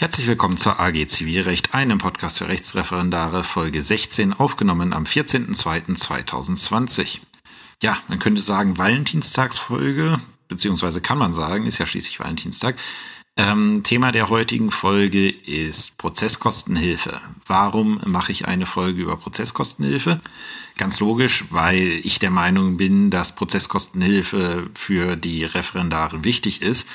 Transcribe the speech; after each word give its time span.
Herzlich 0.00 0.26
willkommen 0.28 0.56
zur 0.56 0.80
AG 0.80 1.08
Zivilrecht, 1.08 1.74
einem 1.74 1.98
Podcast 1.98 2.38
für 2.38 2.48
Rechtsreferendare, 2.48 3.44
Folge 3.44 3.82
16, 3.82 4.32
aufgenommen 4.32 4.94
am 4.94 5.04
14.02.2020. 5.04 7.18
Ja, 7.82 7.98
man 8.08 8.18
könnte 8.18 8.40
sagen 8.40 8.78
Valentinstagsfolge, 8.78 10.18
beziehungsweise 10.48 11.02
kann 11.02 11.18
man 11.18 11.34
sagen, 11.34 11.66
ist 11.66 11.76
ja 11.76 11.84
schließlich 11.84 12.18
Valentinstag. 12.18 12.76
Ähm, 13.36 13.82
Thema 13.82 14.10
der 14.10 14.30
heutigen 14.30 14.70
Folge 14.70 15.28
ist 15.28 15.98
Prozesskostenhilfe. 15.98 17.20
Warum 17.46 18.00
mache 18.06 18.32
ich 18.32 18.48
eine 18.48 18.64
Folge 18.64 19.02
über 19.02 19.18
Prozesskostenhilfe? 19.18 20.22
Ganz 20.78 20.98
logisch, 21.00 21.44
weil 21.50 22.00
ich 22.02 22.18
der 22.18 22.30
Meinung 22.30 22.78
bin, 22.78 23.10
dass 23.10 23.34
Prozesskostenhilfe 23.34 24.70
für 24.74 25.16
die 25.16 25.44
Referendare 25.44 26.24
wichtig 26.24 26.62
ist 26.62 26.88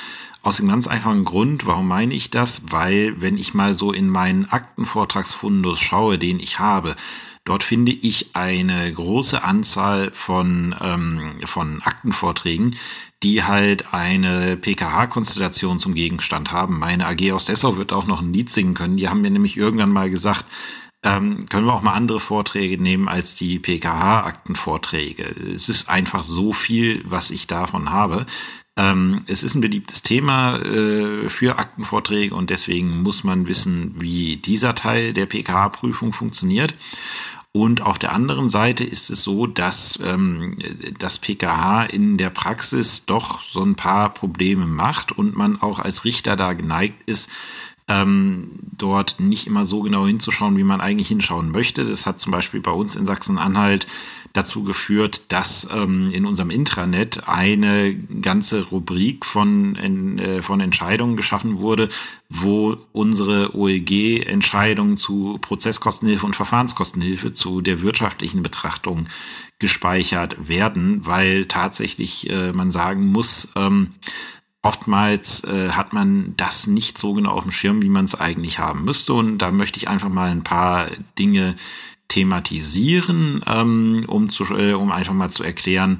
aus 0.45 0.57
dem 0.57 0.67
ganz 0.67 0.87
einfachen 0.87 1.25
Grund, 1.25 1.65
warum 1.65 1.87
meine 1.87 2.13
ich 2.13 2.29
das? 2.29 2.61
Weil, 2.71 3.19
wenn 3.19 3.37
ich 3.37 3.55
mal 3.55 3.73
so 3.73 3.91
in 3.91 4.07
meinen 4.07 4.45
Aktenvortragsfundus 4.45 5.79
schaue, 5.79 6.19
den 6.19 6.39
ich 6.39 6.59
habe, 6.59 6.95
dort 7.45 7.63
finde 7.63 7.91
ich 7.91 8.35
eine 8.35 8.93
große 8.93 9.43
Anzahl 9.43 10.11
von, 10.13 10.75
ähm, 10.79 11.39
von 11.45 11.81
Aktenvorträgen, 11.81 12.75
die 13.23 13.43
halt 13.43 13.91
eine 13.91 14.55
PKH-Konstellation 14.55 15.79
zum 15.79 15.95
Gegenstand 15.95 16.51
haben. 16.51 16.77
Meine 16.77 17.07
AG 17.07 17.31
aus 17.31 17.45
Dessau 17.45 17.77
wird 17.77 17.91
auch 17.91 18.05
noch 18.05 18.21
ein 18.21 18.31
Lied 18.31 18.51
singen 18.51 18.75
können. 18.75 18.97
Die 18.97 19.09
haben 19.09 19.21
mir 19.21 19.31
nämlich 19.31 19.57
irgendwann 19.57 19.91
mal 19.91 20.11
gesagt, 20.11 20.45
ähm, 21.01 21.39
können 21.49 21.65
wir 21.65 21.73
auch 21.73 21.81
mal 21.81 21.93
andere 21.93 22.19
Vorträge 22.19 22.79
nehmen 22.79 23.09
als 23.09 23.33
die 23.33 23.57
PKH-Aktenvorträge. 23.57 25.23
Es 25.55 25.69
ist 25.69 25.89
einfach 25.89 26.21
so 26.21 26.53
viel, 26.53 27.01
was 27.03 27.31
ich 27.31 27.47
davon 27.47 27.89
habe. 27.89 28.27
Ähm, 28.77 29.21
es 29.27 29.43
ist 29.43 29.55
ein 29.55 29.61
beliebtes 29.61 30.03
Thema 30.03 30.57
äh, 30.57 31.29
für 31.29 31.57
Aktenvorträge 31.57 32.35
und 32.35 32.49
deswegen 32.49 33.03
muss 33.03 33.23
man 33.23 33.47
wissen, 33.47 33.95
wie 33.97 34.37
dieser 34.37 34.75
Teil 34.75 35.13
der 35.13 35.25
PKH-Prüfung 35.27 36.11
funktioniert. 36.11 36.75
Und 37.53 37.81
auf 37.81 37.97
der 37.97 38.11
anderen 38.11 38.49
Seite 38.49 38.83
ist 38.83 39.09
es 39.09 39.23
so, 39.23 39.47
dass 39.47 39.97
ähm, 40.03 40.57
das 40.99 41.19
PKH 41.19 41.85
in 41.85 42.17
der 42.17 42.29
Praxis 42.29 43.05
doch 43.05 43.41
so 43.41 43.63
ein 43.63 43.75
paar 43.75 44.13
Probleme 44.13 44.65
macht 44.65 45.13
und 45.13 45.37
man 45.37 45.61
auch 45.61 45.79
als 45.79 46.03
Richter 46.03 46.35
da 46.35 46.51
geneigt 46.51 47.01
ist, 47.05 47.29
ähm, 47.87 48.51
dort 48.77 49.21
nicht 49.21 49.47
immer 49.47 49.65
so 49.65 49.81
genau 49.83 50.05
hinzuschauen, 50.05 50.57
wie 50.57 50.63
man 50.63 50.81
eigentlich 50.81 51.07
hinschauen 51.07 51.51
möchte. 51.51 51.85
Das 51.85 52.05
hat 52.05 52.19
zum 52.19 52.33
Beispiel 52.33 52.59
bei 52.59 52.71
uns 52.71 52.97
in 52.97 53.05
Sachsen-Anhalt 53.05 53.87
dazu 54.35 54.63
geführt, 54.63 55.31
dass 55.31 55.67
ähm, 55.71 56.11
in 56.11 56.25
unserem 56.25 56.49
Intranet 56.49 57.27
eine 57.27 57.95
ganze 57.95 58.63
Rubrik 58.63 59.25
von, 59.25 59.75
äh, 59.75 60.41
von 60.41 60.59
Entscheidungen 60.59 61.15
geschaffen 61.15 61.59
wurde, 61.59 61.87
wo 62.29 62.77
unsere 62.91 63.55
OEG-Entscheidungen 63.55 64.97
zu 64.97 65.37
Prozesskostenhilfe 65.39 66.25
und 66.25 66.35
Verfahrenskostenhilfe 66.35 67.31
zu 67.31 67.61
der 67.61 67.81
wirtschaftlichen 67.81 68.43
Betrachtung 68.43 69.05
gespeichert 69.59 70.49
werden, 70.49 71.05
weil 71.05 71.45
tatsächlich 71.45 72.29
äh, 72.29 72.51
man 72.51 72.71
sagen 72.71 73.07
muss, 73.07 73.49
ähm, 73.55 73.93
oftmals 74.61 75.45
äh, 75.45 75.69
hat 75.69 75.93
man 75.93 76.33
das 76.35 76.67
nicht 76.67 76.97
so 76.97 77.13
genau 77.13 77.31
auf 77.31 77.43
dem 77.43 77.51
Schirm, 77.51 77.81
wie 77.81 77.89
man 77.89 78.03
es 78.03 78.15
eigentlich 78.15 78.59
haben 78.59 78.83
müsste. 78.83 79.13
Und 79.13 79.37
da 79.37 79.51
möchte 79.51 79.77
ich 79.77 79.87
einfach 79.87 80.09
mal 80.09 80.29
ein 80.29 80.43
paar 80.43 80.87
Dinge 81.17 81.55
thematisieren, 82.15 83.41
ähm, 83.45 84.05
um, 84.07 84.29
zu, 84.29 84.45
äh, 84.55 84.71
um 84.71 84.93
einfach 84.93 85.13
mal 85.13 85.29
zu 85.29 85.43
erklären, 85.43 85.97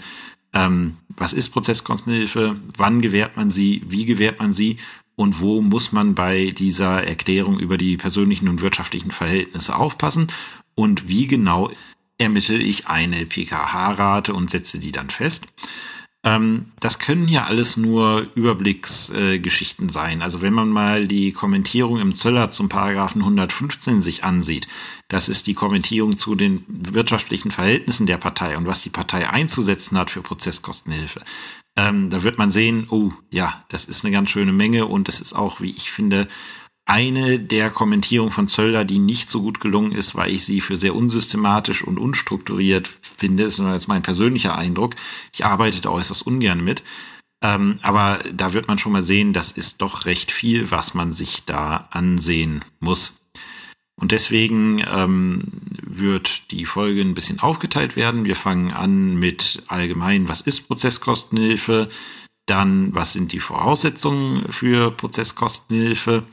ähm, 0.54 0.96
was 1.10 1.34
ist 1.34 1.50
Prozesskostenhilfe, 1.50 2.56
wann 2.78 3.02
gewährt 3.02 3.36
man 3.36 3.50
sie, 3.50 3.82
wie 3.86 4.06
gewährt 4.06 4.40
man 4.40 4.54
sie 4.54 4.78
und 5.18 5.42
wo 5.42 5.62
muss 5.62 5.92
man 5.92 6.16
bei 6.16 6.52
dieser 6.52 7.04
Erklärung 7.04 7.60
über 7.60 7.78
die 7.78 7.98
persönlichen 7.98 8.48
und 8.48 8.62
wirtschaftlichen 8.62 9.12
Verhältnisse 9.12 9.76
aufpassen 9.76 10.32
und 10.74 11.10
wie 11.10 11.28
genau 11.28 11.70
ermittle 12.18 12.60
ich 12.60 12.88
eine 12.88 13.26
PKH-Rate 13.26 14.34
und 14.34 14.50
setze 14.50 14.80
die 14.80 14.94
dann 14.94 15.10
fest. 15.10 15.48
Ähm, 16.26 16.72
das 16.80 16.98
können 16.98 17.28
ja 17.28 17.46
alles 17.46 17.78
nur 17.78 18.26
Überblicksgeschichten 18.34 19.90
äh, 19.90 19.94
sein. 19.94 20.22
Also 20.24 20.42
wenn 20.42 20.54
man 20.54 20.70
mal 20.70 21.08
die 21.08 21.32
Kommentierung 21.32 22.00
im 22.00 22.16
Zöller 22.16 22.50
zum 22.50 22.68
Paragraphen 22.68 23.22
115 23.22 24.02
sich 24.02 24.24
ansieht, 24.24 24.68
das 25.08 25.30
ist 25.30 25.46
die 25.46 25.54
Kommentierung 25.54 26.18
zu 26.18 26.34
den 26.34 26.66
wirtschaftlichen 26.68 27.52
Verhältnissen 27.52 28.08
der 28.08 28.18
Partei 28.18 28.58
und 28.58 28.66
was 28.66 28.82
die 28.82 28.90
Partei 28.90 29.30
einzusetzen 29.30 30.00
hat 30.00 30.10
für 30.10 30.24
Prozesskostenhilfe. 30.24 31.22
Ähm, 31.78 32.10
da 32.10 32.24
wird 32.24 32.40
man 32.40 32.50
sehen, 32.50 32.88
oh 32.90 33.12
ja, 33.30 33.64
das 33.70 33.86
ist 33.86 34.04
eine 34.04 34.12
ganz 34.12 34.32
schöne 34.32 34.54
Menge 34.54 34.88
und 34.88 35.08
es 35.08 35.22
ist 35.22 35.34
auch, 35.34 35.62
wie 35.62 35.70
ich 35.70 35.92
finde, 35.92 36.28
eine 36.86 37.40
der 37.40 37.72
Kommentierungen 37.72 38.32
von 38.32 38.48
Zöller, 38.48 38.86
die 38.86 39.00
nicht 39.00 39.30
so 39.30 39.42
gut 39.42 39.60
gelungen 39.60 39.92
ist, 39.92 40.16
weil 40.16 40.32
ich 40.32 40.46
sie 40.46 40.62
für 40.62 40.78
sehr 40.78 40.96
unsystematisch 40.96 41.84
und 41.84 41.98
unstrukturiert 41.98 42.90
finde, 43.02 43.44
das 43.44 43.58
ist 43.58 43.66
jetzt 43.66 43.88
mein 43.88 44.04
persönlicher 44.04 44.56
Eindruck. 44.56 44.96
Ich 45.34 45.46
arbeite 45.46 45.82
da 45.82 45.90
äußerst 45.90 46.26
ungern 46.26 46.64
mit. 46.64 46.84
Ähm, 47.42 47.80
aber 47.82 48.20
da 48.32 48.54
wird 48.54 48.68
man 48.68 48.78
schon 48.78 48.92
mal 48.92 49.04
sehen, 49.04 49.34
das 49.34 49.52
ist 49.52 49.82
doch 49.82 50.06
recht 50.06 50.32
viel, 50.32 50.72
was 50.72 50.94
man 50.94 51.12
sich 51.12 51.44
da 51.46 51.88
ansehen 51.92 52.64
muss. 52.80 53.14
Und 53.98 54.12
deswegen 54.12 54.84
ähm, 54.88 55.44
wird 55.82 56.52
die 56.52 56.66
Folge 56.66 57.02
ein 57.02 57.16
bisschen 57.16 57.40
aufgeteilt 57.40 57.96
werden. 57.96 58.26
Wir 58.26 58.36
fangen 58.36 58.74
an 58.74 59.16
mit 59.16 59.64
allgemein, 59.68 60.28
was 60.28 60.42
ist 60.42 60.68
Prozesskostenhilfe? 60.68 61.90
Dann, 62.46 62.94
was 62.94 63.14
sind 63.14 63.32
die 63.32 63.40
Voraussetzungen 63.40 64.52
für 64.52 64.92
Prozesskostenhilfe? 64.92 66.24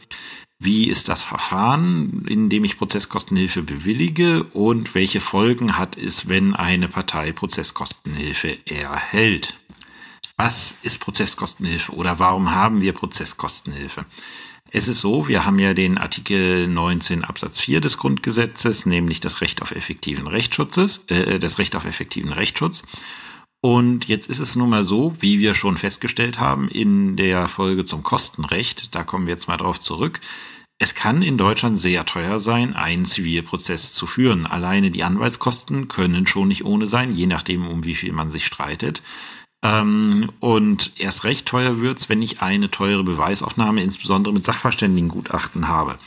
Wie 0.64 0.88
ist 0.88 1.08
das 1.08 1.24
Verfahren, 1.24 2.24
in 2.28 2.48
dem 2.48 2.62
ich 2.62 2.78
Prozesskostenhilfe 2.78 3.62
bewillige? 3.62 4.44
Und 4.44 4.94
welche 4.94 5.20
Folgen 5.20 5.76
hat 5.76 5.96
es, 5.96 6.28
wenn 6.28 6.54
eine 6.54 6.86
Partei 6.86 7.32
Prozesskostenhilfe 7.32 8.58
erhält? 8.64 9.56
Was 10.36 10.76
ist 10.82 11.00
Prozesskostenhilfe 11.00 11.90
oder 11.92 12.20
warum 12.20 12.54
haben 12.54 12.80
wir 12.80 12.92
Prozesskostenhilfe? 12.92 14.06
Es 14.70 14.86
ist 14.86 15.00
so, 15.00 15.26
wir 15.26 15.44
haben 15.44 15.58
ja 15.58 15.74
den 15.74 15.98
Artikel 15.98 16.68
19 16.68 17.24
Absatz 17.24 17.60
4 17.60 17.80
des 17.80 17.98
Grundgesetzes, 17.98 18.86
nämlich 18.86 19.18
das 19.18 19.40
Recht 19.40 19.62
auf 19.62 19.72
effektiven 19.72 20.28
Rechtsschutzes, 20.28 21.02
äh, 21.08 21.40
das 21.40 21.58
Recht 21.58 21.74
auf 21.74 21.84
effektiven 21.84 22.32
Rechtsschutz. 22.32 22.84
Und 23.64 24.08
jetzt 24.08 24.28
ist 24.28 24.40
es 24.40 24.56
nun 24.56 24.70
mal 24.70 24.84
so, 24.84 25.14
wie 25.20 25.38
wir 25.38 25.54
schon 25.54 25.76
festgestellt 25.76 26.40
haben 26.40 26.68
in 26.68 27.14
der 27.14 27.46
Folge 27.46 27.84
zum 27.84 28.02
Kostenrecht, 28.02 28.94
da 28.96 29.04
kommen 29.04 29.26
wir 29.26 29.34
jetzt 29.34 29.46
mal 29.46 29.56
drauf 29.56 29.78
zurück. 29.78 30.20
Es 30.80 30.96
kann 30.96 31.22
in 31.22 31.38
Deutschland 31.38 31.80
sehr 31.80 32.04
teuer 32.04 32.40
sein, 32.40 32.74
einen 32.74 33.04
Zivilprozess 33.04 33.92
zu 33.92 34.08
führen. 34.08 34.46
Alleine 34.46 34.90
die 34.90 35.04
Anwaltskosten 35.04 35.86
können 35.86 36.26
schon 36.26 36.48
nicht 36.48 36.64
ohne 36.64 36.86
sein, 36.86 37.14
je 37.14 37.26
nachdem, 37.26 37.68
um 37.68 37.84
wie 37.84 37.94
viel 37.94 38.12
man 38.12 38.32
sich 38.32 38.46
streitet. 38.46 39.00
Ähm, 39.64 40.30
und 40.40 40.94
erst 40.98 41.22
recht 41.22 41.46
teuer 41.46 41.80
wird's, 41.80 42.08
wenn 42.08 42.20
ich 42.20 42.42
eine 42.42 42.68
teure 42.68 43.04
Beweisaufnahme, 43.04 43.80
insbesondere 43.80 44.34
mit 44.34 44.44
Sachverständigengutachten 44.44 45.68
habe 45.68 46.00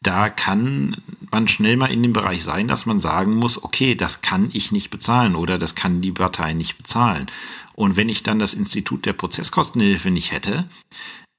da 0.00 0.28
kann 0.30 0.96
man 1.30 1.48
schnell 1.48 1.76
mal 1.76 1.90
in 1.90 2.02
dem 2.02 2.12
Bereich 2.12 2.44
sein, 2.44 2.68
dass 2.68 2.86
man 2.86 3.00
sagen 3.00 3.34
muss, 3.34 3.62
okay, 3.62 3.94
das 3.94 4.22
kann 4.22 4.50
ich 4.52 4.72
nicht 4.72 4.90
bezahlen 4.90 5.34
oder 5.34 5.58
das 5.58 5.74
kann 5.74 6.00
die 6.00 6.12
Partei 6.12 6.52
nicht 6.54 6.78
bezahlen. 6.78 7.26
Und 7.74 7.96
wenn 7.96 8.08
ich 8.08 8.22
dann 8.22 8.38
das 8.38 8.54
Institut 8.54 9.06
der 9.06 9.12
Prozesskostenhilfe 9.12 10.10
nicht 10.10 10.32
hätte, 10.32 10.68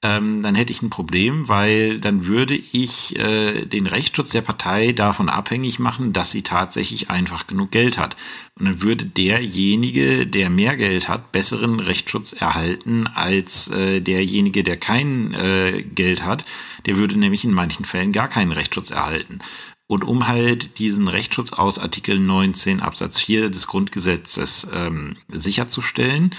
ähm, 0.02 0.44
dann 0.44 0.56
hätte 0.56 0.72
ich 0.72 0.82
ein 0.82 0.90
Problem, 0.90 1.50
weil 1.50 2.00
dann 2.00 2.26
würde 2.26 2.56
ich 2.56 3.20
äh, 3.20 3.66
den 3.66 3.86
Rechtsschutz 3.86 4.30
der 4.30 4.42
Partei 4.42 4.94
davon 4.94 5.28
abhängig 5.28 5.78
machen, 5.80 6.14
dass 6.14 6.32
sie 6.32 6.42
tatsächlich 6.42 7.10
einfach 7.10 7.48
genug 7.48 7.72
Geld 7.72 7.98
hat. 7.98 8.16
Und 8.58 8.66
dann 8.66 8.82
würde 8.82 9.06
derjenige, 9.06 10.26
der 10.26 10.50
mehr 10.50 10.78
Geld 10.78 11.10
hat, 11.10 11.34
besseren 11.34 11.82
Rechtsschutz 11.82 12.32
erhalten 12.32 13.08
als 13.08 13.70
äh, 13.70 14.00
derjenige, 14.00 14.64
der 14.64 14.78
kein 14.78 15.34
äh, 15.34 15.84
Geld 15.84 16.24
hat. 16.24 16.46
Der 16.86 16.98
würde 16.98 17.18
nämlich 17.18 17.46
in 17.46 17.52
manchen 17.52 17.86
Fällen 17.86 18.12
gar 18.12 18.28
keinen 18.28 18.52
Rechtsschutz 18.52 18.92
erhalten. 18.92 19.40
Und 19.88 20.04
um 20.04 20.28
halt 20.28 20.78
diesen 20.78 21.08
Rechtsschutz 21.08 21.52
aus 21.52 21.80
Artikel 21.80 22.20
19 22.20 22.80
Absatz 22.80 23.20
4 23.22 23.50
des 23.50 23.66
Grundgesetzes 23.68 24.68
ähm, 24.74 25.18
sicherzustellen, 25.30 26.36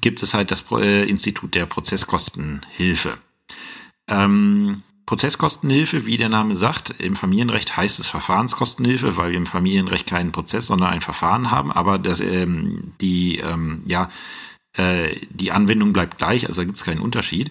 gibt 0.00 0.22
es 0.22 0.34
halt 0.34 0.50
das 0.50 0.66
äh, 0.72 1.08
Institut 1.08 1.54
der 1.54 1.66
Prozesskostenhilfe. 1.66 3.16
Ähm, 4.06 4.82
Prozesskostenhilfe, 5.06 6.06
wie 6.06 6.18
der 6.18 6.28
Name 6.28 6.56
sagt, 6.56 6.94
im 6.98 7.16
Familienrecht 7.16 7.76
heißt 7.76 7.98
es 7.98 8.08
Verfahrenskostenhilfe, 8.08 9.16
weil 9.16 9.30
wir 9.30 9.38
im 9.38 9.46
Familienrecht 9.46 10.06
keinen 10.06 10.30
Prozess, 10.30 10.66
sondern 10.66 10.90
ein 10.90 11.00
Verfahren 11.00 11.50
haben, 11.50 11.72
aber 11.72 11.98
das, 11.98 12.20
ähm, 12.20 12.92
die, 13.00 13.38
ähm, 13.38 13.82
ja, 13.88 14.08
äh, 14.74 15.16
die 15.30 15.50
Anwendung 15.50 15.92
bleibt 15.92 16.18
gleich, 16.18 16.46
also 16.46 16.60
da 16.60 16.64
gibt 16.64 16.78
es 16.78 16.84
keinen 16.84 17.00
Unterschied. 17.00 17.50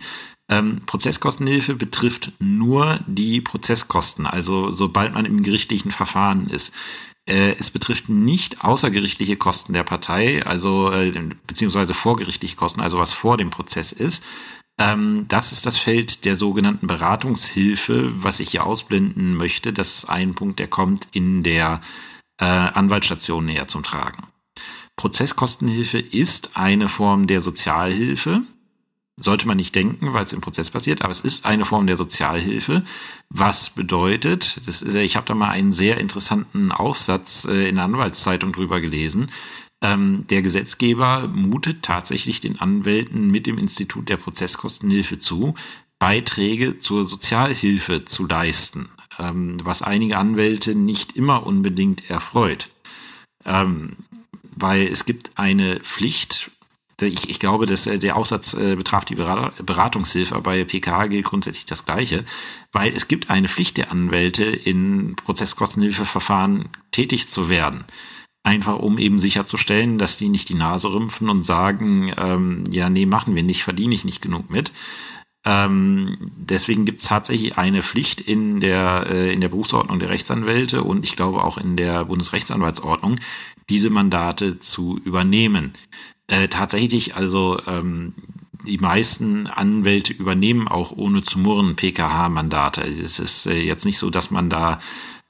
Ähm, 0.49 0.81
Prozesskostenhilfe 0.85 1.75
betrifft 1.75 2.31
nur 2.39 2.99
die 3.05 3.39
Prozesskosten, 3.39 4.25
also 4.25 4.71
sobald 4.71 5.13
man 5.13 5.25
im 5.25 5.43
gerichtlichen 5.43 5.91
Verfahren 5.91 6.47
ist. 6.47 6.73
Äh, 7.29 7.55
es 7.59 7.69
betrifft 7.69 8.09
nicht 8.09 8.63
außergerichtliche 8.63 9.37
Kosten 9.37 9.73
der 9.73 9.83
Partei, 9.83 10.43
also 10.43 10.91
äh, 10.91 11.11
beziehungsweise 11.45 11.93
vorgerichtliche 11.93 12.55
Kosten, 12.55 12.81
also 12.81 12.97
was 12.97 13.13
vor 13.13 13.37
dem 13.37 13.51
Prozess 13.51 13.91
ist. 13.91 14.23
Ähm, 14.79 15.25
das 15.27 15.51
ist 15.51 15.67
das 15.67 15.77
Feld 15.77 16.25
der 16.25 16.35
sogenannten 16.35 16.87
Beratungshilfe, 16.87 18.11
was 18.23 18.39
ich 18.39 18.49
hier 18.49 18.65
ausblenden 18.65 19.35
möchte. 19.35 19.71
Das 19.71 19.93
ist 19.93 20.05
ein 20.05 20.33
Punkt, 20.33 20.57
der 20.57 20.67
kommt 20.67 21.07
in 21.11 21.43
der 21.43 21.81
äh, 22.41 22.45
Anwaltsstation 22.45 23.45
näher 23.45 23.67
zum 23.67 23.83
Tragen. 23.83 24.23
Prozesskostenhilfe 24.95 25.99
ist 25.99 26.57
eine 26.57 26.89
Form 26.89 27.27
der 27.27 27.41
Sozialhilfe. 27.41 28.41
Sollte 29.21 29.47
man 29.47 29.57
nicht 29.57 29.75
denken, 29.75 30.13
weil 30.13 30.25
es 30.25 30.33
im 30.33 30.41
Prozess 30.41 30.71
passiert, 30.71 31.01
aber 31.01 31.11
es 31.11 31.19
ist 31.19 31.45
eine 31.45 31.65
Form 31.65 31.87
der 31.87 31.97
Sozialhilfe. 31.97 32.83
Was 33.29 33.69
bedeutet, 33.69 34.61
das 34.65 34.81
ist, 34.81 34.95
ich 34.95 35.17
habe 35.17 35.27
da 35.27 35.35
mal 35.35 35.49
einen 35.49 35.73
sehr 35.73 35.97
interessanten 35.99 36.71
Aufsatz 36.71 37.45
äh, 37.45 37.67
in 37.67 37.75
der 37.75 37.83
Anwaltszeitung 37.83 38.53
drüber 38.53 38.79
gelesen. 38.79 39.29
Ähm, 39.81 40.25
der 40.29 40.41
Gesetzgeber 40.41 41.27
mutet 41.27 41.83
tatsächlich 41.83 42.39
den 42.39 42.59
Anwälten 42.59 43.29
mit 43.29 43.45
dem 43.45 43.57
Institut 43.57 44.09
der 44.09 44.17
Prozesskostenhilfe 44.17 45.19
zu, 45.19 45.53
Beiträge 45.99 46.79
zur 46.79 47.05
Sozialhilfe 47.05 48.05
zu 48.05 48.25
leisten, 48.25 48.89
ähm, 49.17 49.57
was 49.63 49.81
einige 49.81 50.17
Anwälte 50.17 50.75
nicht 50.75 51.15
immer 51.17 51.45
unbedingt 51.45 52.09
erfreut. 52.09 52.69
Ähm, 53.45 53.97
weil 54.55 54.87
es 54.87 55.05
gibt 55.05 55.31
eine 55.35 55.79
Pflicht 55.81 56.51
ich, 57.01 57.29
ich 57.29 57.39
glaube, 57.39 57.65
dass 57.65 57.87
äh, 57.87 57.99
der 57.99 58.15
Aussatz 58.15 58.53
äh, 58.53 58.75
betraf 58.75 59.05
die 59.05 59.15
Beratungshilfe, 59.15 60.39
bei 60.41 60.63
PKH 60.63 61.07
gilt 61.07 61.25
grundsätzlich 61.25 61.65
das 61.65 61.85
Gleiche, 61.85 62.25
weil 62.71 62.93
es 62.93 63.07
gibt 63.07 63.29
eine 63.29 63.47
Pflicht 63.47 63.77
der 63.77 63.91
Anwälte, 63.91 64.43
in 64.43 65.15
Prozesskostenhilfeverfahren 65.15 66.69
tätig 66.91 67.27
zu 67.27 67.49
werden. 67.49 67.85
Einfach 68.43 68.79
um 68.79 68.97
eben 68.97 69.19
sicherzustellen, 69.19 69.97
dass 69.97 70.17
die 70.17 70.29
nicht 70.29 70.49
die 70.49 70.55
Nase 70.55 70.91
rümpfen 70.91 71.29
und 71.29 71.41
sagen, 71.41 72.13
ähm, 72.17 72.63
ja, 72.71 72.89
nee, 72.89 73.05
machen 73.05 73.35
wir 73.35 73.43
nicht, 73.43 73.63
verdiene 73.63 73.93
ich 73.93 74.05
nicht 74.05 74.21
genug 74.21 74.49
mit. 74.49 74.71
Ähm, 75.45 76.31
deswegen 76.35 76.85
gibt 76.85 76.99
es 76.99 77.07
tatsächlich 77.07 77.57
eine 77.57 77.81
Pflicht 77.81 78.19
in 78.19 78.59
der, 78.59 79.07
äh, 79.09 79.33
in 79.33 79.39
der 79.39 79.49
Berufsordnung 79.49 79.99
der 79.99 80.09
Rechtsanwälte 80.09 80.83
und 80.83 81.05
ich 81.05 81.15
glaube 81.15 81.43
auch 81.43 81.57
in 81.57 81.75
der 81.75 82.05
Bundesrechtsanwaltsordnung, 82.05 83.15
diese 83.69 83.89
Mandate 83.89 84.59
zu 84.59 84.99
übernehmen. 85.03 85.73
Äh, 86.27 86.47
tatsächlich, 86.47 87.15
also 87.15 87.59
ähm, 87.67 88.13
die 88.65 88.77
meisten 88.77 89.47
Anwälte 89.47 90.13
übernehmen 90.13 90.67
auch 90.67 90.91
ohne 90.91 91.23
zu 91.23 91.39
murren 91.39 91.75
PKH-Mandate. 91.75 92.81
Es 92.81 93.19
ist 93.19 93.45
äh, 93.45 93.61
jetzt 93.61 93.85
nicht 93.85 93.97
so, 93.97 94.09
dass 94.09 94.31
man 94.31 94.49
da 94.49 94.79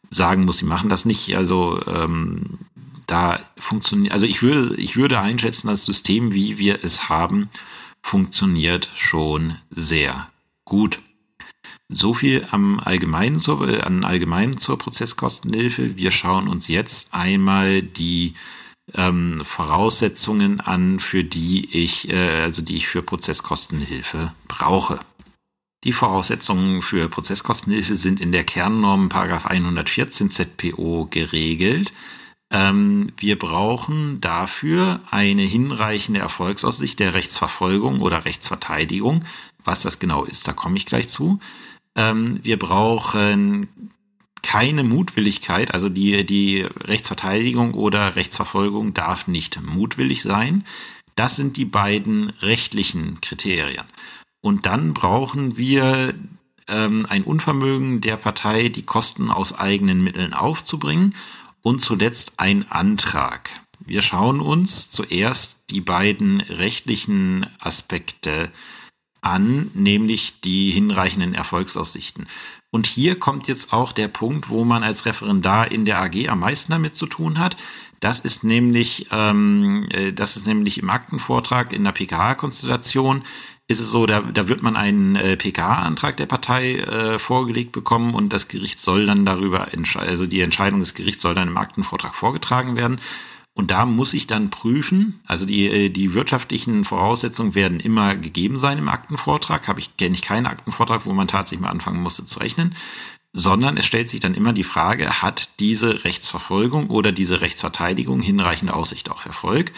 sagen 0.09 0.45
muss, 0.45 0.59
sie 0.59 0.65
machen 0.65 0.89
das 0.89 1.05
nicht. 1.05 1.35
Also 1.35 1.79
ähm, 1.85 2.59
da 3.05 3.39
funktioniert, 3.57 4.13
also 4.13 4.25
ich 4.25 4.41
würde, 4.41 4.75
ich 4.75 4.95
würde 4.95 5.19
einschätzen, 5.19 5.67
das 5.67 5.85
System, 5.85 6.33
wie 6.33 6.57
wir 6.57 6.83
es 6.83 7.09
haben, 7.09 7.49
funktioniert 8.01 8.89
schon 8.95 9.55
sehr 9.71 10.29
gut. 10.65 10.99
So 11.91 12.13
viel 12.13 12.47
am 12.51 12.79
Allgemeinen 12.79 13.39
zur, 13.39 13.67
äh, 13.67 13.81
an 13.81 14.05
allgemein 14.05 14.57
zur 14.57 14.77
Prozesskostenhilfe. 14.77 15.97
Wir 15.97 16.11
schauen 16.11 16.47
uns 16.47 16.67
jetzt 16.67 17.13
einmal 17.15 17.81
die 17.81 18.35
ähm, 18.93 19.41
Voraussetzungen 19.43 20.61
an, 20.61 20.99
für 20.99 21.23
die 21.23 21.67
ich, 21.71 22.09
äh, 22.09 22.41
also 22.41 22.61
die 22.61 22.75
ich 22.75 22.87
für 22.87 23.01
Prozesskostenhilfe 23.01 24.33
brauche. 24.47 24.99
Die 25.83 25.93
Voraussetzungen 25.93 26.83
für 26.83 27.09
Prozesskostenhilfe 27.09 27.95
sind 27.95 28.19
in 28.19 28.31
der 28.31 28.43
Kernnorm 28.43 29.09
114 29.11 30.29
ZPO 30.29 31.07
geregelt. 31.09 31.91
Ähm, 32.51 33.13
wir 33.17 33.39
brauchen 33.39 34.21
dafür 34.21 35.01
eine 35.09 35.43
hinreichende 35.43 36.19
Erfolgsaussicht 36.19 36.99
der 36.99 37.15
Rechtsverfolgung 37.15 38.01
oder 38.01 38.25
Rechtsverteidigung. 38.25 39.25
Was 39.63 39.81
das 39.81 39.97
genau 39.97 40.23
ist, 40.23 40.47
da 40.47 40.53
komme 40.53 40.77
ich 40.77 40.85
gleich 40.85 41.09
zu. 41.09 41.39
Ähm, 41.95 42.39
wir 42.43 42.57
brauchen 42.57 43.67
keine 44.41 44.83
Mutwilligkeit, 44.83 45.73
also 45.73 45.89
die, 45.89 46.25
die 46.25 46.61
Rechtsverteidigung 46.61 47.73
oder 47.73 48.15
Rechtsverfolgung 48.15 48.93
darf 48.93 49.27
nicht 49.27 49.61
mutwillig 49.61 50.21
sein. 50.21 50.63
Das 51.15 51.35
sind 51.35 51.57
die 51.57 51.65
beiden 51.65 52.29
rechtlichen 52.41 53.19
Kriterien. 53.21 53.85
Und 54.41 54.65
dann 54.65 54.93
brauchen 54.93 55.57
wir 55.57 56.13
ähm, 56.67 57.05
ein 57.09 57.23
Unvermögen 57.23 57.99
der 57.99 58.15
Partei, 58.15 58.69
die 58.69 58.83
Kosten 58.83 59.29
aus 59.29 59.53
eigenen 59.53 60.01
Mitteln 60.01 60.33
aufzubringen 60.33 61.15
und 61.61 61.81
zuletzt 61.81 62.33
ein 62.37 62.71
Antrag. 62.71 63.49
Wir 63.85 64.01
schauen 64.01 64.39
uns 64.39 64.89
zuerst 64.89 65.65
die 65.71 65.81
beiden 65.81 66.41
rechtlichen 66.41 67.45
Aspekte 67.59 68.43
an, 68.43 68.51
nämlich 69.73 70.41
die 70.41 70.71
hinreichenden 70.71 71.33
Erfolgsaussichten. 71.33 72.27
Und 72.71 72.85
hier 72.87 73.17
kommt 73.19 73.47
jetzt 73.47 73.73
auch 73.73 73.91
der 73.91 74.07
Punkt, 74.07 74.49
wo 74.49 74.63
man 74.63 74.83
als 74.83 75.05
Referendar 75.05 75.71
in 75.71 75.85
der 75.85 75.99
AG 76.01 76.29
am 76.29 76.39
meisten 76.39 76.71
damit 76.71 76.95
zu 76.95 77.07
tun 77.07 77.39
hat. 77.39 77.57
Das 77.99 78.19
ist 78.19 78.43
nämlich, 78.43 79.07
ähm, 79.11 79.87
äh, 79.91 80.13
das 80.13 80.37
ist 80.37 80.47
nämlich 80.47 80.77
im 80.77 80.89
Aktenvortrag 80.89 81.73
in 81.73 81.83
der 81.83 81.91
PKH-Konstellation 81.91 83.23
ist 83.69 83.79
es 83.79 83.91
so, 83.91 84.07
da, 84.07 84.21
da 84.21 84.47
wird 84.47 84.63
man 84.63 84.75
einen 84.75 85.15
äh, 85.15 85.37
PKH-Antrag 85.37 86.17
der 86.17 86.25
Partei 86.25 86.77
äh, 86.77 87.19
vorgelegt 87.19 87.71
bekommen 87.71 88.15
und 88.15 88.33
das 88.33 88.47
Gericht 88.47 88.79
soll 88.79 89.05
dann 89.05 89.25
darüber, 89.27 89.67
also 89.95 90.25
die 90.25 90.41
Entscheidung 90.41 90.79
des 90.79 90.95
Gerichts 90.95 91.21
soll 91.21 91.35
dann 91.35 91.49
im 91.49 91.57
Aktenvortrag 91.57 92.15
vorgetragen 92.15 92.75
werden. 92.75 92.99
Und 93.59 93.71
da 93.71 93.85
muss 93.85 94.13
ich 94.13 94.25
dann 94.25 94.51
prüfen, 94.51 95.19
also 95.25 95.45
die, 95.45 95.67
äh, 95.67 95.89
die 95.89 96.13
wirtschaftlichen 96.13 96.85
Voraussetzungen 96.85 97.55
werden 97.55 97.81
immer 97.81 98.15
gegeben 98.15 98.55
sein 98.55 98.77
im 98.77 98.87
Aktenvortrag. 98.87 99.67
Habe 99.67 99.81
ich, 99.81 99.97
kenne 99.97 100.15
ich 100.15 100.21
keinen 100.21 100.45
Aktenvortrag, 100.45 101.05
wo 101.05 101.11
man 101.11 101.27
tatsächlich 101.27 101.59
mal 101.59 101.69
anfangen 101.69 102.01
musste 102.01 102.23
zu 102.23 102.39
rechnen. 102.39 102.73
Sondern 103.33 103.75
es 103.75 103.85
stellt 103.85 104.09
sich 104.09 104.21
dann 104.21 104.33
immer 104.33 104.53
die 104.53 104.63
Frage, 104.63 105.21
hat 105.21 105.59
diese 105.59 106.05
Rechtsverfolgung 106.05 106.89
oder 106.89 107.11
diese 107.11 107.41
Rechtsverteidigung 107.41 108.21
hinreichende 108.21 108.73
Aussicht 108.73 109.11
auf 109.11 109.25
Erfolg? 109.25 109.73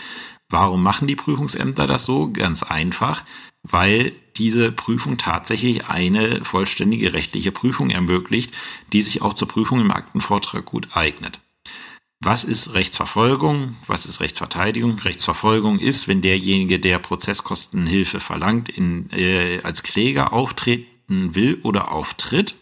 Warum 0.47 0.83
machen 0.83 1.07
die 1.07 1.15
Prüfungsämter 1.15 1.87
das 1.87 2.05
so? 2.05 2.31
Ganz 2.31 2.61
einfach, 2.61 3.23
weil 3.63 4.11
diese 4.37 4.71
Prüfung 4.71 5.17
tatsächlich 5.17 5.87
eine 5.87 6.45
vollständige 6.45 7.13
rechtliche 7.13 7.51
Prüfung 7.51 7.89
ermöglicht, 7.89 8.53
die 8.93 9.01
sich 9.01 9.23
auch 9.23 9.33
zur 9.33 9.47
Prüfung 9.47 9.81
im 9.81 9.89
Aktenvortrag 9.89 10.65
gut 10.65 10.89
eignet. 10.93 11.39
Was 12.23 12.43
ist 12.43 12.75
Rechtsverfolgung? 12.75 13.77
Was 13.87 14.05
ist 14.05 14.19
Rechtsverteidigung? 14.19 14.99
Rechtsverfolgung 14.99 15.79
ist, 15.79 16.07
wenn 16.07 16.21
derjenige, 16.21 16.79
der 16.79 16.99
Prozesskostenhilfe 16.99 18.19
verlangt, 18.19 18.69
in, 18.69 19.09
äh, 19.11 19.59
als 19.63 19.81
Kläger 19.81 20.31
auftreten 20.31 21.33
will 21.33 21.59
oder 21.63 21.91
auftritt. 21.91 22.55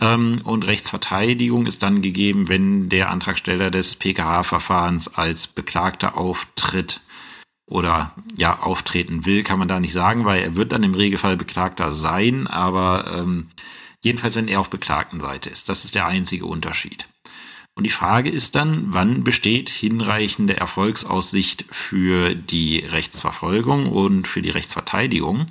Ähm, 0.00 0.42
und 0.44 0.64
Rechtsverteidigung 0.64 1.66
ist 1.66 1.82
dann 1.82 2.02
gegeben, 2.02 2.48
wenn 2.48 2.88
der 2.88 3.10
Antragsteller 3.10 3.72
des 3.72 3.96
PKH-Verfahrens 3.96 5.08
als 5.08 5.48
Beklagter 5.48 6.16
auftritt 6.16 7.00
oder 7.66 8.14
ja 8.36 8.60
auftreten 8.60 9.26
will, 9.26 9.42
kann 9.42 9.58
man 9.58 9.66
da 9.66 9.80
nicht 9.80 9.92
sagen, 9.92 10.24
weil 10.24 10.40
er 10.40 10.54
wird 10.54 10.70
dann 10.70 10.84
im 10.84 10.94
Regelfall 10.94 11.36
Beklagter 11.36 11.90
sein, 11.90 12.46
aber 12.46 13.12
ähm, 13.12 13.48
jedenfalls, 14.04 14.36
wenn 14.36 14.46
er 14.46 14.60
auf 14.60 14.70
Beklagtenseite 14.70 15.50
ist. 15.50 15.68
Das 15.68 15.84
ist 15.84 15.96
der 15.96 16.06
einzige 16.06 16.46
Unterschied. 16.46 17.08
Und 17.78 17.84
die 17.84 17.90
Frage 17.90 18.28
ist 18.28 18.56
dann, 18.56 18.86
wann 18.88 19.22
besteht 19.22 19.68
hinreichende 19.68 20.56
Erfolgsaussicht 20.56 21.64
für 21.70 22.34
die 22.34 22.78
Rechtsverfolgung 22.78 23.86
und 23.86 24.26
für 24.26 24.42
die 24.42 24.50
Rechtsverteidigung? 24.50 25.46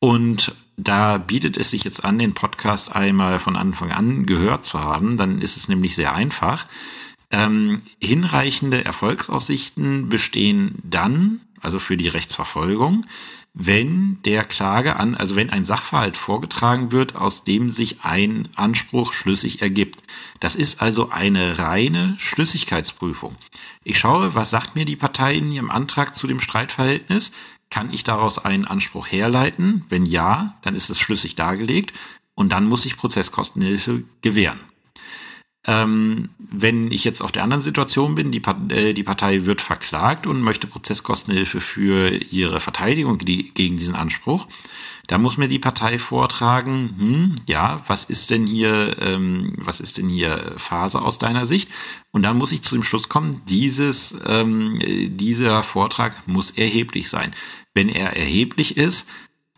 Und 0.00 0.52
da 0.76 1.16
bietet 1.16 1.56
es 1.56 1.70
sich 1.70 1.84
jetzt 1.84 2.04
an, 2.04 2.18
den 2.18 2.34
Podcast 2.34 2.92
einmal 2.92 3.38
von 3.38 3.54
Anfang 3.54 3.92
an 3.92 4.26
gehört 4.26 4.64
zu 4.64 4.80
haben. 4.80 5.16
Dann 5.16 5.40
ist 5.40 5.56
es 5.56 5.68
nämlich 5.68 5.94
sehr 5.94 6.12
einfach. 6.12 6.66
Ähm, 7.30 7.78
hinreichende 8.00 8.84
Erfolgsaussichten 8.84 10.08
bestehen 10.08 10.74
dann, 10.82 11.40
also 11.60 11.78
für 11.78 11.96
die 11.96 12.08
Rechtsverfolgung, 12.08 13.06
wenn 13.54 14.18
der 14.24 14.44
Klage 14.44 14.96
an, 14.96 15.14
also 15.14 15.36
wenn 15.36 15.50
ein 15.50 15.64
Sachverhalt 15.64 16.16
vorgetragen 16.16 16.90
wird, 16.90 17.14
aus 17.14 17.44
dem 17.44 17.70
sich 17.70 18.02
ein 18.02 18.48
Anspruch 18.56 19.12
schlüssig 19.12 19.62
ergibt. 19.62 20.02
Das 20.40 20.56
ist 20.56 20.82
also 20.82 21.10
eine 21.10 21.60
reine 21.60 22.16
Schlüssigkeitsprüfung. 22.18 23.36
Ich 23.84 23.98
schaue, 23.98 24.34
was 24.34 24.50
sagt 24.50 24.74
mir 24.74 24.84
die 24.84 24.96
Partei 24.96 25.36
in 25.36 25.52
ihrem 25.52 25.70
Antrag 25.70 26.16
zu 26.16 26.26
dem 26.26 26.40
Streitverhältnis? 26.40 27.30
Kann 27.70 27.92
ich 27.92 28.02
daraus 28.02 28.44
einen 28.44 28.64
Anspruch 28.64 29.06
herleiten? 29.06 29.84
Wenn 29.88 30.04
ja, 30.04 30.56
dann 30.62 30.74
ist 30.74 30.90
es 30.90 30.98
schlüssig 30.98 31.36
dargelegt 31.36 31.92
und 32.34 32.50
dann 32.50 32.66
muss 32.66 32.86
ich 32.86 32.96
Prozesskostenhilfe 32.96 34.02
gewähren. 34.20 34.60
Ähm, 35.66 36.28
wenn 36.38 36.90
ich 36.92 37.04
jetzt 37.04 37.22
auf 37.22 37.32
der 37.32 37.42
anderen 37.42 37.62
Situation 37.62 38.14
bin, 38.14 38.30
die, 38.30 38.42
äh, 38.68 38.92
die 38.92 39.02
Partei 39.02 39.46
wird 39.46 39.62
verklagt 39.62 40.26
und 40.26 40.42
möchte 40.42 40.66
Prozesskostenhilfe 40.66 41.60
für 41.60 42.10
ihre 42.10 42.60
Verteidigung 42.60 43.18
die, 43.18 43.50
gegen 43.54 43.78
diesen 43.78 43.94
Anspruch, 43.94 44.46
da 45.06 45.18
muss 45.18 45.36
mir 45.36 45.48
die 45.48 45.58
Partei 45.58 45.98
vortragen, 45.98 46.94
hm, 46.98 47.34
ja, 47.46 47.82
was 47.86 48.04
ist 48.04 48.30
denn 48.30 48.46
hier, 48.46 48.96
ähm, 49.00 49.54
was 49.58 49.80
ist 49.80 49.98
denn 49.98 50.08
hier 50.08 50.54
Phase 50.56 51.00
aus 51.02 51.18
deiner 51.18 51.46
Sicht? 51.46 51.70
Und 52.10 52.22
dann 52.22 52.38
muss 52.38 52.52
ich 52.52 52.62
zu 52.62 52.74
dem 52.74 52.84
Schluss 52.84 53.08
kommen, 53.08 53.42
dieses, 53.48 54.16
ähm, 54.26 54.80
dieser 54.82 55.62
Vortrag 55.62 56.26
muss 56.26 56.52
erheblich 56.52 57.10
sein. 57.10 57.32
Wenn 57.74 57.88
er 57.88 58.16
erheblich 58.16 58.76
ist, 58.76 59.06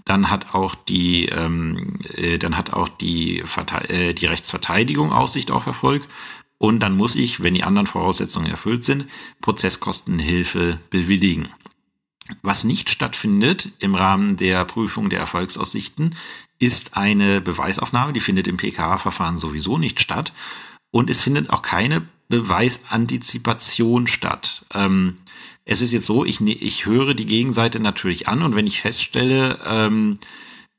dann 0.07 0.31
hat 0.31 0.55
auch 0.55 0.75
die, 0.75 1.27
ähm, 1.27 1.99
äh, 2.15 2.39
dann 2.39 2.57
hat 2.57 2.73
auch 2.73 2.89
die, 2.89 3.43
Verte 3.45 3.91
äh, 3.91 4.15
die 4.15 4.27
Rechtsverteidigung 4.27 5.13
Aussicht 5.13 5.51
auf 5.51 5.67
Erfolg. 5.67 6.07
Und 6.59 6.81
dann 6.81 6.97
muss 6.97 7.17
ich, 7.17 7.43
wenn 7.43 7.55
die 7.55 7.65
anderen 7.65 7.87
Voraussetzungen 7.87 8.47
erfüllt 8.47 8.85
sind, 8.85 9.07
Prozesskostenhilfe 9.43 10.79
bewilligen. 10.89 11.49
Was 12.43 12.65
nicht 12.65 12.89
stattfindet 12.89 13.73
im 13.81 13.95
Rahmen 13.95 14.37
der 14.37 14.65
Prüfung 14.65 15.11
der 15.11 15.19
Erfolgsaussichten, 15.19 16.15
ist 16.59 16.97
eine 16.97 17.41
Beweisaufnahme. 17.41 18.13
Die 18.13 18.21
findet 18.21 18.49
im 18.49 18.57
PKA-Verfahren 18.57 19.39
sowieso 19.39 19.77
nicht 19.77 20.01
statt. 20.01 20.33
Und 20.93 21.11
es 21.11 21.23
findet 21.23 21.51
auch 21.51 21.63
keine 21.63 22.09
Beweisantizipation 22.29 24.07
statt. 24.07 24.65
Ähm, 24.75 25.19
es 25.65 25.81
ist 25.81 25.93
jetzt 25.93 26.07
so, 26.07 26.25
ich, 26.25 26.41
ne, 26.41 26.53
ich 26.53 26.87
höre 26.87 27.15
die 27.15 27.27
Gegenseite 27.27 27.81
natürlich 27.81 28.29
an 28.29 28.43
und 28.43 28.55
wenn 28.55 28.67
ich 28.67 28.81
feststelle, 28.81 29.59
ähm, 29.67 30.19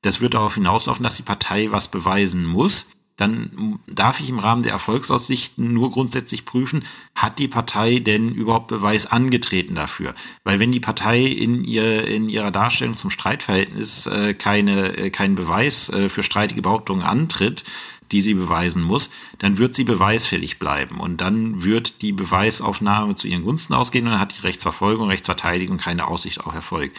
das 0.01 0.21
wird 0.21 0.33
darauf 0.33 0.55
hinauslaufen, 0.55 1.03
dass 1.03 1.17
die 1.17 1.23
Partei 1.23 1.71
was 1.71 1.89
beweisen 1.89 2.45
muss, 2.45 2.87
dann 3.17 3.79
darf 3.87 4.19
ich 4.19 4.29
im 4.29 4.37
Rahmen 4.37 4.61
der 4.61 4.71
Erfolgsaussichten 4.73 5.73
nur 5.73 5.89
grundsätzlich 5.89 6.45
prüfen, 6.45 6.83
hat 7.15 7.39
die 7.39 7.47
Partei 7.47 7.97
denn 7.97 8.31
überhaupt 8.31 8.67
Beweis 8.67 9.07
angetreten 9.07 9.73
dafür? 9.73 10.13
Weil 10.43 10.59
wenn 10.59 10.71
die 10.71 10.79
Partei 10.79 11.23
in, 11.23 11.63
ihr, 11.63 12.07
in 12.07 12.29
ihrer 12.29 12.51
Darstellung 12.51 12.95
zum 12.95 13.09
Streitverhältnis 13.09 14.05
äh, 14.05 14.35
keine, 14.35 14.95
äh, 14.97 15.09
keinen 15.09 15.33
Beweis 15.33 15.89
äh, 15.89 16.09
für 16.09 16.21
streitige 16.21 16.61
Behauptungen 16.61 17.01
antritt, 17.01 17.63
die 18.11 18.21
sie 18.21 18.33
beweisen 18.33 18.81
muss, 18.81 19.09
dann 19.39 19.57
wird 19.57 19.75
sie 19.75 19.83
beweisfällig 19.83 20.59
bleiben. 20.59 20.99
Und 20.99 21.21
dann 21.21 21.63
wird 21.63 22.01
die 22.01 22.13
Beweisaufnahme 22.13 23.15
zu 23.15 23.27
ihren 23.27 23.43
Gunsten 23.43 23.73
ausgehen 23.73 24.05
und 24.05 24.11
dann 24.11 24.19
hat 24.19 24.37
die 24.37 24.41
Rechtsverfolgung, 24.41 25.07
Rechtsverteidigung 25.09 25.77
keine 25.77 26.07
Aussicht 26.07 26.41
auf 26.41 26.53
Erfolg. 26.53 26.91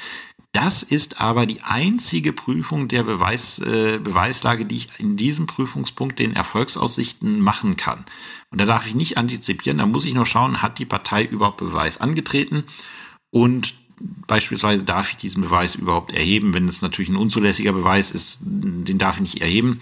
Das 0.52 0.82
ist 0.82 1.20
aber 1.20 1.44
die 1.44 1.62
einzige 1.62 2.32
Prüfung 2.32 2.88
der 2.88 3.02
Beweis, 3.02 3.58
äh, 3.58 3.98
Beweislage, 4.02 4.64
die 4.64 4.78
ich 4.78 4.86
in 4.98 5.16
diesem 5.16 5.46
Prüfungspunkt 5.46 6.18
den 6.18 6.34
Erfolgsaussichten 6.34 7.40
machen 7.40 7.76
kann. 7.76 8.06
Und 8.50 8.60
da 8.60 8.64
darf 8.64 8.86
ich 8.86 8.94
nicht 8.94 9.18
antizipieren, 9.18 9.78
da 9.78 9.86
muss 9.86 10.06
ich 10.06 10.14
nur 10.14 10.24
schauen, 10.24 10.62
hat 10.62 10.78
die 10.78 10.86
Partei 10.86 11.24
überhaupt 11.24 11.58
Beweis 11.58 12.00
angetreten? 12.00 12.64
Und 13.30 13.74
beispielsweise 14.26 14.84
darf 14.84 15.10
ich 15.10 15.18
diesen 15.18 15.42
Beweis 15.42 15.74
überhaupt 15.74 16.12
erheben, 16.12 16.54
wenn 16.54 16.66
es 16.66 16.80
natürlich 16.80 17.10
ein 17.10 17.16
unzulässiger 17.16 17.72
Beweis 17.72 18.10
ist, 18.10 18.38
den 18.42 18.96
darf 18.96 19.16
ich 19.16 19.22
nicht 19.22 19.40
erheben 19.42 19.80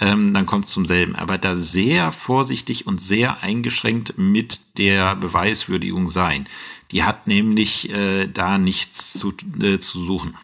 ähm, 0.00 0.34
dann 0.34 0.46
kommt 0.46 0.64
es 0.64 0.72
zum 0.72 0.86
selben. 0.86 1.14
Aber 1.14 1.38
da 1.38 1.56
sehr 1.56 2.12
vorsichtig 2.12 2.86
und 2.86 3.00
sehr 3.00 3.42
eingeschränkt 3.42 4.18
mit 4.18 4.78
der 4.78 5.14
Beweiswürdigung 5.16 6.08
sein. 6.08 6.48
Die 6.90 7.04
hat 7.04 7.26
nämlich 7.26 7.90
äh, 7.90 8.26
da 8.26 8.58
nichts 8.58 9.12
zu, 9.12 9.32
äh, 9.62 9.78
zu 9.78 10.04
suchen. 10.04 10.36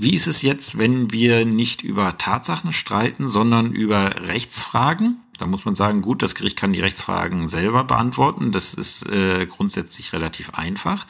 Wie 0.00 0.14
ist 0.14 0.28
es 0.28 0.42
jetzt, 0.42 0.78
wenn 0.78 1.10
wir 1.10 1.44
nicht 1.44 1.82
über 1.82 2.16
Tatsachen 2.18 2.72
streiten, 2.72 3.28
sondern 3.28 3.72
über 3.72 4.28
Rechtsfragen? 4.28 5.16
Da 5.38 5.46
muss 5.46 5.64
man 5.64 5.74
sagen, 5.74 6.02
gut, 6.02 6.22
das 6.22 6.34
Gericht 6.34 6.56
kann 6.56 6.72
die 6.72 6.80
Rechtsfragen 6.80 7.48
selber 7.48 7.84
beantworten. 7.84 8.52
Das 8.52 8.74
ist 8.74 9.08
äh, 9.10 9.46
grundsätzlich 9.46 10.12
relativ 10.12 10.50
einfach. 10.54 11.06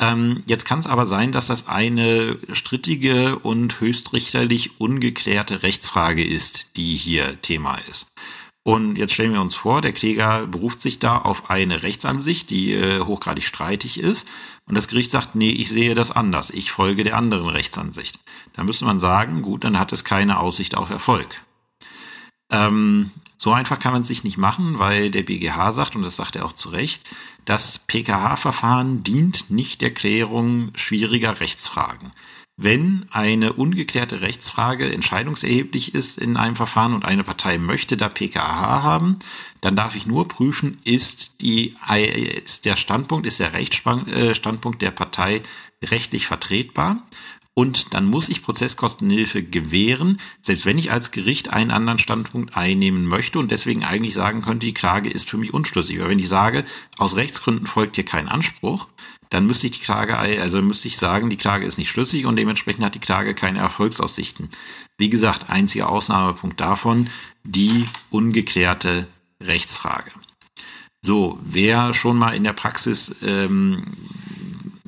Ähm, 0.00 0.44
jetzt 0.46 0.64
kann 0.64 0.78
es 0.78 0.86
aber 0.86 1.06
sein, 1.06 1.32
dass 1.32 1.48
das 1.48 1.66
eine 1.66 2.38
strittige 2.52 3.38
und 3.38 3.80
höchstrichterlich 3.80 4.80
ungeklärte 4.80 5.62
Rechtsfrage 5.62 6.24
ist, 6.24 6.76
die 6.76 6.96
hier 6.96 7.40
Thema 7.42 7.76
ist. 7.88 8.06
Und 8.68 8.96
jetzt 8.96 9.14
stellen 9.14 9.32
wir 9.32 9.40
uns 9.40 9.56
vor, 9.56 9.80
der 9.80 9.92
Kläger 9.92 10.46
beruft 10.46 10.82
sich 10.82 10.98
da 10.98 11.16
auf 11.16 11.48
eine 11.48 11.82
Rechtsansicht, 11.82 12.50
die 12.50 12.74
äh, 12.74 13.00
hochgradig 13.00 13.44
streitig 13.44 13.98
ist. 13.98 14.28
Und 14.66 14.74
das 14.74 14.88
Gericht 14.88 15.10
sagt, 15.10 15.34
nee, 15.34 15.50
ich 15.50 15.70
sehe 15.70 15.94
das 15.94 16.10
anders. 16.10 16.50
Ich 16.50 16.70
folge 16.70 17.02
der 17.02 17.16
anderen 17.16 17.48
Rechtsansicht. 17.48 18.18
Da 18.52 18.64
müsste 18.64 18.84
man 18.84 19.00
sagen, 19.00 19.40
gut, 19.40 19.64
dann 19.64 19.78
hat 19.78 19.92
es 19.92 20.04
keine 20.04 20.38
Aussicht 20.38 20.76
auf 20.76 20.90
Erfolg. 20.90 21.40
Ähm, 22.50 23.10
so 23.38 23.52
einfach 23.52 23.78
kann 23.78 23.92
man 23.92 24.02
es 24.02 24.08
sich 24.08 24.24
nicht 24.24 24.36
machen, 24.36 24.78
weil 24.78 25.10
der 25.10 25.22
BGH 25.22 25.72
sagt, 25.72 25.94
und 25.96 26.02
das 26.02 26.16
sagt 26.16 26.36
er 26.36 26.44
auch 26.44 26.52
zu 26.52 26.70
Recht, 26.70 27.02
das 27.44 27.78
PKH-Verfahren 27.78 29.04
dient 29.04 29.48
nicht 29.48 29.80
der 29.80 29.94
Klärung 29.94 30.72
schwieriger 30.74 31.40
Rechtsfragen. 31.40 32.10
Wenn 32.60 33.06
eine 33.10 33.52
ungeklärte 33.52 34.20
Rechtsfrage 34.20 34.92
entscheidungserheblich 34.92 35.94
ist 35.94 36.18
in 36.18 36.36
einem 36.36 36.56
Verfahren 36.56 36.92
und 36.92 37.04
eine 37.04 37.22
Partei 37.22 37.56
möchte 37.56 37.96
da 37.96 38.08
PKH 38.08 38.82
haben, 38.82 39.20
dann 39.60 39.76
darf 39.76 39.94
ich 39.94 40.08
nur 40.08 40.26
prüfen, 40.26 40.76
ist, 40.82 41.40
die, 41.40 41.76
ist 42.34 42.66
der 42.66 42.74
Standpunkt, 42.74 43.28
ist 43.28 43.38
der 43.38 43.52
Rechtsstandpunkt 43.52 44.82
der 44.82 44.90
Partei 44.90 45.42
rechtlich 45.84 46.26
vertretbar 46.26 47.04
und 47.58 47.92
dann 47.92 48.04
muss 48.04 48.28
ich 48.28 48.44
Prozesskostenhilfe 48.44 49.42
gewähren, 49.42 50.18
selbst 50.42 50.64
wenn 50.64 50.78
ich 50.78 50.92
als 50.92 51.10
Gericht 51.10 51.48
einen 51.48 51.72
anderen 51.72 51.98
Standpunkt 51.98 52.56
einnehmen 52.56 53.04
möchte 53.04 53.40
und 53.40 53.50
deswegen 53.50 53.82
eigentlich 53.82 54.14
sagen 54.14 54.42
könnte, 54.42 54.64
die 54.64 54.74
Klage 54.74 55.10
ist 55.10 55.28
für 55.28 55.38
mich 55.38 55.52
unschlüssig. 55.52 55.98
Aber 55.98 56.08
wenn 56.08 56.20
ich 56.20 56.28
sage, 56.28 56.62
aus 56.98 57.16
Rechtsgründen 57.16 57.66
folgt 57.66 57.96
hier 57.96 58.04
kein 58.04 58.28
Anspruch, 58.28 58.86
dann 59.30 59.44
müsste 59.44 59.66
ich 59.66 59.72
die 59.72 59.80
Klage, 59.80 60.16
also 60.16 60.62
müsste 60.62 60.86
ich 60.86 60.98
sagen, 60.98 61.30
die 61.30 61.36
Klage 61.36 61.66
ist 61.66 61.78
nicht 61.78 61.90
schlüssig 61.90 62.26
und 62.26 62.36
dementsprechend 62.36 62.84
hat 62.84 62.94
die 62.94 63.00
Klage 63.00 63.34
keine 63.34 63.58
Erfolgsaussichten. 63.58 64.50
Wie 64.96 65.10
gesagt, 65.10 65.50
einziger 65.50 65.88
Ausnahmepunkt 65.88 66.60
davon, 66.60 67.10
die 67.42 67.86
ungeklärte 68.10 69.08
Rechtsfrage. 69.42 70.12
So, 71.02 71.40
wer 71.42 71.92
schon 71.92 72.18
mal 72.18 72.36
in 72.36 72.44
der 72.44 72.52
Praxis 72.52 73.16
ähm, 73.20 73.82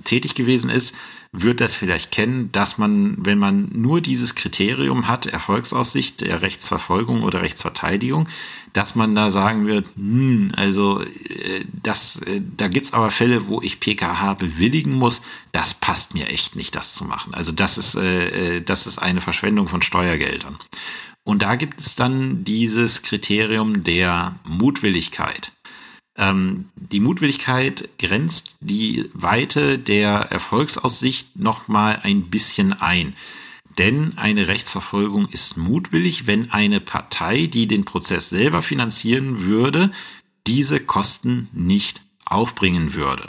tätig 0.05 0.37
gewesen 0.37 0.71
ist, 0.71 0.95
wird 1.33 1.61
das 1.61 1.77
vielleicht 1.77 2.11
kennen, 2.11 2.51
dass 2.51 2.77
man, 2.77 3.15
wenn 3.25 3.39
man 3.39 3.69
nur 3.73 4.01
dieses 4.01 4.35
Kriterium 4.35 5.07
hat, 5.07 5.27
Erfolgsaussicht 5.27 6.23
der 6.23 6.43
Rechtsverfolgung 6.43 7.23
oder 7.23 7.43
Rechtsverteidigung, 7.43 8.29
dass 8.73 8.97
man 8.97 9.15
da 9.15 9.31
sagen 9.31 9.67
wird, 9.67 9.87
hm, 9.95 10.53
also 10.57 11.01
äh, 11.03 11.65
das, 11.83 12.17
äh, 12.23 12.43
da 12.57 12.67
gibt's 12.67 12.93
aber 12.93 13.11
Fälle, 13.11 13.47
wo 13.47 13.63
ich 13.63 13.79
PKH 13.79 14.35
bewilligen 14.35 14.93
muss, 14.93 15.23
das 15.53 15.75
passt 15.75 16.15
mir 16.15 16.29
echt 16.29 16.57
nicht, 16.57 16.75
das 16.75 16.95
zu 16.95 17.05
machen. 17.05 17.33
Also 17.33 17.53
das 17.53 17.79
ist, 17.79 17.95
äh, 17.95 18.57
äh 18.57 18.63
das 18.63 18.89
ist 18.89 18.99
eine 18.99 19.21
Verschwendung 19.21 19.69
von 19.69 19.83
Steuergeldern. 19.83 20.59
Und 21.23 21.43
da 21.43 21.55
gibt 21.55 21.81
es 21.81 21.95
dann 21.95 22.45
dieses 22.45 23.03
Kriterium 23.03 23.85
der 23.85 24.35
Mutwilligkeit. 24.45 25.53
Ähm, 26.17 26.69
die 26.75 27.01
Mutwilligkeit 27.01 27.89
grenzt 27.99 28.57
die 28.61 29.09
Weite 29.15 29.79
der 29.79 30.13
Erfolgsaussicht 30.31 31.37
nochmal 31.37 32.01
ein 32.03 32.31
bisschen 32.31 32.73
ein. 32.73 33.15
Denn 33.79 34.19
eine 34.19 34.49
Rechtsverfolgung 34.49 35.27
ist 35.27 35.57
mutwillig, 35.57 36.27
wenn 36.27 36.51
eine 36.51 36.81
Partei, 36.81 37.47
die 37.47 37.67
den 37.67 37.85
Prozess 37.85 38.29
selber 38.29 38.63
finanzieren 38.63 39.43
würde, 39.43 39.91
diese 40.47 40.81
Kosten 40.81 41.49
nicht 41.53 42.03
aufbringen 42.25 42.95
würde. 42.95 43.29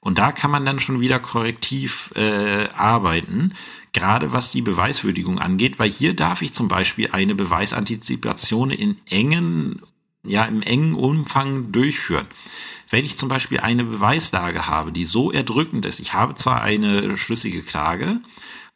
Und 0.00 0.18
da 0.18 0.32
kann 0.32 0.50
man 0.50 0.64
dann 0.64 0.80
schon 0.80 1.00
wieder 1.00 1.20
korrektiv 1.20 2.10
äh, 2.16 2.68
arbeiten, 2.70 3.54
gerade 3.92 4.32
was 4.32 4.50
die 4.50 4.62
Beweiswürdigung 4.62 5.38
angeht, 5.38 5.78
weil 5.78 5.90
hier 5.90 6.14
darf 6.14 6.42
ich 6.42 6.52
zum 6.52 6.68
Beispiel 6.68 7.10
eine 7.12 7.34
Beweisantizipation 7.34 8.70
in 8.70 8.96
engen 9.08 9.80
ja 10.26 10.44
im 10.44 10.62
engen 10.62 10.94
Umfang 10.94 11.72
durchführen. 11.72 12.26
Wenn 12.90 13.04
ich 13.04 13.16
zum 13.16 13.28
Beispiel 13.28 13.60
eine 13.60 13.84
Beweislage 13.84 14.66
habe, 14.66 14.92
die 14.92 15.04
so 15.04 15.32
erdrückend 15.32 15.86
ist, 15.86 16.00
ich 16.00 16.12
habe 16.12 16.34
zwar 16.34 16.62
eine 16.62 17.16
schlüssige 17.16 17.62
Klage, 17.62 18.20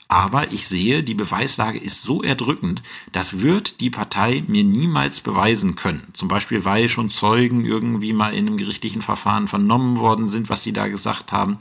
aber 0.08 0.52
ich 0.52 0.68
sehe, 0.68 1.02
die 1.02 1.14
Beweislage 1.14 1.78
ist 1.78 2.02
so 2.02 2.22
erdrückend, 2.22 2.82
das 3.12 3.40
wird 3.40 3.80
die 3.80 3.90
Partei 3.90 4.44
mir 4.46 4.62
niemals 4.62 5.20
beweisen 5.20 5.74
können. 5.74 6.06
Zum 6.12 6.28
Beispiel, 6.28 6.64
weil 6.64 6.88
schon 6.88 7.10
Zeugen 7.10 7.64
irgendwie 7.64 8.12
mal 8.12 8.32
in 8.32 8.46
einem 8.46 8.56
gerichtlichen 8.56 9.02
Verfahren 9.02 9.48
vernommen 9.48 9.98
worden 9.98 10.26
sind, 10.26 10.48
was 10.48 10.62
sie 10.62 10.72
da 10.72 10.86
gesagt 10.86 11.32
haben. 11.32 11.58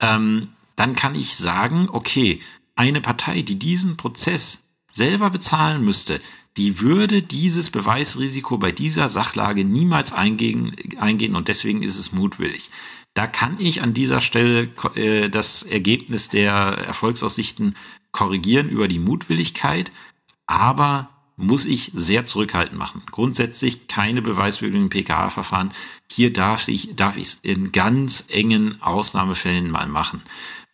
Ähm, 0.00 0.48
dann 0.76 0.94
kann 0.94 1.14
ich 1.14 1.36
sagen, 1.36 1.88
okay, 1.90 2.40
eine 2.74 3.00
Partei, 3.00 3.42
die 3.42 3.58
diesen 3.58 3.96
Prozess 3.96 4.61
selber 4.92 5.30
bezahlen 5.30 5.84
müsste, 5.84 6.18
die 6.56 6.80
würde 6.80 7.22
dieses 7.22 7.70
Beweisrisiko 7.70 8.58
bei 8.58 8.72
dieser 8.72 9.08
Sachlage 9.08 9.64
niemals 9.64 10.12
eingehen, 10.12 10.76
eingehen 10.98 11.34
und 11.34 11.48
deswegen 11.48 11.82
ist 11.82 11.98
es 11.98 12.12
mutwillig. 12.12 12.70
Da 13.14 13.26
kann 13.26 13.56
ich 13.58 13.82
an 13.82 13.94
dieser 13.94 14.20
Stelle 14.20 14.70
äh, 14.94 15.28
das 15.28 15.62
Ergebnis 15.62 16.28
der 16.28 16.52
Erfolgsaussichten 16.52 17.74
korrigieren 18.10 18.68
über 18.68 18.88
die 18.88 18.98
Mutwilligkeit, 18.98 19.90
aber 20.46 21.08
muss 21.36 21.66
ich 21.66 21.90
sehr 21.94 22.24
zurückhaltend 22.24 22.78
machen. 22.78 23.02
Grundsätzlich 23.10 23.88
keine 23.88 24.22
Beweiswürdigung 24.22 24.84
im 24.84 24.90
PKA-Verfahren. 24.90 25.72
Hier 26.10 26.32
darf 26.32 26.68
ich 26.68 26.94
darf 26.94 27.16
ich 27.16 27.24
es 27.24 27.34
in 27.42 27.72
ganz 27.72 28.26
engen 28.28 28.80
Ausnahmefällen 28.82 29.70
mal 29.70 29.88
machen. 29.88 30.22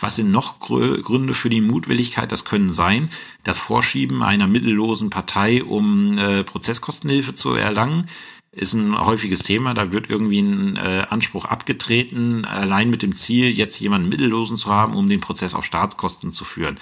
Was 0.01 0.15
sind 0.15 0.31
noch 0.31 0.61
Gründe 0.61 1.35
für 1.35 1.49
die 1.49 1.61
Mutwilligkeit? 1.61 2.31
Das 2.31 2.45
können 2.45 2.73
sein, 2.73 3.11
das 3.43 3.59
Vorschieben 3.59 4.23
einer 4.23 4.47
mittellosen 4.47 5.11
Partei, 5.11 5.65
um 5.65 6.17
äh, 6.17 6.45
Prozesskostenhilfe 6.45 7.35
zu 7.35 7.55
erlangen, 7.55 8.07
ist 8.53 8.75
ein 8.75 8.97
häufiges 8.97 9.41
Thema. 9.41 9.75
Da 9.75 9.91
wird 9.93 10.09
irgendwie 10.09 10.41
ein 10.41 10.77
äh, 10.77 11.07
Anspruch 11.11 11.47
abgetreten, 11.47 12.45
allein 12.45 12.91
mit 12.91 13.03
dem 13.03 13.13
Ziel, 13.13 13.51
jetzt 13.51 13.81
jemanden 13.81 14.09
Mittellosen 14.09 14.57
zu 14.57 14.71
haben, 14.71 14.95
um 14.95 15.09
den 15.09 15.21
Prozess 15.21 15.55
auf 15.55 15.65
Staatskosten 15.65 16.31
zu 16.31 16.45
führen. 16.45 16.79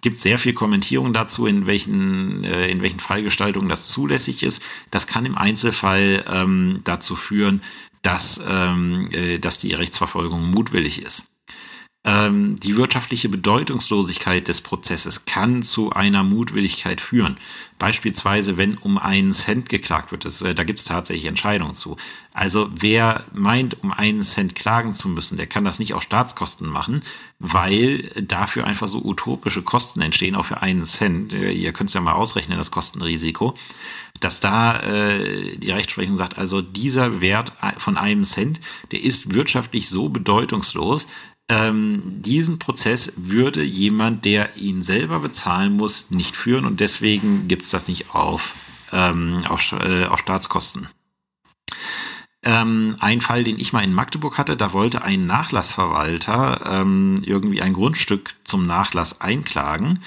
Gibt 0.00 0.18
sehr 0.18 0.38
viel 0.38 0.52
Kommentierung 0.52 1.12
dazu, 1.12 1.46
in 1.46 1.66
welchen, 1.66 2.42
äh, 2.42 2.68
in 2.68 2.82
welchen 2.82 3.00
Fallgestaltungen 3.00 3.68
das 3.68 3.86
zulässig 3.86 4.42
ist. 4.42 4.60
Das 4.90 5.06
kann 5.06 5.24
im 5.24 5.38
Einzelfall 5.38 6.24
ähm, 6.28 6.80
dazu 6.82 7.14
führen, 7.14 7.62
dass, 8.02 8.42
ähm, 8.46 9.08
äh, 9.12 9.38
dass 9.38 9.58
die 9.58 9.72
Rechtsverfolgung 9.72 10.50
mutwillig 10.50 11.00
ist 11.00 11.26
ähm, 12.06 12.54
die 12.60 12.76
wirtschaftliche 12.76 13.28
Bedeutungslosigkeit 13.28 14.46
des 14.46 14.60
Prozesses 14.60 15.24
kann 15.24 15.64
zu 15.64 15.90
einer 15.90 16.22
Mutwilligkeit 16.22 17.00
führen. 17.00 17.36
Beispielsweise, 17.80 18.56
wenn 18.56 18.78
um 18.78 18.96
einen 18.96 19.32
Cent 19.32 19.68
geklagt 19.68 20.12
wird, 20.12 20.24
das, 20.24 20.40
äh, 20.40 20.54
da 20.54 20.62
gibt 20.62 20.78
es 20.78 20.84
tatsächlich 20.84 21.26
Entscheidungen 21.26 21.74
zu. 21.74 21.96
Also 22.32 22.70
wer 22.72 23.24
meint, 23.34 23.82
um 23.82 23.92
einen 23.92 24.22
Cent 24.22 24.54
klagen 24.54 24.92
zu 24.92 25.08
müssen, 25.08 25.36
der 25.36 25.48
kann 25.48 25.64
das 25.64 25.80
nicht 25.80 25.94
auf 25.94 26.02
Staatskosten 26.04 26.68
machen, 26.68 27.02
weil 27.40 28.12
dafür 28.22 28.66
einfach 28.66 28.86
so 28.86 29.02
utopische 29.04 29.62
Kosten 29.62 30.00
entstehen, 30.00 30.36
auch 30.36 30.44
für 30.44 30.62
einen 30.62 30.86
Cent. 30.86 31.32
Äh, 31.32 31.50
ihr 31.50 31.72
könnt 31.72 31.90
es 31.90 31.94
ja 31.94 32.00
mal 32.00 32.12
ausrechnen, 32.12 32.56
das 32.56 32.70
Kostenrisiko 32.70 33.56
dass 34.20 34.40
da 34.40 34.80
äh, 34.80 35.58
die 35.58 35.70
Rechtsprechung 35.70 36.16
sagt, 36.16 36.38
also 36.38 36.62
dieser 36.62 37.20
Wert 37.20 37.52
von 37.76 37.98
einem 37.98 38.24
Cent, 38.24 38.60
der 38.90 39.02
ist 39.02 39.34
wirtschaftlich 39.34 39.90
so 39.90 40.08
bedeutungslos, 40.08 41.06
ähm, 41.48 42.02
diesen 42.22 42.58
Prozess 42.58 43.12
würde 43.16 43.62
jemand, 43.62 44.24
der 44.24 44.56
ihn 44.56 44.82
selber 44.82 45.20
bezahlen 45.20 45.76
muss, 45.76 46.10
nicht 46.10 46.36
führen 46.36 46.64
und 46.64 46.80
deswegen 46.80 47.46
gibt 47.46 47.62
es 47.62 47.70
das 47.70 47.86
nicht 47.86 48.14
auf, 48.14 48.54
ähm, 48.92 49.44
auf, 49.48 49.72
äh, 49.72 50.06
auf 50.06 50.18
Staatskosten. 50.18 50.88
Ähm, 52.42 52.96
ein 53.00 53.20
Fall, 53.20 53.44
den 53.44 53.58
ich 53.58 53.72
mal 53.72 53.82
in 53.82 53.92
Magdeburg 53.92 54.38
hatte, 54.38 54.56
da 54.56 54.72
wollte 54.72 55.02
ein 55.02 55.26
Nachlassverwalter 55.26 56.80
ähm, 56.80 57.16
irgendwie 57.22 57.62
ein 57.62 57.72
Grundstück 57.72 58.34
zum 58.44 58.66
Nachlass 58.66 59.20
einklagen 59.20 60.00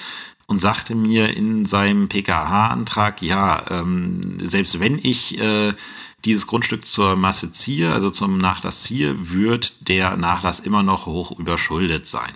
und 0.46 0.58
sagte 0.58 0.94
mir 0.94 1.36
in 1.36 1.64
seinem 1.64 2.08
PKH-Antrag, 2.08 3.22
ja, 3.22 3.64
ähm, 3.70 4.38
selbst 4.40 4.80
wenn 4.80 4.98
ich 4.98 5.38
äh, 5.38 5.74
dieses 6.24 6.46
Grundstück 6.46 6.86
zur 6.86 7.16
Masse 7.16 7.52
ziehe, 7.52 7.92
also 7.92 8.10
zum 8.10 8.38
Nachlass 8.38 8.82
ziehe, 8.82 9.30
wird 9.32 9.88
der 9.88 10.16
Nachlass 10.16 10.60
immer 10.60 10.82
noch 10.82 11.06
hoch 11.06 11.38
überschuldet 11.38 12.06
sein. 12.06 12.32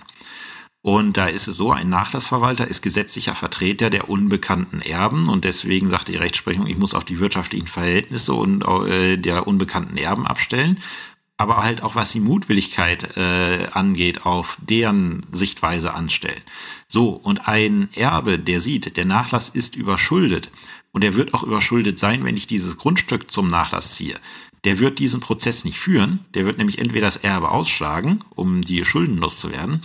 Und 0.82 1.16
da 1.16 1.28
ist 1.28 1.48
es 1.48 1.56
so, 1.56 1.72
ein 1.72 1.88
Nachlassverwalter 1.88 2.68
ist 2.68 2.82
gesetzlicher 2.82 3.34
Vertreter 3.34 3.88
der 3.88 4.10
unbekannten 4.10 4.82
Erben 4.82 5.30
und 5.30 5.44
deswegen 5.44 5.88
sagt 5.88 6.08
die 6.08 6.16
Rechtsprechung, 6.16 6.66
ich 6.66 6.76
muss 6.76 6.92
auf 6.92 7.04
die 7.04 7.20
wirtschaftlichen 7.20 7.68
Verhältnisse 7.68 8.34
und 8.34 8.62
äh, 8.62 9.16
der 9.16 9.46
unbekannten 9.46 9.96
Erben 9.96 10.26
abstellen, 10.26 10.78
aber 11.38 11.62
halt 11.62 11.82
auch 11.82 11.94
was 11.94 12.12
die 12.12 12.20
Mutwilligkeit 12.20 13.16
äh, 13.16 13.68
angeht, 13.72 14.26
auf 14.26 14.58
deren 14.60 15.22
Sichtweise 15.32 15.94
anstellen. 15.94 16.42
So, 16.86 17.08
und 17.12 17.48
ein 17.48 17.88
Erbe, 17.94 18.38
der 18.38 18.60
sieht, 18.60 18.98
der 18.98 19.06
Nachlass 19.06 19.48
ist 19.48 19.76
überschuldet 19.76 20.50
und 20.94 21.04
er 21.04 21.16
wird 21.16 21.34
auch 21.34 21.42
überschuldet 21.42 21.98
sein, 21.98 22.24
wenn 22.24 22.36
ich 22.36 22.46
dieses 22.46 22.78
Grundstück 22.78 23.30
zum 23.30 23.48
Nachlass 23.48 23.94
ziehe. 23.94 24.18
Der 24.64 24.78
wird 24.78 24.98
diesen 24.98 25.20
Prozess 25.20 25.64
nicht 25.64 25.78
führen. 25.78 26.20
Der 26.32 26.46
wird 26.46 26.56
nämlich 26.56 26.78
entweder 26.78 27.06
das 27.06 27.18
Erbe 27.18 27.50
ausschlagen, 27.50 28.20
um 28.34 28.62
die 28.62 28.84
Schulden 28.86 29.18
loszuwerden, 29.18 29.82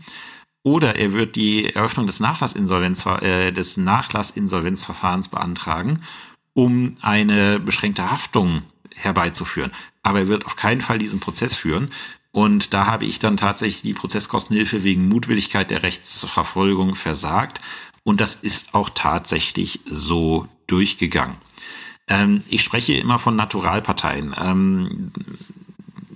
oder 0.64 0.96
er 0.98 1.14
wird 1.14 1.36
die 1.36 1.74
Eröffnung 1.74 2.06
des, 2.06 2.20
Nachlassinsolvenz, 2.20 3.06
äh, 3.06 3.52
des 3.52 3.78
Nachlassinsolvenzverfahrens 3.78 5.30
beantragen, 5.30 6.02
um 6.54 6.98
eine 7.02 7.60
beschränkte 7.60 8.12
Haftung 8.12 8.64
herbeizuführen. 8.96 9.72
Aber 10.04 10.20
er 10.20 10.28
wird 10.28 10.46
auf 10.46 10.56
keinen 10.56 10.82
Fall 10.82 11.00
diesen 11.00 11.20
Prozess 11.20 11.56
führen. 11.56 11.90
Und 12.32 12.74
da 12.74 12.86
habe 12.86 13.06
ich 13.06 13.20
dann 13.20 13.38
tatsächlich 13.38 13.82
die 13.82 13.94
Prozesskostenhilfe 13.94 14.84
wegen 14.84 15.08
Mutwilligkeit 15.08 15.72
der 15.72 15.82
Rechtsverfolgung 15.82 16.94
versagt. 16.94 17.62
Und 18.10 18.20
das 18.22 18.34
ist 18.34 18.74
auch 18.74 18.90
tatsächlich 18.90 19.82
so 19.86 20.48
durchgegangen. 20.66 21.36
Ähm, 22.08 22.44
ich 22.50 22.64
spreche 22.64 22.94
immer 22.94 23.20
von 23.20 23.36
Naturalparteien. 23.36 24.34
Ähm, 24.36 25.12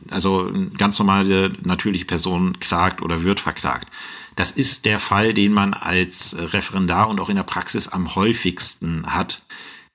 also 0.09 0.51
ganz 0.75 0.97
normale 0.97 1.53
natürliche 1.61 2.05
Person 2.05 2.59
klagt 2.59 3.03
oder 3.03 3.21
wird 3.21 3.39
verklagt. 3.39 3.89
Das 4.35 4.49
ist 4.49 4.85
der 4.85 4.99
Fall, 4.99 5.35
den 5.35 5.53
man 5.53 5.75
als 5.75 6.35
Referendar 6.35 7.09
und 7.09 7.19
auch 7.19 7.29
in 7.29 7.35
der 7.35 7.43
Praxis 7.43 7.87
am 7.87 8.15
häufigsten 8.15 9.13
hat. 9.13 9.43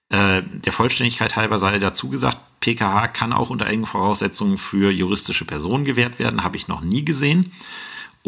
Äh, 0.08 0.44
der 0.44 0.72
Vollständigkeit 0.72 1.34
halber 1.34 1.58
sei 1.58 1.80
dazu 1.80 2.10
gesagt, 2.10 2.38
PKH 2.60 3.08
kann 3.08 3.32
auch 3.32 3.50
unter 3.50 3.66
engen 3.66 3.86
Voraussetzungen 3.86 4.56
für 4.56 4.92
juristische 4.92 5.46
Personen 5.46 5.84
gewährt 5.84 6.20
werden, 6.20 6.44
habe 6.44 6.58
ich 6.58 6.68
noch 6.68 6.80
nie 6.80 7.04
gesehen. 7.04 7.50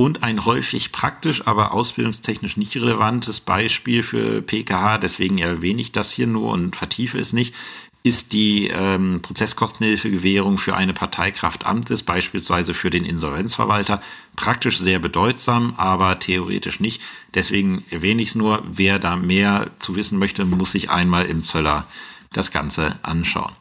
Und 0.00 0.22
ein 0.22 0.46
häufig 0.46 0.92
praktisch, 0.92 1.46
aber 1.46 1.74
ausbildungstechnisch 1.74 2.56
nicht 2.56 2.74
relevantes 2.74 3.42
Beispiel 3.42 4.02
für 4.02 4.40
PKH, 4.40 4.96
deswegen 4.96 5.36
erwähne 5.36 5.82
ich 5.82 5.92
das 5.92 6.10
hier 6.10 6.26
nur 6.26 6.52
und 6.52 6.74
vertiefe 6.74 7.18
es 7.18 7.34
nicht, 7.34 7.54
ist 8.02 8.32
die 8.32 8.68
ähm, 8.68 9.20
Prozesskostenhilfegewährung 9.20 10.56
für 10.56 10.74
eine 10.74 10.94
Parteikraft 10.94 11.66
Amtes, 11.66 12.02
beispielsweise 12.02 12.72
für 12.72 12.88
den 12.88 13.04
Insolvenzverwalter, 13.04 14.00
praktisch 14.36 14.78
sehr 14.78 15.00
bedeutsam, 15.00 15.74
aber 15.76 16.18
theoretisch 16.18 16.80
nicht. 16.80 17.02
Deswegen 17.34 17.84
erwähne 17.90 18.22
ich 18.22 18.30
es 18.30 18.34
nur. 18.36 18.62
Wer 18.66 19.00
da 19.00 19.16
mehr 19.16 19.70
zu 19.76 19.96
wissen 19.96 20.18
möchte, 20.18 20.46
muss 20.46 20.72
sich 20.72 20.88
einmal 20.88 21.26
im 21.26 21.42
Zöller 21.42 21.86
das 22.32 22.52
Ganze 22.52 22.98
anschauen. 23.02 23.52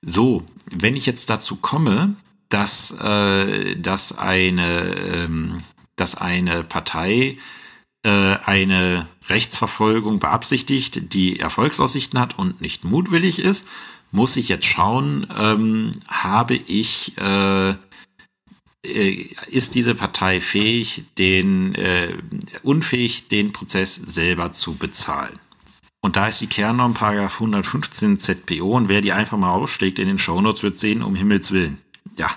So, 0.00 0.44
wenn 0.70 0.94
ich 0.94 1.06
jetzt 1.06 1.28
dazu 1.28 1.56
komme, 1.56 2.14
dass, 2.48 2.92
äh, 2.92 3.76
dass, 3.76 4.16
eine, 4.16 4.94
ähm, 4.94 5.62
dass 5.96 6.14
eine 6.14 6.62
Partei 6.62 7.38
äh, 8.02 8.36
eine 8.44 9.08
Rechtsverfolgung 9.28 10.20
beabsichtigt, 10.20 11.12
die 11.12 11.40
Erfolgsaussichten 11.40 12.20
hat 12.20 12.38
und 12.38 12.60
nicht 12.60 12.84
mutwillig 12.84 13.40
ist, 13.40 13.66
muss 14.12 14.36
ich 14.36 14.48
jetzt 14.48 14.66
schauen, 14.66 15.26
ähm, 15.36 15.90
habe 16.06 16.54
ich, 16.54 17.18
äh, 17.18 17.70
äh 18.84 19.26
ist 19.48 19.74
diese 19.74 19.94
Partei 19.96 20.40
fähig, 20.40 21.04
den, 21.18 21.74
äh, 21.74 22.14
unfähig, 22.62 23.28
den 23.28 23.52
Prozess 23.52 23.96
selber 23.96 24.52
zu 24.52 24.74
bezahlen. 24.74 25.40
Und 26.00 26.16
da 26.16 26.28
ist 26.28 26.40
die 26.40 26.46
Kernnorm 26.46 26.94
Paragraph 26.94 27.40
115 27.40 28.18
ZPO 28.18 28.76
und 28.76 28.88
wer 28.88 29.00
die 29.00 29.12
einfach 29.12 29.38
mal 29.38 29.50
ausschlägt 29.50 29.98
in 29.98 30.06
den 30.06 30.18
Shownotes 30.18 30.62
wird 30.62 30.78
sehen, 30.78 31.02
um 31.02 31.16
Himmels 31.16 31.50
Willen. 31.50 31.78
Ja, 32.16 32.30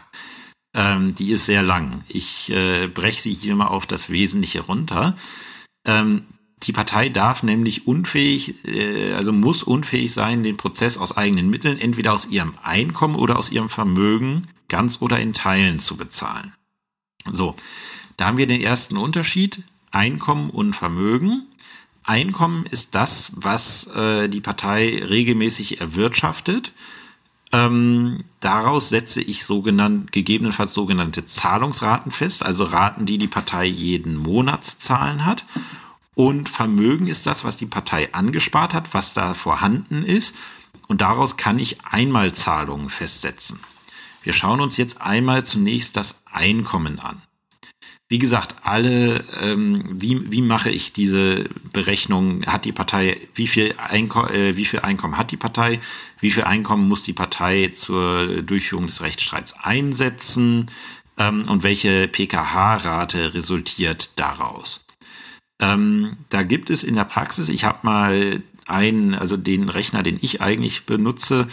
ähm, 0.74 1.16
die 1.16 1.32
ist 1.32 1.46
sehr 1.46 1.64
lang. 1.64 2.04
Ich 2.08 2.50
äh, 2.52 2.88
breche 2.88 3.22
sie 3.22 3.34
hier 3.34 3.56
mal 3.56 3.68
auf 3.68 3.86
das 3.86 4.10
Wesentliche 4.10 4.62
runter. 4.62 5.16
Ähm, 5.86 6.26
die 6.64 6.74
Partei 6.74 7.10
darf 7.10 7.42
nämlich 7.44 7.88
unfähig, 7.88 8.56
äh, 8.66 9.14
also 9.14 9.32
muss 9.32 9.64
unfähig 9.64 10.14
sein, 10.14 10.44
den 10.44 10.58
Prozess 10.58 10.98
aus 10.98 11.16
eigenen 11.16 11.50
Mitteln, 11.50 11.80
entweder 11.80 12.14
aus 12.14 12.28
ihrem 12.28 12.54
Einkommen 12.62 13.16
oder 13.16 13.40
aus 13.40 13.52
ihrem 13.52 13.70
Vermögen, 13.70 14.48
ganz 14.68 15.02
oder 15.02 15.20
in 15.20 15.34
Teilen 15.34 15.80
zu 15.80 15.96
bezahlen. 15.98 16.54
So, 17.32 17.56
da 18.18 18.28
haben 18.28 18.38
wir 18.38 18.48
den 18.48 18.62
ersten 18.62 18.98
Unterschied, 18.98 19.64
Einkommen 19.92 20.50
und 20.52 20.76
Vermögen. 20.76 21.48
Einkommen 22.04 22.66
ist 22.66 22.94
das, 22.94 23.32
was 23.36 23.88
äh, 23.88 24.30
die 24.30 24.42
Partei 24.42 25.04
regelmäßig 25.04 25.82
erwirtschaftet. 25.82 26.74
Ähm, 27.52 28.18
daraus 28.40 28.90
setze 28.90 29.22
ich 29.22 29.44
sogenannt, 29.44 30.12
gegebenenfalls 30.12 30.74
sogenannte 30.74 31.26
Zahlungsraten 31.26 32.12
fest, 32.12 32.44
also 32.44 32.64
Raten, 32.66 33.06
die 33.06 33.18
die 33.18 33.28
Partei 33.28 33.66
jeden 33.66 34.16
Monat 34.16 34.66
zu 34.66 34.78
zahlen 34.78 35.26
hat. 35.26 35.46
Und 36.14 36.50
Vermögen 36.50 37.08
ist 37.08 37.26
das, 37.26 37.44
was 37.44 37.58
die 37.58 37.66
Partei 37.66 38.14
angespart 38.14 38.74
hat, 38.74 38.94
was 38.94 39.14
da 39.14 39.34
vorhanden 39.34 40.04
ist. 40.04 40.36
Und 40.88 41.02
daraus 41.02 41.38
kann 41.38 41.60
ich 41.60 41.86
Einmalzahlungen 41.86 42.90
festsetzen. 42.90 43.60
Wir 44.22 44.34
schauen 44.34 44.60
uns 44.60 44.78
jetzt 44.78 45.02
einmal 45.02 45.46
zunächst 45.46 45.96
das 45.96 46.22
Einkommen 46.32 47.00
an. 47.00 47.22
Wie 48.12 48.18
gesagt, 48.18 48.56
alle, 48.64 49.24
ähm, 49.40 49.84
wie, 50.02 50.32
wie 50.32 50.42
mache 50.42 50.72
ich 50.72 50.94
diese 50.94 51.46
Berechnung? 51.72 52.44
Hat 52.48 52.66
die 52.66 52.72
Partei, 52.72 53.18
wie 53.36 53.46
viel, 53.46 53.76
Einko 53.78 54.26
äh, 54.26 54.58
wie 54.58 54.66
viel 54.66 54.80
Einkommen 54.80 55.16
hat 55.16 55.32
die 55.32 55.38
Partei? 55.38 55.80
Wie 56.20 56.32
viel 56.32 56.44
Einkommen 56.44 56.88
muss 56.88 57.04
die 57.04 57.14
Partei 57.14 57.70
zur 57.72 58.42
Durchführung 58.42 58.88
des 58.88 59.04
Rechtsstreits 59.04 59.54
einsetzen? 59.62 60.72
Ähm, 61.20 61.44
und 61.50 61.62
welche 61.62 62.08
PKH-Rate 62.08 63.36
resultiert 63.36 64.18
daraus? 64.20 64.88
Ähm, 65.62 66.18
da 66.30 66.42
gibt 66.42 66.72
es 66.72 66.84
in 66.84 66.96
der 66.96 67.04
Praxis, 67.04 67.48
ich 67.48 67.64
habe 67.64 67.80
mal 67.84 68.42
einen, 68.66 69.14
also 69.14 69.38
den 69.38 69.70
Rechner, 69.70 70.02
den 70.02 70.18
ich 70.20 70.42
eigentlich 70.42 70.88
benutze, 70.88 71.48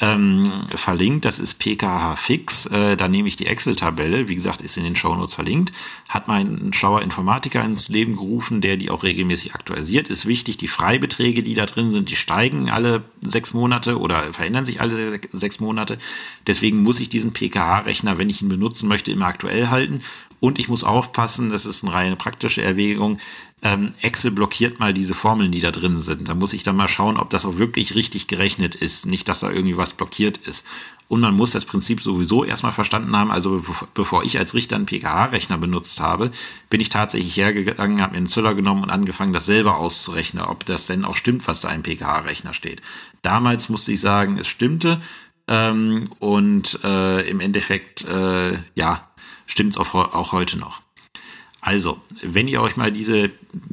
ähm, 0.00 0.66
verlinkt. 0.74 1.24
Das 1.24 1.38
ist 1.38 1.58
PKH 1.58 2.16
Fix. 2.16 2.66
Äh, 2.66 2.96
da 2.96 3.08
nehme 3.08 3.28
ich 3.28 3.36
die 3.36 3.46
Excel-Tabelle. 3.46 4.28
Wie 4.28 4.34
gesagt, 4.34 4.60
ist 4.62 4.76
in 4.76 4.84
den 4.84 4.96
Shownotes 4.96 5.34
verlinkt. 5.34 5.72
Hat 6.08 6.28
mein 6.28 6.72
schlauer 6.72 7.02
Informatiker 7.02 7.64
ins 7.64 7.88
Leben 7.88 8.14
gerufen, 8.14 8.60
der 8.60 8.76
die 8.76 8.90
auch 8.90 9.02
regelmäßig 9.02 9.54
aktualisiert. 9.54 10.08
Ist 10.08 10.26
wichtig, 10.26 10.56
die 10.56 10.68
Freibeträge, 10.68 11.42
die 11.42 11.54
da 11.54 11.66
drin 11.66 11.92
sind, 11.92 12.10
die 12.10 12.16
steigen 12.16 12.70
alle 12.70 13.04
sechs 13.22 13.54
Monate 13.54 13.98
oder 13.98 14.32
verändern 14.32 14.64
sich 14.64 14.80
alle 14.80 15.20
sechs 15.32 15.60
Monate. 15.60 15.98
Deswegen 16.46 16.82
muss 16.82 17.00
ich 17.00 17.08
diesen 17.08 17.32
PKH-Rechner, 17.32 18.18
wenn 18.18 18.30
ich 18.30 18.42
ihn 18.42 18.48
benutzen 18.48 18.88
möchte, 18.88 19.10
immer 19.10 19.26
aktuell 19.26 19.68
halten. 19.68 20.02
Und 20.40 20.58
ich 20.58 20.68
muss 20.68 20.84
aufpassen, 20.84 21.50
das 21.50 21.66
ist 21.66 21.82
eine 21.82 21.92
reine 21.92 22.16
praktische 22.16 22.62
Erwägung, 22.62 23.18
ähm, 23.60 23.92
Excel 24.02 24.30
blockiert 24.30 24.78
mal 24.78 24.94
diese 24.94 25.14
Formeln, 25.14 25.50
die 25.50 25.60
da 25.60 25.72
drin 25.72 26.00
sind. 26.00 26.28
Da 26.28 26.34
muss 26.34 26.52
ich 26.52 26.62
dann 26.62 26.76
mal 26.76 26.86
schauen, 26.86 27.16
ob 27.16 27.30
das 27.30 27.44
auch 27.44 27.58
wirklich 27.58 27.96
richtig 27.96 28.28
gerechnet 28.28 28.76
ist. 28.76 29.06
Nicht, 29.06 29.28
dass 29.28 29.40
da 29.40 29.50
irgendwie 29.50 29.76
was 29.76 29.94
blockiert 29.94 30.38
ist. 30.38 30.64
Und 31.08 31.20
man 31.20 31.34
muss 31.34 31.52
das 31.52 31.64
Prinzip 31.64 32.00
sowieso 32.00 32.44
erstmal 32.44 32.72
verstanden 32.72 33.16
haben. 33.16 33.32
Also 33.32 33.64
bevor 33.94 34.22
ich 34.22 34.38
als 34.38 34.54
Richter 34.54 34.76
einen 34.76 34.86
PKH-Rechner 34.86 35.58
benutzt 35.58 36.00
habe, 36.00 36.30
bin 36.70 36.80
ich 36.80 36.90
tatsächlich 36.90 37.36
hergegangen, 37.36 38.00
habe 38.00 38.12
mir 38.12 38.18
einen 38.18 38.26
Züller 38.28 38.54
genommen 38.54 38.84
und 38.84 38.90
angefangen, 38.90 39.32
das 39.32 39.46
selber 39.46 39.78
auszurechnen, 39.78 40.44
ob 40.44 40.64
das 40.64 40.86
denn 40.86 41.04
auch 41.04 41.16
stimmt, 41.16 41.48
was 41.48 41.62
da 41.62 41.72
im 41.72 41.82
PKH-Rechner 41.82 42.54
steht. 42.54 42.82
Damals 43.22 43.68
musste 43.70 43.90
ich 43.90 44.00
sagen, 44.00 44.38
es 44.38 44.46
stimmte. 44.46 45.00
Ähm, 45.48 46.10
und 46.20 46.78
äh, 46.84 47.28
im 47.28 47.40
Endeffekt, 47.40 48.04
äh, 48.04 48.58
ja, 48.74 49.07
stimmt 49.48 49.72
es 49.72 49.78
auch, 49.78 49.94
auch 49.94 50.30
heute 50.30 50.56
noch. 50.56 50.80
Also, 51.60 52.00
wenn 52.22 52.46
ihr 52.46 52.62
euch 52.62 52.76
mal 52.76 52.92
diese 52.92 53.30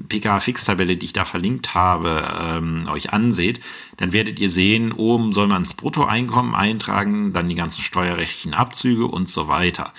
PK-Fix-Tabelle, 0.10 0.98
die 0.98 1.06
ich 1.06 1.14
da 1.14 1.24
verlinkt 1.24 1.76
habe, 1.76 2.28
ähm, 2.42 2.88
euch 2.88 3.14
anseht, 3.14 3.60
dann 3.98 4.12
werdet 4.12 4.40
ihr 4.40 4.50
sehen, 4.50 4.92
oben 4.92 5.34
soll 5.34 5.48
man 5.48 5.64
das 5.64 5.76
Bruttoeinkommen 5.76 6.56
eintragen, 6.56 7.32
dann 7.32 7.48
die 7.48 7.56
ganzen 7.56 7.84
steuerrechtlichen 7.84 8.56
Abzüge 8.56 9.06
und 9.06 9.30
so 9.30 9.48
weiter. 9.48 9.94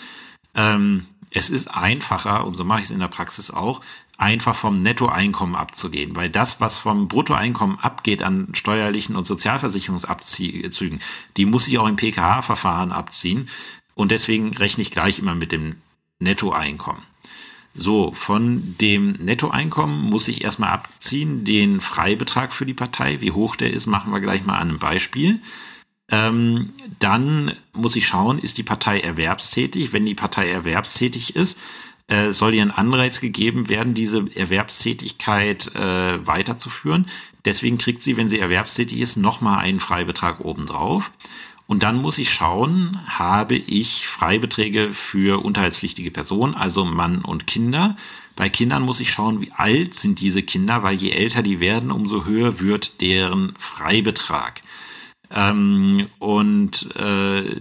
Ähm, 0.55 1.07
es 1.31 1.49
ist 1.49 1.69
einfacher, 1.69 2.45
und 2.47 2.57
so 2.57 2.65
mache 2.65 2.81
ich 2.81 2.87
es 2.87 2.91
in 2.91 2.99
der 2.99 3.09
Praxis 3.09 3.53
auch, 3.53 3.81
einfach 4.19 4.57
vom 4.57 4.77
Nettoeinkommen 4.77 5.55
abzugehen, 5.55 6.17
weil 6.17 6.31
das, 6.31 6.61
was 6.61 6.79
vom 6.79 7.07
Bruttoeinkommen 7.07 7.79
abgeht 7.79 8.23
an 8.23 8.49
steuerlichen 8.55 9.15
und 9.15 9.27
Sozialversicherungsabzügen, 9.27 11.01
die 11.37 11.45
muss 11.45 11.69
ich 11.69 11.79
auch 11.79 11.87
im 11.87 11.97
PKH-Verfahren 11.97 12.93
abziehen 12.93 13.49
und 13.97 14.13
deswegen 14.13 14.55
rechne 14.55 14.83
ich 14.83 14.93
gleich 14.93 15.19
immer 15.19 15.35
mit 15.35 15.51
dem 15.51 15.77
Nettoeinkommen. 16.21 17.03
So, 17.75 18.13
von 18.13 18.77
dem 18.81 19.13
Nettoeinkommen 19.13 19.99
muss 20.01 20.29
ich 20.29 20.45
erstmal 20.45 20.71
abziehen 20.71 21.45
den 21.45 21.81
Freibetrag 21.81 22.53
für 22.53 22.65
die 22.65 22.75
Partei. 22.75 23.21
Wie 23.21 23.33
hoch 23.33 23.57
der 23.57 23.73
ist, 23.73 23.87
machen 23.87 24.13
wir 24.13 24.21
gleich 24.21 24.45
mal 24.47 24.55
an 24.55 24.69
einem 24.69 24.79
Beispiel. 24.79 25.41
Ähm, 26.11 26.73
dann 27.01 27.55
muss 27.73 27.97
ich 27.97 28.07
schauen, 28.07 28.39
ist 28.39 28.59
die 28.59 28.63
Partei 28.63 29.01
erwerbstätig? 29.01 29.93
Wenn 29.93 30.07
die 30.07 30.15
Partei 30.15 30.49
erwerbstätig 30.49 31.37
ist, 31.37 31.59
äh, 32.09 32.33
soll 32.33 32.55
ihr 32.55 32.63
ein 32.63 32.71
Anreiz 32.71 33.21
gegeben 33.21 33.69
werden, 33.69 33.95
diese 33.95 34.25
Erwerbstätigkeit 34.35 35.75
äh, 35.75 36.27
weiterzuführen. 36.27 37.07
Deswegen 37.45 37.79
kriegt 37.79 38.03
sie, 38.03 38.17
wenn 38.17 38.29
sie 38.29 38.39
erwerbstätig 38.39 39.01
ist, 39.01 39.17
nochmal 39.17 39.59
einen 39.59 39.81
Freibetrag 39.81 40.41
obendrauf. 40.41 41.11
Und 41.67 41.83
dann 41.83 42.01
muss 42.01 42.19
ich 42.19 42.31
schauen, 42.31 42.99
habe 43.07 43.57
ich 43.57 44.07
Freibeträge 44.07 44.93
für 44.93 45.45
unterhaltspflichtige 45.45 46.13
Personen, 46.13 46.55
also 46.55 46.85
Mann 46.85 47.23
und 47.23 47.47
Kinder. 47.47 47.97
Bei 48.37 48.49
Kindern 48.49 48.83
muss 48.83 49.01
ich 49.01 49.11
schauen, 49.11 49.41
wie 49.41 49.51
alt 49.53 49.95
sind 49.95 50.21
diese 50.21 50.43
Kinder, 50.43 50.83
weil 50.83 50.95
je 50.95 51.11
älter 51.11 51.43
die 51.43 51.59
werden, 51.59 51.91
umso 51.91 52.25
höher 52.25 52.61
wird 52.61 53.01
deren 53.01 53.55
Freibetrag. 53.59 54.63
Ähm, 55.31 56.07
und 56.21 56.95
äh, 56.95 57.61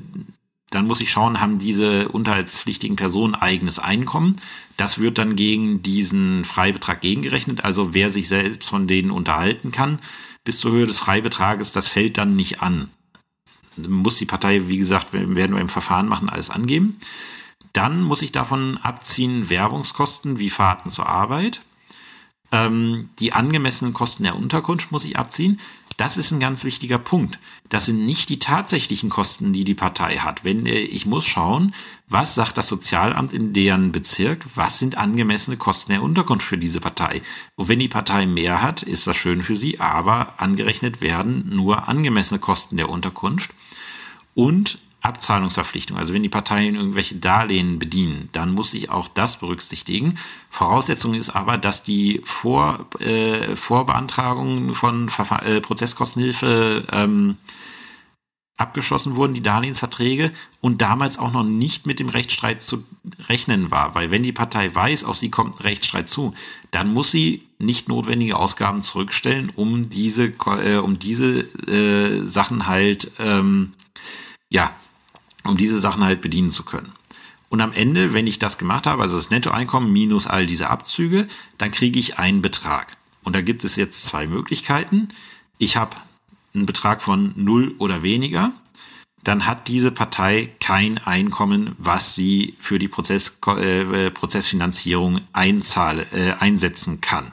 dann 0.70 0.86
muss 0.86 1.02
ich 1.02 1.10
schauen, 1.10 1.40
haben 1.40 1.58
diese 1.58 2.10
unterhaltspflichtigen 2.10 2.98
Personen 2.98 3.34
eigenes 3.34 3.80
Einkommen. 3.80 4.36
Das 4.78 5.00
wird 5.00 5.18
dann 5.18 5.36
gegen 5.36 5.82
diesen 5.82 6.44
Freibetrag 6.44 7.02
gegengerechnet. 7.02 7.64
Also 7.64 7.96
wer 7.96 8.12
sich 8.12 8.28
selbst 8.28 8.70
von 8.70 8.88
denen 8.88 9.10
unterhalten 9.10 9.72
kann, 9.72 10.00
bis 10.44 10.60
zur 10.60 10.74
Höhe 10.74 10.86
des 10.86 11.00
Freibetrages, 11.00 11.72
das 11.72 11.90
fällt 11.90 12.20
dann 12.20 12.36
nicht 12.36 12.62
an 12.62 12.90
muss 13.78 14.18
die 14.18 14.26
Partei, 14.26 14.68
wie 14.68 14.78
gesagt, 14.78 15.14
werden 15.14 15.36
wir 15.36 15.46
im 15.46 15.70
Verfahren 15.70 16.08
machen, 16.08 16.30
alles 16.30 16.50
angeben. 16.50 17.00
Dann 17.74 18.02
muss 18.02 18.22
ich 18.22 18.32
davon 18.32 18.78
abziehen 18.78 19.50
Werbungskosten 19.50 20.40
wie 20.40 20.50
Fahrten 20.50 20.90
zur 20.90 21.08
Arbeit. 21.08 21.62
Ähm, 22.52 23.10
die 23.20 23.34
angemessenen 23.34 23.94
Kosten 23.94 24.24
der 24.24 24.36
Unterkunft 24.36 24.92
muss 24.92 25.04
ich 25.04 25.18
abziehen. 25.18 25.60
Das 25.98 26.18
ist 26.18 26.32
ein 26.32 26.42
ganz 26.42 26.66
wichtiger 26.66 26.98
Punkt. 26.98 27.40
Das 27.70 27.86
sind 27.86 28.06
nicht 28.06 28.28
die 28.30 28.40
tatsächlichen 28.40 29.10
Kosten, 29.10 29.54
die 29.54 29.64
die 29.64 29.76
Partei 29.76 30.18
hat. 30.18 30.44
Wenn 30.44 30.66
äh, 30.66 30.80
ich 30.80 31.06
muss 31.06 31.26
schauen, 31.26 31.74
was 32.08 32.36
sagt 32.36 32.58
das 32.58 32.68
Sozialamt 32.68 33.34
in 33.34 33.54
deren 33.54 33.92
Bezirk, 33.92 34.46
was 34.56 34.78
sind 34.78 34.98
angemessene 34.98 35.58
Kosten 35.58 35.92
der 35.92 36.04
Unterkunft 36.04 36.46
für 36.46 36.58
diese 36.58 36.82
Partei. 36.82 37.22
Und 37.56 37.70
wenn 37.70 37.80
die 37.80 37.88
Partei 37.88 38.26
mehr 38.26 38.62
hat, 38.62 38.84
ist 38.84 39.08
das 39.08 39.16
schön 39.16 39.42
für 39.42 39.56
sie, 39.56 39.80
aber 39.80 40.34
angerechnet 40.38 41.00
werden 41.00 41.50
nur 41.56 41.88
angemessene 41.88 42.40
Kosten 42.40 42.78
der 42.78 42.90
Unterkunft 42.90 43.52
und 44.36 44.78
Abzahlungsverpflichtung. 45.06 45.98
Also 45.98 46.14
wenn 46.14 46.24
die 46.24 46.30
Parteien 46.30 46.76
irgendwelche 46.76 47.16
Darlehen 47.16 47.80
bedienen, 47.80 48.30
dann 48.32 48.52
muss 48.52 48.74
ich 48.74 48.90
auch 48.90 49.08
das 49.08 49.40
berücksichtigen. 49.40 50.16
Voraussetzung 50.50 51.14
ist 51.14 51.30
aber, 51.30 51.58
dass 51.58 51.84
die 51.84 52.22
Vor, 52.24 52.88
äh, 53.00 53.56
Vorbeantragungen 53.56 54.74
von 54.74 55.10
Verfa 55.10 55.40
äh, 55.40 55.62
Prozesskostenhilfe 55.62 56.88
ähm, 56.92 57.38
abgeschlossen 58.58 59.16
wurden, 59.16 59.34
die 59.34 59.44
Darlehensverträge, 59.44 60.32
und 60.62 60.82
damals 60.82 61.20
auch 61.20 61.32
noch 61.32 61.44
nicht 61.44 61.86
mit 61.86 62.00
dem 62.00 62.10
Rechtsstreit 62.10 62.62
zu 62.62 62.86
rechnen 63.28 63.70
war. 63.70 63.96
Weil 63.96 64.12
wenn 64.12 64.24
die 64.24 64.32
Partei 64.32 64.74
weiß, 64.74 65.04
auf 65.04 65.18
sie 65.18 65.30
kommt 65.30 65.60
ein 65.60 65.64
Rechtsstreit 65.64 66.08
zu, 66.08 66.34
dann 66.72 66.94
muss 66.94 67.12
sie 67.12 67.44
nicht 67.60 67.90
notwendige 67.90 68.38
Ausgaben 68.38 68.82
zurückstellen, 68.82 69.52
um 69.54 69.90
diese, 69.90 70.34
äh, 70.64 70.78
um 70.78 70.98
diese 70.98 71.42
äh, 71.68 72.26
Sachen 72.26 72.66
halt 72.66 73.12
ähm, 73.20 73.74
ja, 74.50 74.74
um 75.44 75.58
diese 75.58 75.80
Sachen 75.80 76.04
halt 76.04 76.22
bedienen 76.22 76.50
zu 76.50 76.64
können. 76.64 76.92
Und 77.50 77.62
am 77.62 77.74
Ende, 77.74 78.14
wenn 78.14 78.28
ich 78.28 78.40
das 78.40 78.58
gemacht 78.58 78.88
habe, 78.88 79.02
also 79.02 79.16
das 79.16 79.30
Nettoeinkommen 79.30 79.92
minus 79.92 80.28
all 80.28 80.46
diese 80.46 80.70
Abzüge, 80.70 81.28
dann 81.58 81.72
kriege 81.72 82.00
ich 82.00 82.18
einen 82.18 82.42
Betrag. 82.42 82.98
Und 83.24 83.36
da 83.36 83.42
gibt 83.42 83.64
es 83.64 83.76
jetzt 83.76 84.06
zwei 84.06 84.28
Möglichkeiten. 84.28 85.10
Ich 85.58 85.78
habe 85.78 85.96
einen 86.54 86.66
Betrag 86.66 87.02
von 87.02 87.34
null 87.36 87.76
oder 87.78 88.04
weniger. 88.04 88.52
Dann 89.24 89.46
hat 89.48 89.68
diese 89.68 89.92
Partei 89.92 90.54
kein 90.60 90.98
Einkommen, 91.00 91.76
was 91.78 92.14
sie 92.14 92.56
für 92.60 92.78
die 92.78 92.88
Prozess, 92.88 93.40
äh, 93.48 94.12
Prozessfinanzierung 94.12 95.22
einzahle, 95.34 96.06
äh, 96.12 96.34
einsetzen 96.34 97.02
kann. 97.02 97.32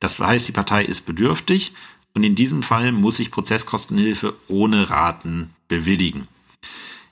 Das 0.00 0.18
heißt, 0.18 0.48
die 0.48 0.52
Partei 0.52 0.84
ist 0.84 1.06
bedürftig 1.06 1.72
und 2.14 2.24
in 2.24 2.34
diesem 2.34 2.62
Fall 2.62 2.92
muss 2.92 3.18
ich 3.18 3.30
Prozesskostenhilfe 3.30 4.34
ohne 4.48 4.88
Raten 4.88 5.50
bewilligen. 5.68 6.28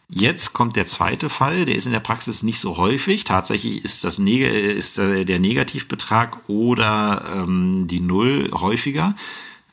Jetzt 0.08 0.52
kommt 0.52 0.76
der 0.76 0.86
zweite 0.86 1.30
Fall, 1.30 1.64
der 1.64 1.74
ist 1.74 1.86
in 1.86 1.92
der 1.92 2.00
Praxis 2.00 2.42
nicht 2.42 2.60
so 2.60 2.76
häufig. 2.76 3.24
Tatsächlich 3.24 3.82
ist, 3.82 4.04
das 4.04 4.18
Neg 4.18 4.42
ist 4.42 4.98
der 4.98 5.38
Negativbetrag 5.38 6.48
oder 6.48 7.24
ähm, 7.34 7.86
die 7.88 8.00
Null 8.00 8.50
häufiger. 8.52 9.16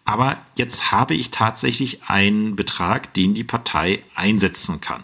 Aber 0.05 0.37
jetzt 0.55 0.91
habe 0.91 1.13
ich 1.13 1.29
tatsächlich 1.29 2.03
einen 2.03 2.55
Betrag, 2.55 3.13
den 3.13 3.33
die 3.33 3.43
Partei 3.43 4.03
einsetzen 4.15 4.79
kann. 4.81 5.03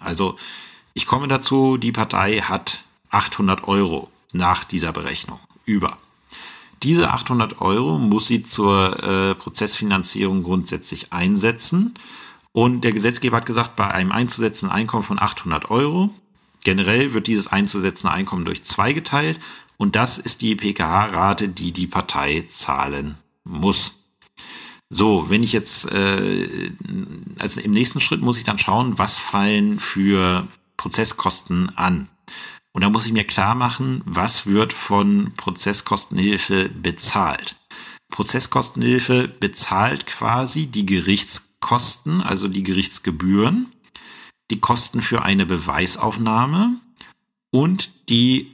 Also 0.00 0.36
ich 0.94 1.06
komme 1.06 1.28
dazu, 1.28 1.78
die 1.78 1.92
Partei 1.92 2.40
hat 2.40 2.82
800 3.10 3.68
Euro 3.68 4.10
nach 4.32 4.64
dieser 4.64 4.92
Berechnung 4.92 5.38
über. 5.64 5.96
Diese 6.82 7.10
800 7.10 7.60
Euro 7.60 7.98
muss 7.98 8.28
sie 8.28 8.42
zur 8.42 9.02
äh, 9.02 9.34
Prozessfinanzierung 9.34 10.42
grundsätzlich 10.42 11.12
einsetzen. 11.12 11.94
Und 12.52 12.82
der 12.82 12.92
Gesetzgeber 12.92 13.38
hat 13.38 13.46
gesagt, 13.46 13.76
bei 13.76 13.88
einem 13.88 14.12
einzusetzenden 14.12 14.76
Einkommen 14.76 15.02
von 15.02 15.18
800 15.18 15.70
Euro, 15.70 16.10
generell 16.64 17.12
wird 17.12 17.26
dieses 17.26 17.48
einzusetzende 17.48 18.12
Einkommen 18.12 18.44
durch 18.44 18.64
zwei 18.64 18.92
geteilt. 18.92 19.40
Und 19.76 19.96
das 19.96 20.18
ist 20.18 20.42
die 20.42 20.54
PKH-Rate, 20.54 21.48
die 21.48 21.72
die 21.72 21.86
Partei 21.86 22.44
zahlen 22.48 23.16
muss. 23.44 23.92
So, 24.88 25.28
wenn 25.28 25.42
ich 25.42 25.52
jetzt, 25.52 25.90
äh, 25.90 26.70
also 27.38 27.60
im 27.60 27.72
nächsten 27.72 28.00
Schritt 28.00 28.20
muss 28.20 28.38
ich 28.38 28.44
dann 28.44 28.58
schauen, 28.58 28.98
was 28.98 29.18
fallen 29.18 29.80
für 29.80 30.46
Prozesskosten 30.76 31.76
an. 31.76 32.08
Und 32.76 32.82
da 32.82 32.90
muss 32.90 33.06
ich 33.06 33.12
mir 33.12 33.24
klar 33.24 33.54
machen, 33.54 34.02
was 34.04 34.44
wird 34.44 34.74
von 34.74 35.32
Prozesskostenhilfe 35.38 36.68
bezahlt. 36.68 37.56
Prozesskostenhilfe 38.10 39.28
bezahlt 39.28 40.06
quasi 40.06 40.66
die 40.66 40.84
Gerichtskosten, 40.84 42.20
also 42.20 42.48
die 42.48 42.62
Gerichtsgebühren, 42.62 43.72
die 44.50 44.60
Kosten 44.60 45.00
für 45.00 45.22
eine 45.22 45.46
Beweisaufnahme 45.46 46.78
und 47.50 48.10
die 48.10 48.52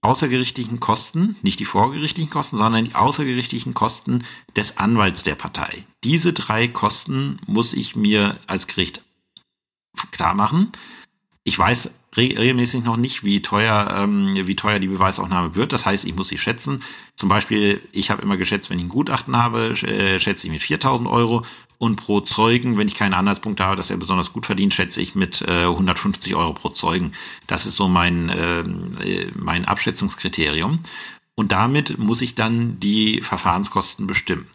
außergerichtlichen 0.00 0.80
Kosten, 0.80 1.36
nicht 1.42 1.60
die 1.60 1.66
vorgerichtlichen 1.66 2.30
Kosten, 2.30 2.56
sondern 2.56 2.86
die 2.86 2.94
außergerichtlichen 2.94 3.74
Kosten 3.74 4.24
des 4.56 4.78
Anwalts 4.78 5.24
der 5.24 5.34
Partei. 5.34 5.84
Diese 6.04 6.32
drei 6.32 6.68
Kosten 6.68 7.38
muss 7.46 7.74
ich 7.74 7.96
mir 7.96 8.38
als 8.46 8.66
Gericht 8.66 9.02
klar 10.10 10.32
machen 10.32 10.72
Ich 11.48 11.58
weiß 11.58 11.90
regelmäßig 12.14 12.84
noch 12.84 12.98
nicht, 12.98 13.24
wie 13.24 13.40
teuer, 13.40 14.02
ähm, 14.02 14.34
wie 14.36 14.54
teuer 14.54 14.80
die 14.80 14.86
Beweisaufnahme 14.86 15.56
wird. 15.56 15.72
Das 15.72 15.86
heißt, 15.86 16.04
ich 16.04 16.14
muss 16.14 16.28
sie 16.28 16.36
schätzen. 16.36 16.82
Zum 17.16 17.30
Beispiel, 17.30 17.80
ich 17.90 18.10
habe 18.10 18.20
immer 18.20 18.36
geschätzt, 18.36 18.68
wenn 18.68 18.76
ich 18.78 18.84
ein 18.84 18.90
Gutachten 18.90 19.34
habe, 19.34 19.70
äh, 19.70 20.20
schätze 20.20 20.46
ich 20.46 20.52
mit 20.52 20.60
4.000 20.60 21.10
Euro 21.10 21.46
und 21.78 21.96
pro 21.96 22.20
Zeugen, 22.20 22.76
wenn 22.76 22.86
ich 22.86 22.96
keine 22.96 23.16
Anhaltspunkte 23.16 23.64
habe, 23.64 23.76
dass 23.76 23.90
er 23.90 23.96
besonders 23.96 24.34
gut 24.34 24.44
verdient, 24.44 24.74
schätze 24.74 25.00
ich 25.00 25.14
mit 25.14 25.40
äh, 25.40 25.62
150 25.64 26.34
Euro 26.34 26.52
pro 26.52 26.68
Zeugen. 26.68 27.12
Das 27.46 27.64
ist 27.64 27.76
so 27.76 27.88
mein, 27.88 28.30
ähm, 28.36 28.98
äh, 29.02 29.28
mein 29.34 29.64
Abschätzungskriterium. 29.64 30.80
Und 31.34 31.52
damit 31.52 31.96
muss 31.96 32.20
ich 32.20 32.34
dann 32.34 32.78
die 32.78 33.22
Verfahrenskosten 33.22 34.06
bestimmen. 34.06 34.48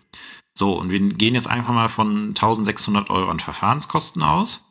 So, 0.54 0.74
und 0.74 0.92
wir 0.92 1.00
gehen 1.00 1.34
jetzt 1.34 1.48
einfach 1.48 1.74
mal 1.74 1.90
von 1.90 2.36
1600 2.36 3.10
Euro 3.10 3.32
an 3.32 3.40
Verfahrenskosten 3.40 4.22
aus. 4.22 4.64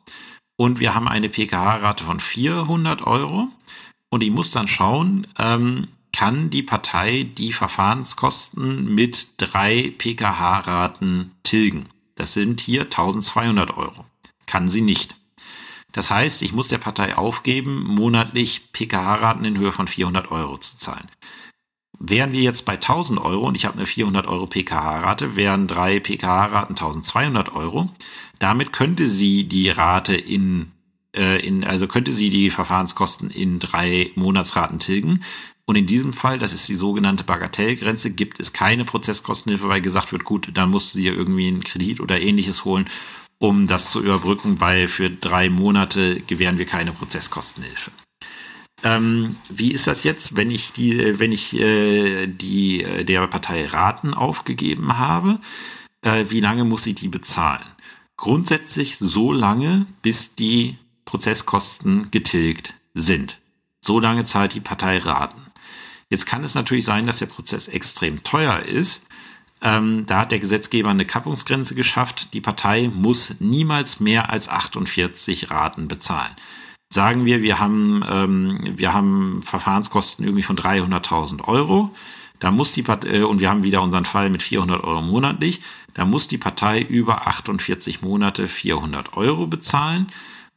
Und 0.56 0.80
wir 0.80 0.94
haben 0.94 1.08
eine 1.08 1.28
PKH-Rate 1.28 2.04
von 2.04 2.20
400 2.20 3.02
Euro. 3.02 3.48
Und 4.10 4.22
ich 4.22 4.30
muss 4.30 4.50
dann 4.50 4.68
schauen, 4.68 5.26
ähm, 5.38 5.82
kann 6.12 6.50
die 6.50 6.62
Partei 6.62 7.26
die 7.36 7.52
Verfahrenskosten 7.52 8.94
mit 8.94 9.28
drei 9.38 9.94
PKH-Raten 9.96 11.32
tilgen. 11.42 11.88
Das 12.16 12.34
sind 12.34 12.60
hier 12.60 12.82
1200 12.82 13.76
Euro. 13.76 14.04
Kann 14.46 14.68
sie 14.68 14.82
nicht. 14.82 15.16
Das 15.92 16.10
heißt, 16.10 16.42
ich 16.42 16.52
muss 16.52 16.68
der 16.68 16.78
Partei 16.78 17.16
aufgeben, 17.16 17.84
monatlich 17.84 18.72
PKH-Raten 18.72 19.44
in 19.44 19.58
Höhe 19.58 19.72
von 19.72 19.88
400 19.88 20.30
Euro 20.30 20.58
zu 20.58 20.76
zahlen. 20.76 21.08
Wären 22.04 22.32
wir 22.32 22.40
jetzt 22.40 22.64
bei 22.64 22.72
1000 22.72 23.20
Euro 23.20 23.46
und 23.46 23.56
ich 23.56 23.64
habe 23.64 23.76
eine 23.76 23.86
400 23.86 24.26
Euro 24.26 24.48
PKH-Rate, 24.48 25.36
wären 25.36 25.68
drei 25.68 26.00
PKH-Raten 26.00 26.72
1200 26.72 27.54
Euro. 27.54 27.90
Damit 28.40 28.72
könnte 28.72 29.06
sie 29.06 29.44
die 29.44 29.68
Rate 29.68 30.16
in, 30.16 30.72
äh, 31.14 31.46
in, 31.46 31.62
also 31.62 31.86
könnte 31.86 32.12
sie 32.12 32.28
die 32.28 32.50
Verfahrenskosten 32.50 33.30
in 33.30 33.60
drei 33.60 34.10
Monatsraten 34.16 34.80
tilgen. 34.80 35.20
Und 35.64 35.76
in 35.76 35.86
diesem 35.86 36.12
Fall, 36.12 36.40
das 36.40 36.52
ist 36.52 36.68
die 36.68 36.74
sogenannte 36.74 37.22
Bagatellgrenze, 37.22 38.10
gibt 38.10 38.40
es 38.40 38.52
keine 38.52 38.84
Prozesskostenhilfe, 38.84 39.68
weil 39.68 39.80
gesagt 39.80 40.10
wird, 40.10 40.24
gut, 40.24 40.50
dann 40.54 40.70
musst 40.70 40.94
du 40.94 40.98
dir 40.98 41.14
irgendwie 41.14 41.46
einen 41.46 41.62
Kredit 41.62 42.00
oder 42.00 42.20
ähnliches 42.20 42.64
holen, 42.64 42.86
um 43.38 43.68
das 43.68 43.92
zu 43.92 44.02
überbrücken, 44.02 44.60
weil 44.60 44.88
für 44.88 45.08
drei 45.08 45.50
Monate 45.50 46.20
gewähren 46.26 46.58
wir 46.58 46.66
keine 46.66 46.90
Prozesskostenhilfe. 46.90 47.92
Ähm, 48.85 49.37
wie 49.49 49.73
ist 49.73 49.87
das 49.87 50.05
jetzt, 50.05 50.37
wenn 50.37 50.51
ich 50.51 50.73
die, 50.73 51.18
wenn 51.18 51.33
ich 51.33 51.59
äh, 51.59 52.27
die 52.27 52.83
äh, 52.83 53.05
der 53.05 53.27
Partei 53.29 53.66
Raten 53.66 54.14
aufgegeben 54.14 54.99
habe? 54.99 55.38
Äh, 56.03 56.27
wie 56.29 56.40
lange 56.40 56.64
muss 56.64 56.87
ich 56.87 56.97
die 56.97 57.09
bezahlen? 57.09 57.64
Grundsätzlich 58.16 58.99
so 58.99 59.33
lange, 59.33 59.87
bis 60.03 60.35
die 60.35 60.79
Prozesskosten 61.05 62.11
getilgt 62.11 62.75
sind. 62.95 63.38
So 63.81 64.01
lange 64.01 64.25
zahlt 64.25 64.55
die 64.55 64.61
Partei 64.61 64.99
Raten. 64.99 65.40
Jetzt 66.09 66.27
kann 66.27 66.45
es 66.45 66.55
natürlich 66.55 66.85
sein, 66.85 67.07
dass 67.07 67.18
der 67.18 67.27
Prozess 67.27 67.68
extrem 67.68 68.23
teuer 68.23 68.61
ist. 68.61 69.03
Ähm, 69.61 70.05
da 70.07 70.21
hat 70.21 70.33
der 70.33 70.40
Gesetzgeber 70.40 70.90
eine 70.90 71.07
Kappungsgrenze 71.07 71.75
geschafft. 71.75 72.35
Die 72.35 72.40
Partei 72.40 72.90
muss 72.92 73.37
niemals 73.38 74.01
mehr 74.01 74.31
als 74.31 74.49
48 74.49 75.51
Raten 75.51 75.87
bezahlen 75.88 76.35
sagen 76.92 77.24
wir, 77.24 77.42
wir 77.42 77.59
haben, 77.59 78.05
ähm, 78.09 78.61
wir 78.76 78.92
haben 78.92 79.42
Verfahrenskosten 79.42 80.24
irgendwie 80.24 80.42
von 80.42 80.57
300.000 80.57 81.46
Euro. 81.48 81.94
Da 82.38 82.50
muss 82.50 82.72
die 82.72 82.83
Partei, 82.83 83.18
äh, 83.18 83.22
und 83.22 83.40
wir 83.40 83.48
haben 83.48 83.62
wieder 83.62 83.83
unseren 83.83 84.05
Fall 84.05 84.28
mit 84.31 84.42
400 84.42 84.83
Euro 84.85 85.00
monatlich. 85.00 85.61
Da 85.94 86.05
muss 86.05 86.28
die 86.28 86.38
Partei 86.38 86.81
über 86.81 87.26
48 87.26 88.02
Monate 88.02 88.48
400 88.48 89.16
Euro 89.16 89.46
bezahlen. 89.46 90.09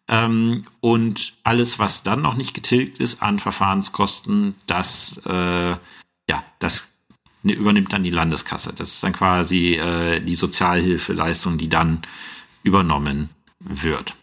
Ähm, 0.08 0.66
und 0.82 1.34
alles, 1.44 1.80
was 1.80 2.04
dann 2.04 2.22
noch 2.22 2.36
nicht 2.36 2.54
getilgt 2.54 3.00
ist 3.00 3.22
an 3.22 3.40
Verfahrenskosten, 3.40 4.56
das, 4.68 5.20
äh, 5.26 5.72
ja, 5.72 6.44
das 6.60 6.94
ne, 7.44 7.54
übernimmt 7.54 7.94
dann 7.94 8.04
die 8.04 8.12
Landeskasse. 8.12 8.74
Das 8.74 8.90
ist 8.90 9.04
dann 9.04 9.14
quasi 9.14 9.76
äh, 9.76 10.20
die 10.20 10.36
Sozialhilfeleistung, 10.36 11.58
die 11.58 11.70
dann 11.70 12.02
übernommen 12.64 13.30
wird. 13.60 14.16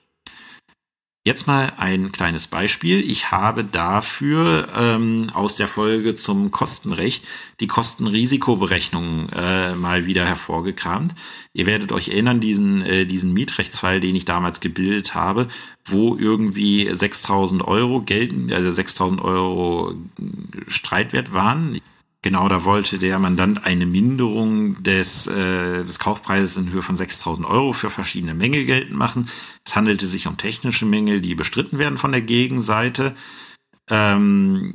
Jetzt 1.24 1.46
mal 1.46 1.72
ein 1.76 2.10
kleines 2.10 2.48
Beispiel. 2.48 2.98
Ich 3.08 3.30
habe 3.30 3.62
dafür 3.62 4.68
ähm, 4.76 5.30
aus 5.34 5.54
der 5.54 5.68
Folge 5.68 6.16
zum 6.16 6.50
Kostenrecht 6.50 7.28
die 7.60 7.68
Kostenrisikoberechnung 7.68 9.28
äh, 9.28 9.76
mal 9.76 10.06
wieder 10.06 10.26
hervorgekramt. 10.26 11.14
Ihr 11.52 11.66
werdet 11.66 11.92
euch 11.92 12.08
erinnern, 12.08 12.40
diesen, 12.40 12.82
äh, 12.82 13.06
diesen 13.06 13.32
Mietrechtsfall, 13.34 14.00
den 14.00 14.16
ich 14.16 14.24
damals 14.24 14.58
gebildet 14.58 15.14
habe, 15.14 15.46
wo 15.84 16.16
irgendwie 16.16 16.90
6000 16.92 17.62
Euro 17.68 18.02
gelten, 18.02 18.52
also 18.52 18.72
6000 18.72 19.20
Euro 19.20 19.94
Streitwert 20.66 21.32
waren. 21.32 21.78
Genau, 22.22 22.48
da 22.48 22.62
wollte 22.62 22.98
der 22.98 23.18
Mandant 23.18 23.66
eine 23.66 23.84
Minderung 23.84 24.80
des, 24.84 25.26
äh, 25.26 25.82
des 25.82 25.98
Kaufpreises 25.98 26.56
in 26.56 26.70
Höhe 26.70 26.82
von 26.82 26.96
6.000 26.96 27.44
Euro 27.44 27.72
für 27.72 27.90
verschiedene 27.90 28.32
Mängel 28.32 28.64
geltend 28.64 28.96
machen. 28.96 29.28
Es 29.64 29.74
handelte 29.74 30.06
sich 30.06 30.28
um 30.28 30.36
technische 30.36 30.86
Mängel, 30.86 31.20
die 31.20 31.34
bestritten 31.34 31.78
werden 31.78 31.98
von 31.98 32.12
der 32.12 32.22
Gegenseite. 32.22 33.16
Ähm, 33.90 34.74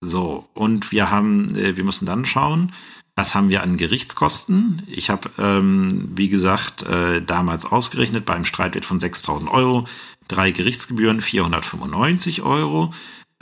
so, 0.00 0.48
und 0.54 0.92
wir 0.92 1.10
haben, 1.10 1.56
äh, 1.56 1.76
wir 1.76 1.82
müssen 1.82 2.06
dann 2.06 2.24
schauen, 2.24 2.72
was 3.16 3.34
haben 3.34 3.50
wir 3.50 3.62
an 3.62 3.76
Gerichtskosten? 3.76 4.82
Ich 4.86 5.10
habe, 5.10 5.28
ähm, 5.38 6.08
wie 6.14 6.28
gesagt, 6.28 6.84
äh, 6.84 7.20
damals 7.20 7.66
ausgerechnet 7.66 8.24
beim 8.24 8.44
Streitwert 8.44 8.84
von 8.84 9.00
6.000 9.00 9.50
Euro, 9.50 9.86
drei 10.28 10.52
Gerichtsgebühren 10.52 11.20
495 11.20 12.42
Euro. 12.42 12.92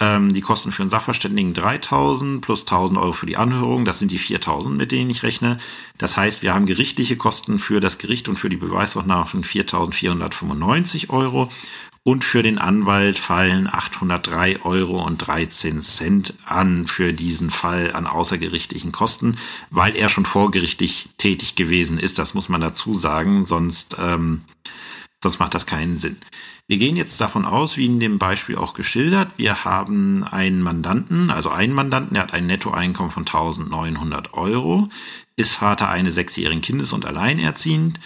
Ähm, 0.01 0.33
die 0.33 0.41
Kosten 0.41 0.73
für 0.73 0.83
einen 0.83 0.91
Sachverständigen 0.91 1.53
3000 1.53 2.41
plus 2.41 2.63
1000 2.63 2.99
Euro 2.99 3.13
für 3.13 3.27
die 3.27 3.37
Anhörung. 3.37 3.85
Das 3.85 3.99
sind 3.99 4.11
die 4.11 4.19
4000, 4.19 4.75
mit 4.75 4.93
denen 4.93 5.11
ich 5.11 5.23
rechne. 5.23 5.59
Das 5.99 6.17
heißt, 6.17 6.43
wir 6.43 6.55
haben 6.55 6.65
gerichtliche 6.65 7.17
Kosten 7.17 7.59
für 7.59 7.81
das 7.81 7.99
Gericht 7.99 8.29
und 8.29 8.39
für 8.39 8.49
die 8.49 8.57
Beweisaufnahme 8.57 9.27
von 9.27 9.45
4495 9.45 11.11
Euro. 11.11 11.51
Und 12.03 12.25
für 12.25 12.43
den 12.43 12.59
Anwalt 12.59 13.19
fallen 13.19 13.67
803 13.67 14.65
Euro 14.65 15.05
und 15.05 15.19
13 15.19 15.83
Cent 15.83 16.33
an 16.47 16.87
für 16.87 17.13
diesen 17.13 17.51
Fall 17.51 17.93
an 17.93 18.07
außergerichtlichen 18.07 18.91
Kosten, 18.91 19.37
weil 19.69 19.95
er 19.95 20.09
schon 20.09 20.25
vorgerichtlich 20.25 21.11
tätig 21.19 21.57
gewesen 21.57 21.99
ist. 21.99 22.19
Das 22.19 22.33
muss 22.33 22.49
man 22.49 22.63
dazu 22.63 22.95
sagen, 22.95 23.45
sonst, 23.45 23.97
ähm, 24.01 24.45
sonst 25.23 25.41
macht 25.41 25.55
das 25.55 25.67
keinen 25.67 25.99
Sinn. 25.99 26.17
Wir 26.71 26.79
gehen 26.79 26.95
jetzt 26.95 27.21
davon 27.21 27.47
aus, 27.47 27.77
wie 27.77 27.87
in 27.87 27.99
dem 27.99 28.21
Beispiel 28.21 28.55
auch 28.57 28.75
geschildert, 28.75 29.39
wir 29.39 29.65
haben 29.65 30.23
einen 30.23 30.63
Mandanten, 30.63 31.29
also 31.29 31.51
einen 31.51 31.73
Mandanten, 31.73 32.15
der 32.15 32.23
hat 32.23 32.33
ein 32.33 32.47
Nettoeinkommen 32.47 33.11
von 33.11 33.25
1900 33.27 34.35
Euro, 34.35 34.89
ist 35.35 35.57
Vater 35.57 35.89
eines 35.89 36.15
sechsjährigen 36.15 36.63
Kindes 36.63 36.93
und 36.93 37.07
alleinerziehend, 37.07 37.99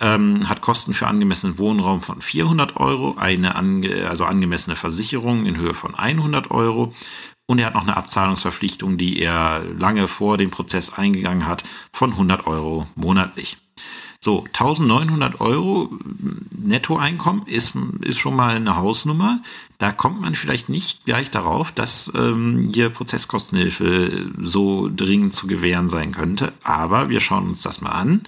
ähm, 0.00 0.48
hat 0.48 0.62
Kosten 0.62 0.94
für 0.94 1.06
angemessenen 1.06 1.58
Wohnraum 1.58 2.00
von 2.00 2.20
400 2.20 2.76
Euro, 2.78 3.14
eine 3.18 3.54
ange 3.54 4.08
also 4.08 4.24
angemessene 4.24 4.74
Versicherung 4.74 5.46
in 5.46 5.56
Höhe 5.56 5.74
von 5.74 5.94
100 5.94 6.50
Euro 6.50 6.92
und 7.46 7.60
er 7.60 7.66
hat 7.66 7.74
noch 7.74 7.84
eine 7.84 7.96
Abzahlungsverpflichtung, 7.96 8.98
die 8.98 9.20
er 9.20 9.62
lange 9.78 10.08
vor 10.08 10.38
dem 10.38 10.50
Prozess 10.50 10.92
eingegangen 10.92 11.46
hat, 11.46 11.62
von 11.92 12.10
100 12.10 12.48
Euro 12.48 12.88
monatlich. 12.96 13.58
So, 14.20 14.44
1900 14.46 15.40
Euro 15.40 15.90
Nettoeinkommen 16.56 17.46
ist, 17.46 17.74
ist 18.00 18.18
schon 18.18 18.34
mal 18.34 18.56
eine 18.56 18.76
Hausnummer. 18.76 19.40
Da 19.78 19.92
kommt 19.92 20.20
man 20.20 20.34
vielleicht 20.34 20.68
nicht 20.68 21.04
gleich 21.04 21.30
darauf, 21.30 21.70
dass 21.70 22.10
ähm, 22.16 22.70
hier 22.74 22.90
Prozesskostenhilfe 22.90 24.32
so 24.40 24.90
dringend 24.94 25.34
zu 25.34 25.46
gewähren 25.46 25.88
sein 25.88 26.10
könnte. 26.10 26.52
Aber 26.64 27.10
wir 27.10 27.20
schauen 27.20 27.48
uns 27.48 27.62
das 27.62 27.80
mal 27.80 27.92
an. 27.92 28.22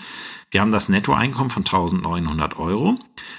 Wir 0.53 0.61
haben 0.61 0.73
das 0.73 0.89
Nettoeinkommen 0.89 1.51
von 1.51 1.65
1900 1.65 2.57
Euro. 2.57 2.97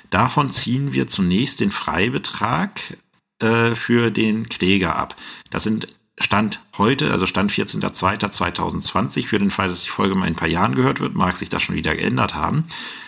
Davon 0.09 0.49
ziehen 0.49 0.91
wir 0.91 1.07
zunächst 1.07 1.61
den 1.61 1.71
Freibetrag 1.71 2.97
äh, 3.39 3.75
für 3.75 4.11
den 4.11 4.49
Kläger 4.49 4.97
ab. 4.97 5.15
Das 5.49 5.63
sind 5.63 5.87
Stand 6.21 6.61
heute, 6.77 7.11
also 7.11 7.25
Stand 7.25 7.51
14.02.2020, 7.51 9.25
für 9.25 9.39
den 9.39 9.49
Fall, 9.49 9.67
dass 9.67 9.83
die 9.83 9.89
Folge 9.89 10.15
mal 10.15 10.27
in 10.27 10.33
ein 10.33 10.37
paar 10.37 10.47
Jahren 10.47 10.75
gehört 10.75 10.99
wird, 10.99 11.15
mag 11.15 11.35
sich 11.35 11.49
das 11.49 11.63
schon 11.63 11.75
wieder 11.75 11.95
geändert 11.95 12.35
haben. 12.35 12.65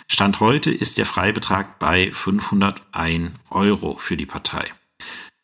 Stand 0.07 0.39
heute 0.39 0.71
ist 0.71 0.97
der 0.97 1.05
Freibetrag 1.05 1.79
bei 1.79 2.11
501 2.11 3.31
Euro 3.49 3.97
für 3.97 4.17
die 4.17 4.25
Partei. 4.25 4.71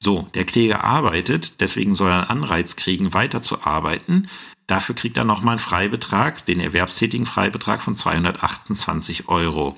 So, 0.01 0.29
der 0.34 0.45
Kläger 0.45 0.84
arbeitet, 0.84 1.60
deswegen 1.62 1.93
soll 1.93 2.10
er 2.10 2.29
einen 2.29 2.43
Anreiz 2.43 2.75
kriegen, 2.75 3.13
weiterzuarbeiten. 3.13 4.29
Dafür 4.65 4.95
kriegt 4.95 5.17
er 5.17 5.25
nochmal 5.25 5.53
einen 5.53 5.60
Freibetrag, 5.60 6.45
den 6.45 6.60
erwerbstätigen 6.60 7.25
Freibetrag 7.25 7.82
von 7.82 7.95
228 7.95 9.27
Euro 9.27 9.77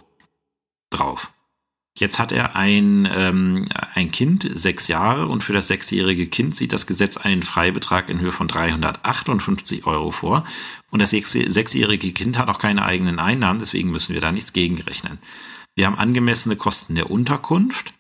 drauf. 0.92 1.32
Jetzt 1.98 2.20
hat 2.20 2.32
er 2.32 2.56
ein, 2.56 3.08
ähm, 3.14 3.68
ein 3.94 4.12
Kind, 4.12 4.50
sechs 4.54 4.88
Jahre, 4.88 5.28
und 5.28 5.44
für 5.44 5.54
das 5.54 5.68
sechsjährige 5.68 6.28
Kind 6.28 6.56
sieht 6.56 6.72
das 6.72 6.88
Gesetz 6.88 7.18
einen 7.18 7.44
Freibetrag 7.44 8.10
in 8.10 8.20
Höhe 8.20 8.32
von 8.32 8.48
358 8.48 9.86
Euro 9.86 10.12
vor. 10.12 10.46
Und 10.90 11.02
das 11.02 11.12
sechsjährige 11.12 12.12
Kind 12.14 12.38
hat 12.38 12.48
auch 12.50 12.60
keine 12.60 12.86
eigenen 12.86 13.20
Einnahmen, 13.20 13.60
deswegen 13.60 13.92
müssen 13.92 14.14
wir 14.14 14.22
da 14.22 14.32
nichts 14.32 14.54
gegenrechnen. 14.54 15.20
Wir 15.76 15.86
haben 15.86 15.98
angemessene 15.98 16.56
Kosten 16.56 16.96
der 16.96 17.10
Unterkunft. 17.12 17.94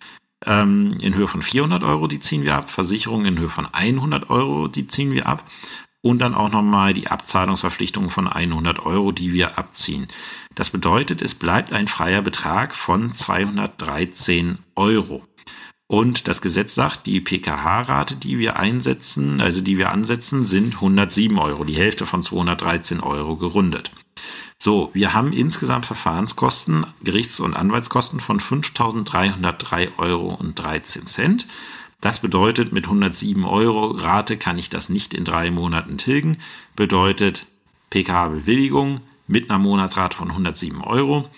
ähm, 0.45 0.97
in 1.01 1.13
Höhe 1.13 1.27
von 1.27 1.43
400 1.43 1.83
Euro, 1.83 2.07
die 2.07 2.19
ziehen 2.19 2.43
wir 2.43 2.55
ab, 2.55 2.71
Versicherungen 2.71 3.27
in 3.27 3.39
Höhe 3.39 3.49
von 3.49 3.67
100 3.71 4.31
Euro, 4.31 4.67
die 4.67 4.87
ziehen 4.87 5.11
wir 5.11 5.27
ab 5.27 5.47
und 6.01 6.19
dann 6.19 6.35
auch 6.35 6.51
nochmal 6.51 6.93
die 6.93 7.07
Abzahlungsverpflichtung 7.07 8.09
von 8.09 8.27
100 8.27 8.85
Euro, 8.85 9.11
die 9.11 9.33
wir 9.33 9.57
abziehen. 9.57 10.07
Das 10.55 10.71
bedeutet, 10.71 11.21
es 11.21 11.35
bleibt 11.35 11.73
ein 11.73 11.87
freier 11.87 12.21
Betrag 12.21 12.75
von 12.75 13.11
213 13.11 14.57
Euro. 14.75 15.23
Und 15.87 16.29
das 16.29 16.41
Gesetz 16.41 16.73
sagt, 16.73 17.05
die 17.05 17.19
PKH-Rate, 17.19 18.15
die 18.15 18.39
wir 18.39 18.55
einsetzen, 18.55 19.41
also 19.41 19.59
die 19.59 19.77
wir 19.77 19.91
ansetzen, 19.91 20.45
sind 20.45 20.75
107 20.75 21.37
Euro, 21.37 21.65
die 21.65 21.75
Hälfte 21.75 22.05
von 22.05 22.23
213 22.23 23.01
Euro 23.01 23.35
gerundet. 23.35 23.91
So, 24.57 24.89
wir 24.93 25.13
haben 25.13 25.33
insgesamt 25.33 25.85
Verfahrenskosten, 25.85 26.85
Gerichts- 27.03 27.41
und 27.41 27.55
Anwaltskosten 27.55 28.21
von 28.21 28.39
5.303 28.39 29.97
Euro 29.97 30.33
und 30.33 30.55
13 30.55 31.05
Cent. 31.07 31.47
Das 32.01 32.19
bedeutet, 32.19 32.73
mit 32.73 32.85
107 32.85 33.45
Euro 33.45 33.91
Rate 33.91 34.37
kann 34.37 34.57
ich 34.57 34.69
das 34.69 34.89
nicht 34.89 35.13
in 35.13 35.23
drei 35.23 35.51
Monaten 35.51 35.97
tilgen. 35.97 36.37
Bedeutet 36.75 37.45
PKH-Bewilligung 37.91 39.01
mit 39.27 39.49
einer 39.49 39.59
Monatsrate 39.59 40.17
von 40.17 40.29
107 40.29 40.81
Euro. 40.81 41.29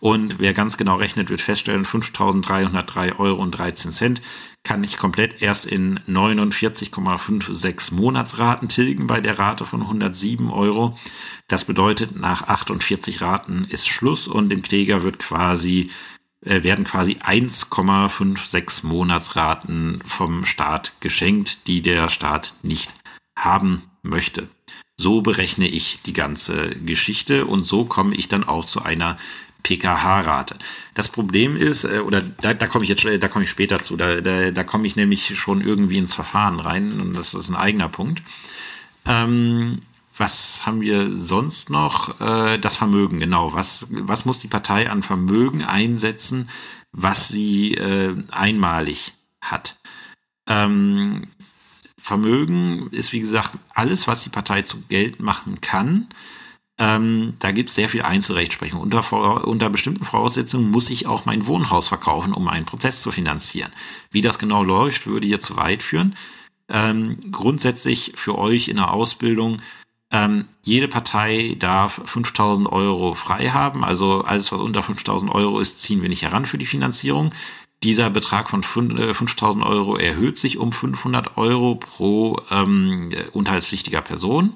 Und 0.00 0.40
wer 0.40 0.52
ganz 0.52 0.76
genau 0.76 0.96
rechnet, 0.96 1.30
wird 1.30 1.40
feststellen, 1.40 1.84
5.303 1.84 3.20
Euro 3.20 3.40
und 3.40 3.52
13 3.52 3.92
Cent 3.92 4.20
kann 4.64 4.82
ich 4.82 4.98
komplett 4.98 5.40
erst 5.40 5.64
in 5.64 6.00
49,56 6.08 7.94
Monatsraten 7.94 8.68
tilgen 8.68 9.06
bei 9.06 9.20
der 9.20 9.38
Rate 9.38 9.64
von 9.64 9.80
107 9.80 10.50
Euro. 10.50 10.98
Das 11.46 11.64
bedeutet, 11.64 12.16
nach 12.16 12.48
48 12.48 13.22
Raten 13.22 13.64
ist 13.68 13.88
Schluss 13.88 14.26
und 14.26 14.48
dem 14.48 14.62
Kläger 14.62 15.04
wird 15.04 15.20
quasi 15.20 15.90
werden 16.42 16.84
quasi 16.84 17.18
1,56 17.24 18.84
Monatsraten 18.86 20.02
vom 20.04 20.44
Staat 20.44 20.92
geschenkt, 21.00 21.66
die 21.66 21.82
der 21.82 22.08
Staat 22.08 22.54
nicht 22.62 22.94
haben 23.36 23.82
möchte. 24.02 24.48
So 24.96 25.22
berechne 25.22 25.68
ich 25.68 26.02
die 26.02 26.12
ganze 26.12 26.70
Geschichte 26.70 27.46
und 27.46 27.64
so 27.64 27.84
komme 27.84 28.14
ich 28.14 28.28
dann 28.28 28.44
auch 28.44 28.64
zu 28.64 28.82
einer 28.82 29.16
PKH-Rate. 29.62 30.56
Das 30.94 31.08
Problem 31.08 31.56
ist, 31.56 31.84
äh, 31.84 32.00
oder 32.00 32.20
da, 32.20 32.54
da 32.54 32.66
komme 32.66 32.84
ich 32.84 32.90
jetzt, 32.90 33.04
da 33.04 33.28
komme 33.28 33.44
ich 33.44 33.50
später 33.50 33.80
zu, 33.80 33.96
da, 33.96 34.20
da, 34.20 34.50
da 34.50 34.64
komme 34.64 34.86
ich 34.86 34.96
nämlich 34.96 35.38
schon 35.38 35.60
irgendwie 35.60 35.98
ins 35.98 36.14
Verfahren 36.14 36.60
rein 36.60 37.00
und 37.00 37.16
das 37.16 37.34
ist 37.34 37.48
ein 37.48 37.56
eigener 37.56 37.88
Punkt. 37.88 38.22
Ähm, 39.06 39.82
was 40.16 40.66
haben 40.66 40.80
wir 40.80 41.16
sonst 41.16 41.70
noch? 41.70 42.20
Äh, 42.20 42.58
das 42.58 42.76
Vermögen, 42.76 43.20
genau. 43.20 43.52
Was, 43.52 43.86
was 43.90 44.24
muss 44.24 44.38
die 44.38 44.48
Partei 44.48 44.90
an 44.90 45.02
Vermögen 45.02 45.62
einsetzen, 45.62 46.48
was 46.92 47.28
sie 47.28 47.74
äh, 47.74 48.14
einmalig 48.30 49.14
hat? 49.40 49.76
Ähm, 50.46 51.28
Vermögen 51.98 52.88
ist, 52.90 53.12
wie 53.12 53.20
gesagt, 53.20 53.52
alles, 53.74 54.08
was 54.08 54.22
die 54.22 54.28
Partei 54.28 54.62
zu 54.62 54.82
Geld 54.88 55.20
machen 55.20 55.60
kann. 55.60 56.08
Ähm, 56.78 57.34
da 57.38 57.52
gibt 57.52 57.68
es 57.68 57.76
sehr 57.76 57.88
viel 57.88 58.02
Einzelrechtsprechung. 58.02 58.80
Unter, 58.80 59.46
unter 59.46 59.70
bestimmten 59.70 60.04
Voraussetzungen 60.04 60.70
muss 60.70 60.90
ich 60.90 61.06
auch 61.06 61.26
mein 61.26 61.46
Wohnhaus 61.46 61.88
verkaufen, 61.88 62.34
um 62.34 62.48
einen 62.48 62.66
Prozess 62.66 63.02
zu 63.02 63.12
finanzieren. 63.12 63.70
Wie 64.10 64.20
das 64.20 64.38
genau 64.38 64.64
läuft, 64.64 65.06
würde 65.06 65.26
hier 65.26 65.40
zu 65.40 65.56
weit 65.56 65.82
führen. 65.82 66.16
Ähm, 66.68 67.30
grundsätzlich 67.30 68.12
für 68.16 68.36
euch 68.36 68.68
in 68.68 68.76
der 68.76 68.92
Ausbildung, 68.92 69.60
ähm, 70.12 70.44
jede 70.62 70.88
Partei 70.88 71.56
darf 71.58 72.02
5000 72.04 72.70
Euro 72.70 73.14
frei 73.14 73.48
haben. 73.48 73.82
Also 73.82 74.22
alles, 74.22 74.52
was 74.52 74.60
unter 74.60 74.82
5000 74.82 75.34
Euro 75.34 75.58
ist, 75.58 75.80
ziehen 75.80 76.02
wir 76.02 76.10
nicht 76.10 76.22
heran 76.22 76.44
für 76.44 76.58
die 76.58 76.66
Finanzierung. 76.66 77.34
Dieser 77.82 78.10
Betrag 78.10 78.50
von 78.50 78.62
5000 78.62 79.64
äh, 79.64 79.66
Euro 79.66 79.96
erhöht 79.96 80.36
sich 80.36 80.58
um 80.58 80.70
500 80.70 81.36
Euro 81.38 81.76
pro 81.76 82.40
ähm, 82.50 83.10
unterhaltspflichtiger 83.32 84.02
Person. 84.02 84.54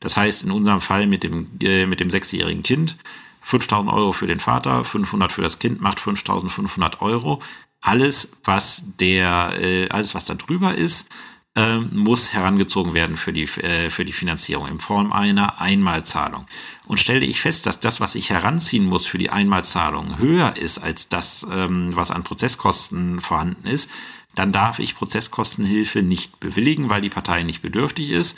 Das 0.00 0.16
heißt, 0.16 0.42
in 0.42 0.50
unserem 0.50 0.80
Fall 0.80 1.06
mit 1.06 1.22
dem, 1.22 1.48
äh, 1.62 1.86
mit 1.86 2.00
dem 2.00 2.10
sechsjährigen 2.10 2.62
Kind, 2.62 2.96
5000 3.42 3.92
Euro 3.92 4.12
für 4.12 4.26
den 4.26 4.40
Vater, 4.40 4.84
500 4.84 5.30
für 5.30 5.42
das 5.42 5.58
Kind 5.58 5.82
macht 5.82 6.00
5500 6.00 7.02
Euro. 7.02 7.42
Alles, 7.82 8.32
was 8.42 8.82
der, 8.98 9.52
äh, 9.60 9.88
alles, 9.90 10.14
was 10.14 10.24
da 10.24 10.34
drüber 10.34 10.74
ist, 10.74 11.08
äh, 11.56 11.78
muss 11.78 12.32
herangezogen 12.32 12.94
werden 12.94 13.16
für 13.16 13.32
die, 13.32 13.44
äh, 13.44 13.90
für 13.90 14.04
die 14.04 14.12
Finanzierung 14.12 14.66
in 14.66 14.78
Form 14.80 15.12
einer 15.12 15.60
Einmalzahlung. 15.60 16.46
Und 16.86 16.98
stelle 16.98 17.24
ich 17.24 17.40
fest, 17.40 17.66
dass 17.66 17.80
das, 17.80 18.00
was 18.00 18.16
ich 18.16 18.30
heranziehen 18.30 18.86
muss 18.86 19.06
für 19.06 19.18
die 19.18 19.30
Einmalzahlung, 19.30 20.18
höher 20.18 20.56
ist 20.56 20.78
als 20.78 21.08
das, 21.08 21.46
ähm, 21.52 21.94
was 21.94 22.10
an 22.10 22.24
Prozesskosten 22.24 23.20
vorhanden 23.20 23.68
ist, 23.68 23.88
dann 24.34 24.50
darf 24.50 24.80
ich 24.80 24.96
Prozesskostenhilfe 24.96 26.02
nicht 26.02 26.40
bewilligen, 26.40 26.90
weil 26.90 27.00
die 27.00 27.10
Partei 27.10 27.44
nicht 27.44 27.62
bedürftig 27.62 28.10
ist. 28.10 28.36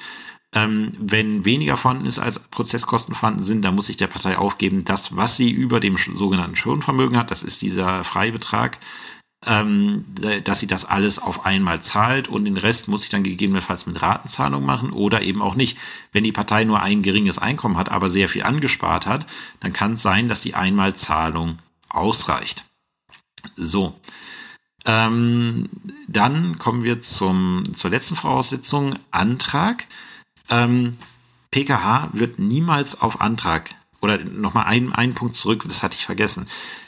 Ähm, 0.53 0.93
wenn 0.99 1.45
weniger 1.45 1.77
vorhanden 1.77 2.07
ist 2.07 2.19
als 2.19 2.39
Prozesskosten 2.39 3.15
vorhanden 3.15 3.45
sind, 3.45 3.63
dann 3.63 3.75
muss 3.75 3.89
ich 3.89 3.97
der 3.97 4.07
Partei 4.07 4.39
aufgeben, 4.39 4.85
das, 4.85 5.17
was 5.17 5.37
sie 5.37 5.51
über 5.51 5.81
dem 5.81 5.97
sogenannten 5.97 6.57
Schuldenvermögen 6.57 7.19
hat, 7.19 7.31
das 7.31 7.43
ist 7.43 7.63
dieser 7.63 8.05
Freibetrag, 8.05 8.79
ähm, 9.45 10.05
dass 10.45 10.61
sie 10.61 10.67
das 10.67 10.85
alles 10.85 11.19
auf 11.19 11.45
einmal 11.45 11.83
zahlt 11.83 12.29
und 12.29 12.45
den 12.45 12.57
Rest 12.57 12.89
muss 12.89 13.05
ich 13.05 13.11
dann 13.11 13.23
gegebenenfalls 13.23 13.87
mit 13.87 14.01
Ratenzahlung 14.01 14.65
machen 14.65 14.91
oder 14.91 15.23
eben 15.23 15.43
auch 15.43 15.55
nicht. 15.55 15.79
Wenn 16.13 16.25
die 16.25 16.33
Partei 16.33 16.65
nur 16.65 16.81
ein 16.81 17.03
geringes 17.03 17.39
Einkommen 17.39 17.77
hat, 17.77 17.91
aber 17.91 18.09
sehr 18.09 18.29
viel 18.29 18.43
angespart 18.45 19.07
hat, 19.07 19.27
dann 19.61 19.73
kann 19.73 19.95
es 19.95 20.03
sein, 20.03 20.29
dass 20.29 20.41
die 20.41 20.55
Einmalzahlung 20.55 21.59
ausreicht. 21.89 22.65
So. 23.57 23.99
Ähm, 24.87 25.69
dann 26.09 26.59
kommen 26.59 26.83
wir 26.83 27.01
zum, 27.01 27.65
zur 27.75 27.91
letzten 27.91 28.17
Voraussetzung, 28.17 28.95
Antrag. 29.11 29.87
Ähm, 30.49 30.97
PKH 31.51 32.11
wird 32.13 32.39
niemals 32.39 33.01
auf 33.01 33.21
Antrag 33.21 33.75
oder 34.01 34.19
nochmal 34.19 34.67
ein, 34.67 34.93
einen 34.93 35.15
Punkt 35.15 35.35
zurück, 35.35 35.65
das 35.67 35.83
hatte 35.83 35.97
ich 35.97 36.07
vergessen. 36.07 36.47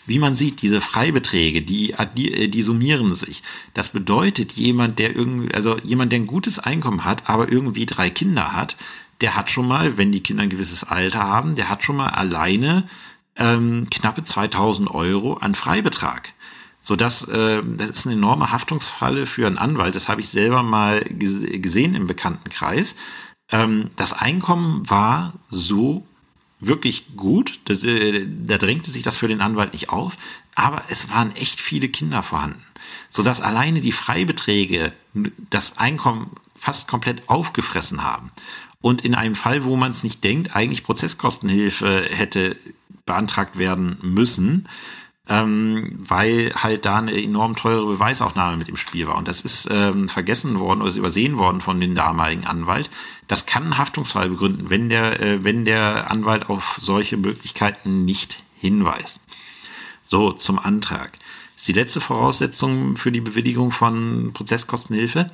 Wie 0.09 0.19
man 0.19 0.35
sieht, 0.35 0.63
diese 0.63 0.81
Freibeträge, 0.81 1.63
die, 1.63 1.95
die, 2.17 2.51
die 2.51 2.63
summieren 2.63 3.15
sich. 3.15 3.43
Das 3.75 3.91
bedeutet, 3.91 4.53
jemand, 4.53 4.99
der 4.99 5.15
irgendwie, 5.15 5.55
also 5.55 5.79
jemand, 5.85 6.13
der 6.13 6.21
ein 6.21 6.27
gutes 6.27 6.59
Einkommen 6.59 7.05
hat, 7.05 7.29
aber 7.29 7.51
irgendwie 7.51 7.87
drei 7.87 8.11
Kinder 8.11 8.53
hat, 8.53 8.77
der 9.21 9.37
hat 9.37 9.51
schon 9.51 9.69
mal, 9.69 9.99
wenn 9.99 10.13
die 10.13 10.23
Kinder 10.23 10.45
ein 10.45 10.51
gewisses 10.51 10.85
Alter 10.85 11.21
haben, 11.21 11.55
der 11.55 11.69
hat 11.69 11.83
schon 11.83 11.97
mal 11.97 12.09
alleine 12.09 12.89
ähm, 13.37 13.85
knappe 13.91 14.23
2000 14.23 14.91
Euro 14.91 15.35
an 15.35 15.55
Freibetrag. 15.55 16.33
So 16.81 16.97
dass 16.97 17.25
äh, 17.25 17.63
das 17.77 17.91
ist 17.91 18.07
eine 18.07 18.15
enorme 18.15 18.51
Haftungsfalle 18.51 19.27
für 19.27 19.47
einen 19.47 19.59
Anwalt. 19.59 19.95
Das 19.95 20.09
habe 20.09 20.23
ich 20.23 20.31
selber 20.31 20.63
mal 20.63 21.01
gesehen 21.01 21.95
im 21.95 22.07
Bekanntenkreis. 22.07 22.97
Ähm, 23.51 23.91
das 23.97 24.13
Einkommen 24.15 24.89
war 24.89 25.35
so 25.51 26.07
wirklich 26.61 27.17
gut. 27.17 27.61
Das, 27.67 27.85
äh, 27.85 28.27
da 28.27 28.59
drängte 28.59 28.91
sich 28.91 29.03
das 29.03 29.17
für 29.17 29.29
den 29.29 29.41
Anwalt 29.41 29.73
nicht 29.73 29.91
auf. 29.91 30.17
Aber 30.55 30.83
es 30.89 31.11
waren 31.11 31.35
echt 31.37 31.61
viele 31.61 31.89
Kinder 31.89 32.23
vorhanden. 32.23 32.63
Sodass 33.11 33.41
alleine 33.41 33.81
die 33.81 33.93
Freibeträge 33.93 34.93
das 35.51 35.79
Einkommen 35.79 36.31
fast 36.57 36.89
komplett 36.89 37.29
aufgefressen 37.29 38.03
haben. 38.03 38.31
Und 38.81 39.05
in 39.05 39.15
einem 39.15 39.35
Fall, 39.35 39.65
wo 39.65 39.77
man 39.77 39.91
es 39.91 40.05
nicht 40.05 40.23
denkt, 40.25 40.55
eigentlich 40.55 40.85
Prozesskostenhilfe 40.85 42.09
hätte 42.11 42.57
beantragt 43.07 43.59
werden 43.59 43.97
müssen, 44.03 44.69
ähm, 45.29 45.93
weil 45.99 46.53
halt 46.55 46.87
da 46.87 46.99
eine 46.99 47.23
enorm 47.23 47.55
teure 47.55 47.87
Beweisaufnahme 47.87 48.57
mit 48.57 48.69
im 48.69 48.77
Spiel 48.77 49.07
war. 49.07 49.17
Und 49.17 49.29
das 49.29 49.43
ist 49.43 49.69
ähm, 49.71 50.09
vergessen 50.09 50.59
worden 50.59 50.81
oder 50.81 50.89
ist 50.89 50.97
übersehen 50.97 51.37
worden 51.37 51.61
von 51.61 51.81
dem 51.81 51.95
damaligen 51.95 52.47
Anwalt. 52.47 52.89
Das 53.27 53.45
kann 53.45 53.65
einen 53.65 53.79
Haftungsfall 53.79 54.31
begründen, 54.31 54.71
wenn 54.71 54.89
der, 54.89 55.21
äh, 55.21 55.45
wenn 55.45 55.65
der 55.65 56.11
Anwalt 56.11 56.49
auf 56.49 56.79
solche 56.81 57.19
Möglichkeiten 57.19 58.05
nicht 58.07 58.43
hinweist. 58.59 59.21
So, 60.03 60.33
zum 60.33 60.59
Antrag. 60.59 61.13
Das 61.13 61.63
ist 61.63 61.69
die 61.69 61.73
letzte 61.73 62.01
Voraussetzung 62.01 62.97
für 62.97 63.13
die 63.13 63.21
Bewilligung 63.21 63.71
von 63.71 64.33
Prozesskostenhilfe. 64.33 65.31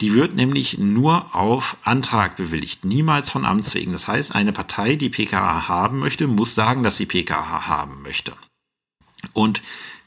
Die 0.00 0.14
wird 0.14 0.34
nämlich 0.34 0.78
nur 0.78 1.34
auf 1.36 1.76
Antrag 1.82 2.36
bewilligt, 2.36 2.86
niemals 2.86 3.30
von 3.30 3.44
Amts 3.44 3.74
wegen. 3.74 3.92
Das 3.92 4.08
heißt, 4.08 4.34
eine 4.34 4.52
Partei, 4.52 4.96
die 4.96 5.10
PKH 5.10 5.68
haben 5.68 5.98
möchte, 5.98 6.26
muss 6.26 6.54
sagen, 6.54 6.82
dass 6.82 6.96
sie 6.96 7.04
PKH 7.04 7.66
haben 7.66 8.00
möchte. 8.00 8.32
Und 9.32 9.62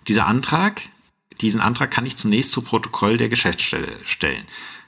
dieser 0.08 0.28
Antrag, 0.28 0.82
diesen 1.42 1.62
Antrag 1.62 1.92
kann 1.92 2.06
ich 2.06 2.18
zunächst 2.18 2.52
zu 2.52 2.62
Protokoll 2.62 3.18
der 3.18 3.30
Geschäftsstelle 3.30 3.88
stellen. 4.04 4.44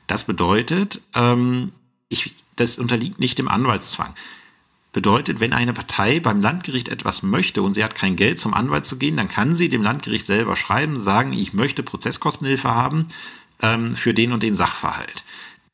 Das 0.08 0.26
bedeutet, 0.26 1.02
ähm, 1.13 1.71
ich, 2.10 2.36
das 2.56 2.77
unterliegt 2.77 3.19
nicht 3.19 3.38
dem 3.38 3.48
Anwaltszwang. 3.48 4.13
Bedeutet, 4.94 5.42
wenn 5.42 5.52
eine 5.52 5.73
Partei 5.73 6.21
beim 6.21 6.42
Landgericht 6.42 6.88
etwas 6.88 7.21
möchte 7.21 7.62
und 7.62 7.73
sie 7.73 7.83
hat 7.83 7.96
kein 7.96 8.15
Geld 8.15 8.40
zum 8.40 8.54
Anwalt 8.54 8.86
zu 8.86 8.98
gehen, 8.98 9.17
dann 9.17 9.27
kann 9.27 9.56
sie 9.56 9.67
dem 9.67 9.83
Landgericht 9.83 10.25
selber 10.25 10.56
schreiben, 10.56 10.98
sagen, 10.98 11.33
ich 11.33 11.54
möchte 11.54 11.83
Prozesskostenhilfe 11.83 12.73
haben 12.73 13.08
ähm, 13.62 13.96
für 13.96 14.13
den 14.13 14.31
und 14.31 14.42
den 14.42 14.56
Sachverhalt. 14.56 15.25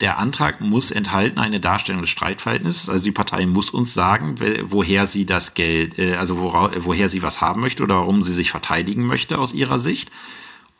Der 0.01 0.17
Antrag 0.17 0.61
muss 0.61 0.89
enthalten 0.89 1.39
eine 1.39 1.59
Darstellung 1.59 2.01
des 2.01 2.09
Streitverhältnisses. 2.09 2.89
Also 2.89 3.03
die 3.05 3.11
Partei 3.11 3.45
muss 3.45 3.69
uns 3.69 3.93
sagen, 3.93 4.35
woher 4.63 5.05
sie 5.05 5.25
das 5.27 5.53
Geld, 5.53 5.99
äh, 5.99 6.15
also 6.15 6.39
wora, 6.39 6.71
woher 6.79 7.07
sie 7.07 7.21
was 7.21 7.39
haben 7.39 7.61
möchte 7.61 7.83
oder 7.83 7.95
warum 7.95 8.21
sie 8.23 8.33
sich 8.33 8.51
verteidigen 8.51 9.05
möchte 9.05 9.37
aus 9.37 9.53
ihrer 9.53 9.79
Sicht. 9.79 10.11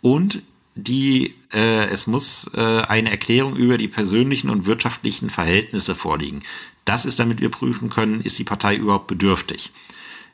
Und 0.02 0.42
die, 0.74 1.36
äh, 1.54 1.88
es 1.90 2.08
muss 2.08 2.50
äh, 2.56 2.60
eine 2.60 3.12
Erklärung 3.12 3.56
über 3.56 3.78
die 3.78 3.88
persönlichen 3.88 4.50
und 4.50 4.66
wirtschaftlichen 4.66 5.30
Verhältnisse 5.30 5.94
vorliegen. 5.94 6.42
Das 6.86 7.06
ist, 7.06 7.20
damit 7.20 7.42
wir 7.42 7.50
prüfen 7.50 7.90
können, 7.90 8.22
ist 8.22 8.40
die 8.40 8.44
Partei 8.44 8.76
überhaupt 8.76 9.08
bedürftig. 9.08 9.72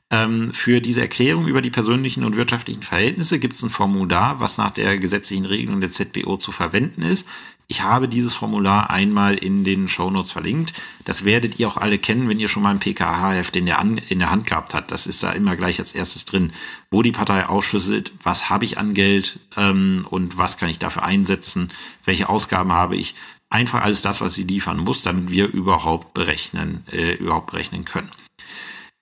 Ähm, 0.10 0.54
für 0.54 0.80
diese 0.80 1.02
Erklärung 1.02 1.48
über 1.48 1.62
die 1.62 1.70
persönlichen 1.70 2.24
und 2.24 2.38
wirtschaftlichen 2.38 2.84
Verhältnisse 2.84 3.40
gibt 3.40 3.56
es 3.56 3.64
ein 3.64 3.70
Formular, 3.70 4.40
was 4.40 4.58
nach 4.58 4.72
der 4.72 4.98
gesetzlichen 4.98 5.46
Regelung 5.46 5.82
der 5.82 5.92
ZBO 5.92 6.38
zu 6.38 6.54
verwenden 6.54 7.02
ist. 7.02 7.28
Ich 7.70 7.82
habe 7.82 8.07
dieses 8.07 8.34
Formular 8.34 8.89
einmal 8.89 9.36
in 9.36 9.65
den 9.65 9.89
Shownotes 9.89 10.32
verlinkt. 10.32 10.72
Das 11.03 11.26
werdet 11.26 11.59
ihr 11.59 11.68
auch 11.68 11.76
alle 11.76 11.97
kennen, 11.97 12.30
wenn 12.30 12.39
ihr 12.39 12.47
schon 12.47 12.63
mal 12.63 12.72
ein 12.72 12.80
PKH-Heft 12.80 13.57
in, 13.57 13.65
der 13.65 13.82
in 13.82 14.20
der 14.20 14.32
Hand 14.32 14.47
gehabt 14.47 14.74
habt. 14.74 14.89
Das 14.89 15.05
ist 15.05 15.22
da 15.22 15.32
immer 15.32 15.57
gleich 15.57 15.80
als 15.80 15.93
erstes 15.93 16.24
drin, 16.24 16.53
wo 16.91 17.01
die 17.01 17.11
Partei 17.11 17.45
ausschlüsselt, 17.45 18.13
was 18.24 18.49
habe 18.49 18.63
ich 18.63 18.78
an 18.78 18.93
Geld 18.93 19.39
ähm, 19.57 20.07
und 20.09 20.38
was 20.38 20.57
kann 20.57 20.70
ich 20.70 20.80
dafür 20.80 21.03
einsetzen, 21.03 21.70
welche 22.05 22.30
Ausgaben 22.30 22.72
habe 22.72 22.95
ich. 22.95 23.15
Einfach 23.49 23.82
alles 23.82 24.01
das, 24.01 24.22
was 24.22 24.34
sie 24.34 24.43
liefern 24.43 24.78
muss, 24.78 25.03
damit 25.03 25.30
wir 25.30 25.47
überhaupt 25.47 26.13
berechnen, 26.13 26.86
äh, 26.89 27.15
überhaupt 27.15 27.51
berechnen 27.51 27.84
können. 27.84 28.11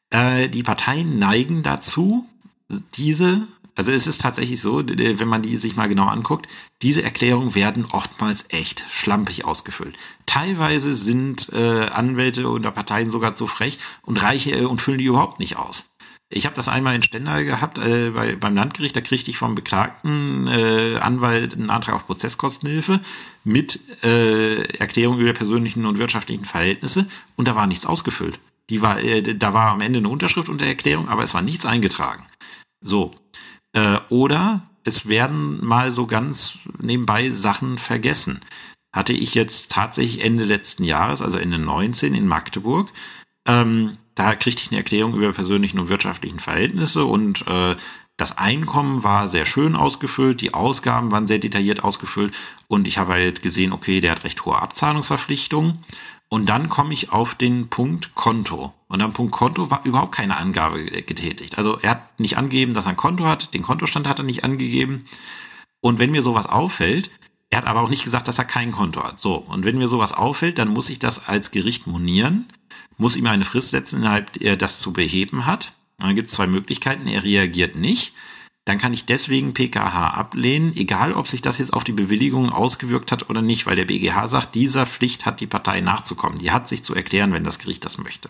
Äh, 0.09 0.49
die 0.49 0.63
Parteien 0.63 1.19
neigen 1.19 1.61
dazu, 1.61 2.27
diese 2.95 3.47
also 3.75 3.91
es 3.91 4.07
ist 4.07 4.21
tatsächlich 4.21 4.61
so, 4.61 4.83
wenn 4.85 5.27
man 5.27 5.41
die 5.41 5.57
sich 5.57 5.75
mal 5.75 5.89
genau 5.89 6.07
anguckt, 6.07 6.47
diese 6.81 7.03
Erklärungen 7.03 7.55
werden 7.55 7.85
oftmals 7.91 8.45
echt 8.49 8.85
schlampig 8.89 9.43
ausgefüllt. 9.43 9.97
Teilweise 10.25 10.93
sind 10.93 11.49
äh, 11.53 11.87
Anwälte 11.87 12.49
oder 12.49 12.71
Parteien 12.71 13.09
sogar 13.09 13.33
zu 13.33 13.47
frech 13.47 13.77
und 14.01 14.21
reiche 14.21 14.51
äh, 14.51 14.65
und 14.65 14.81
füllen 14.81 14.97
die 14.97 15.05
überhaupt 15.05 15.39
nicht 15.39 15.57
aus. 15.57 15.85
Ich 16.29 16.45
habe 16.45 16.55
das 16.55 16.69
einmal 16.69 16.95
in 16.95 17.03
Stendal 17.03 17.45
gehabt 17.45 17.77
äh, 17.77 18.09
bei, 18.09 18.35
beim 18.35 18.55
Landgericht, 18.55 18.95
da 18.95 19.01
kriegte 19.01 19.29
ich 19.29 19.37
vom 19.37 19.55
beklagten 19.55 20.47
äh, 20.47 20.97
Anwalt 20.97 21.53
einen 21.53 21.69
Antrag 21.69 21.95
auf 21.95 22.07
Prozesskostenhilfe 22.07 22.99
mit 23.43 23.79
äh, 24.03 24.63
Erklärung 24.77 25.19
über 25.19 25.33
persönlichen 25.33 25.85
und 25.85 25.99
wirtschaftlichen 25.99 26.45
Verhältnisse 26.45 27.07
und 27.35 27.47
da 27.47 27.55
war 27.55 27.67
nichts 27.67 27.85
ausgefüllt. 27.85 28.39
Die 28.69 28.81
war, 28.81 28.99
äh, 29.01 29.21
da 29.21 29.53
war 29.53 29.71
am 29.71 29.81
Ende 29.81 29.99
eine 29.99 30.09
Unterschrift 30.09 30.49
unter 30.49 30.65
Erklärung, 30.65 31.09
aber 31.09 31.23
es 31.23 31.33
war 31.35 31.43
nichts 31.43 31.65
eingetragen. 31.65 32.25
So, 32.81 33.11
äh, 33.75 33.99
oder 34.09 34.63
es 34.83 35.07
werden 35.07 35.63
mal 35.63 35.93
so 35.93 36.07
ganz 36.07 36.59
nebenbei 36.79 37.29
Sachen 37.31 37.77
vergessen. 37.77 38.39
Hatte 38.93 39.13
ich 39.13 39.35
jetzt 39.35 39.71
tatsächlich 39.71 40.23
Ende 40.23 40.45
letzten 40.45 40.83
Jahres, 40.83 41.21
also 41.21 41.37
Ende 41.37 41.59
19 41.59 42.15
in 42.15 42.27
Magdeburg, 42.27 42.89
ähm, 43.47 43.97
da 44.15 44.35
kriegte 44.35 44.63
ich 44.63 44.71
eine 44.71 44.77
Erklärung 44.77 45.13
über 45.13 45.33
persönlichen 45.33 45.77
und 45.79 45.89
wirtschaftlichen 45.89 46.39
Verhältnisse 46.39 47.03
und 47.05 47.45
äh, 47.47 47.75
das 48.17 48.37
Einkommen 48.37 49.03
war 49.03 49.27
sehr 49.27 49.45
schön 49.45 49.75
ausgefüllt, 49.75 50.39
die 50.39 50.53
Ausgaben 50.53 51.11
waren 51.11 51.27
sehr 51.27 51.39
detailliert 51.39 51.83
ausgefüllt 51.83 52.33
und 52.67 52.87
ich 52.87 52.97
habe 52.97 53.13
halt 53.13 53.41
gesehen, 53.41 53.73
okay, 53.73 53.99
der 53.99 54.11
hat 54.11 54.23
recht 54.23 54.45
hohe 54.45 54.61
Abzahlungsverpflichtungen 54.61 55.79
und 56.29 56.47
dann 56.47 56.69
komme 56.69 56.93
ich 56.93 57.11
auf 57.11 57.35
den 57.35 57.69
Punkt 57.69 58.15
Konto. 58.15 58.73
Und 58.87 59.01
am 59.01 59.13
Punkt 59.13 59.31
Konto 59.31 59.69
war 59.69 59.85
überhaupt 59.85 60.13
keine 60.13 60.37
Angabe 60.37 60.83
getätigt. 60.83 61.57
Also 61.57 61.77
er 61.79 61.91
hat 61.91 62.19
nicht 62.19 62.37
angegeben, 62.37 62.73
dass 62.73 62.85
er 62.85 62.91
ein 62.91 62.97
Konto 62.97 63.25
hat, 63.25 63.53
den 63.53 63.61
Kontostand 63.61 64.07
hat 64.07 64.19
er 64.19 64.25
nicht 64.25 64.43
angegeben. 64.43 65.05
Und 65.81 65.99
wenn 65.99 66.11
mir 66.11 66.23
sowas 66.23 66.47
auffällt, 66.47 67.11
er 67.49 67.59
hat 67.59 67.67
aber 67.67 67.81
auch 67.81 67.89
nicht 67.89 68.03
gesagt, 68.03 68.27
dass 68.27 68.39
er 68.39 68.45
kein 68.45 68.71
Konto 68.71 69.03
hat. 69.03 69.19
So, 69.19 69.35
und 69.35 69.65
wenn 69.65 69.77
mir 69.77 69.87
sowas 69.87 70.13
auffällt, 70.13 70.57
dann 70.57 70.69
muss 70.69 70.89
ich 70.89 70.99
das 70.99 71.27
als 71.27 71.51
Gericht 71.51 71.87
monieren, 71.87 72.45
muss 72.97 73.15
ihm 73.15 73.27
eine 73.27 73.45
Frist 73.45 73.69
setzen, 73.69 73.99
innerhalb 73.99 74.41
er 74.41 74.57
das 74.57 74.79
zu 74.79 74.93
beheben 74.93 75.45
hat. 75.45 75.73
Und 75.97 76.07
dann 76.07 76.15
gibt 76.15 76.27
es 76.27 76.33
zwei 76.33 76.47
Möglichkeiten. 76.47 77.07
Er 77.07 77.23
reagiert 77.23 77.75
nicht 77.75 78.13
dann 78.65 78.79
kann 78.79 78.93
ich 78.93 79.05
deswegen 79.05 79.53
PKH 79.53 80.09
ablehnen, 80.09 80.75
egal 80.75 81.13
ob 81.13 81.27
sich 81.27 81.41
das 81.41 81.59
jetzt 81.59 81.71
auf 81.71 81.83
die 81.83 81.91
Bewilligung 81.91 82.49
ausgewirkt 82.49 83.11
hat 83.11 83.29
oder 83.29 83.43
nicht, 83.43 83.67
weil 83.67 83.75
der 83.75 83.85
BGH 83.85 84.27
sagt, 84.27 84.55
dieser 84.55 84.87
Pflicht 84.87 85.27
hat 85.27 85.39
die 85.39 85.47
Partei 85.47 85.81
nachzukommen. 85.81 86.39
Die 86.39 86.51
hat 86.51 86.67
sich 86.67 86.83
zu 86.83 86.95
erklären, 86.95 87.31
wenn 87.31 87.43
das 87.43 87.59
Gericht 87.59 87.85
das 87.85 87.99
möchte. 87.99 88.29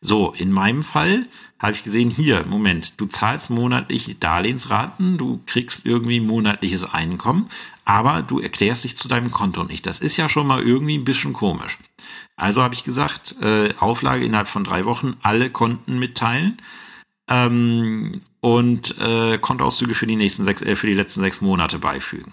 So, 0.00 0.32
in 0.32 0.50
meinem 0.50 0.82
Fall 0.82 1.26
habe 1.58 1.72
ich 1.72 1.82
gesehen, 1.82 2.10
hier, 2.10 2.46
Moment, 2.46 3.00
du 3.00 3.06
zahlst 3.06 3.50
monatlich 3.50 4.18
Darlehensraten, 4.18 5.18
du 5.18 5.40
kriegst 5.46 5.86
irgendwie 5.86 6.20
monatliches 6.20 6.84
Einkommen, 6.84 7.48
aber 7.84 8.22
du 8.22 8.40
erklärst 8.40 8.84
dich 8.84 8.96
zu 8.96 9.08
deinem 9.08 9.30
Konto 9.30 9.64
nicht. 9.64 9.86
Das 9.86 10.00
ist 10.00 10.16
ja 10.16 10.28
schon 10.28 10.46
mal 10.46 10.62
irgendwie 10.62 10.96
ein 10.96 11.04
bisschen 11.04 11.32
komisch. 11.32 11.78
Also 12.36 12.62
habe 12.62 12.74
ich 12.74 12.84
gesagt, 12.84 13.36
äh, 13.40 13.72
Auflage 13.78 14.24
innerhalb 14.24 14.48
von 14.48 14.64
drei 14.64 14.84
Wochen, 14.84 15.16
alle 15.22 15.50
Konten 15.50 15.98
mitteilen 15.98 16.58
ähm, 17.28 18.20
und 18.40 18.98
äh, 19.00 19.38
Kontoauszüge 19.38 19.94
für 19.94 20.06
die 20.06 20.16
nächsten 20.16 20.44
sechs, 20.44 20.62
äh, 20.62 20.76
für 20.76 20.86
die 20.86 20.94
letzten 20.94 21.20
sechs 21.20 21.40
Monate 21.40 21.78
beifügen. 21.78 22.32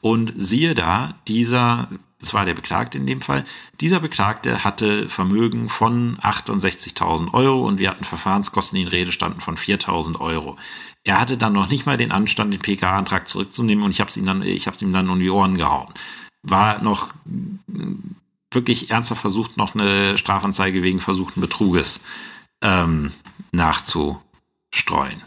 Und 0.00 0.32
siehe 0.36 0.74
da, 0.74 1.14
dieser, 1.28 1.88
das 2.18 2.32
war 2.32 2.44
der 2.44 2.54
Beklagte 2.54 2.96
in 2.96 3.06
dem 3.06 3.20
Fall, 3.20 3.44
dieser 3.80 4.00
Beklagte 4.00 4.64
hatte 4.64 5.08
Vermögen 5.08 5.68
von 5.68 6.16
68.000 6.18 7.34
Euro 7.34 7.66
und 7.66 7.78
wir 7.78 7.90
hatten 7.90 8.04
Verfahrenskosten, 8.04 8.76
die 8.76 8.82
in 8.82 8.88
Rede 8.88 9.12
standen 9.12 9.40
von 9.40 9.56
4.000 9.56 10.20
Euro. 10.20 10.56
Er 11.04 11.20
hatte 11.20 11.36
dann 11.36 11.52
noch 11.52 11.68
nicht 11.68 11.86
mal 11.86 11.96
den 11.96 12.12
Anstand, 12.12 12.52
den 12.52 12.60
PK-Antrag 12.60 13.28
zurückzunehmen 13.28 13.84
und 13.84 13.90
ich 13.90 14.00
habe 14.00 14.10
es 14.10 14.16
ihm 14.16 14.26
dann, 14.26 14.42
ich 14.42 14.66
habe 14.66 14.76
ihm 14.80 14.92
dann 14.92 15.10
um 15.10 15.18
die 15.18 15.30
Ohren 15.30 15.56
gehauen. 15.56 15.92
War 16.42 16.82
noch 16.82 17.08
wirklich 18.52 18.90
ernsthaft 18.90 19.20
versucht, 19.20 19.56
noch 19.56 19.74
eine 19.74 20.16
Strafanzeige 20.16 20.82
wegen 20.82 21.00
versuchten 21.00 21.40
Betruges 21.40 22.00
ähm, 22.62 23.12
nachzustreuen. 23.52 25.22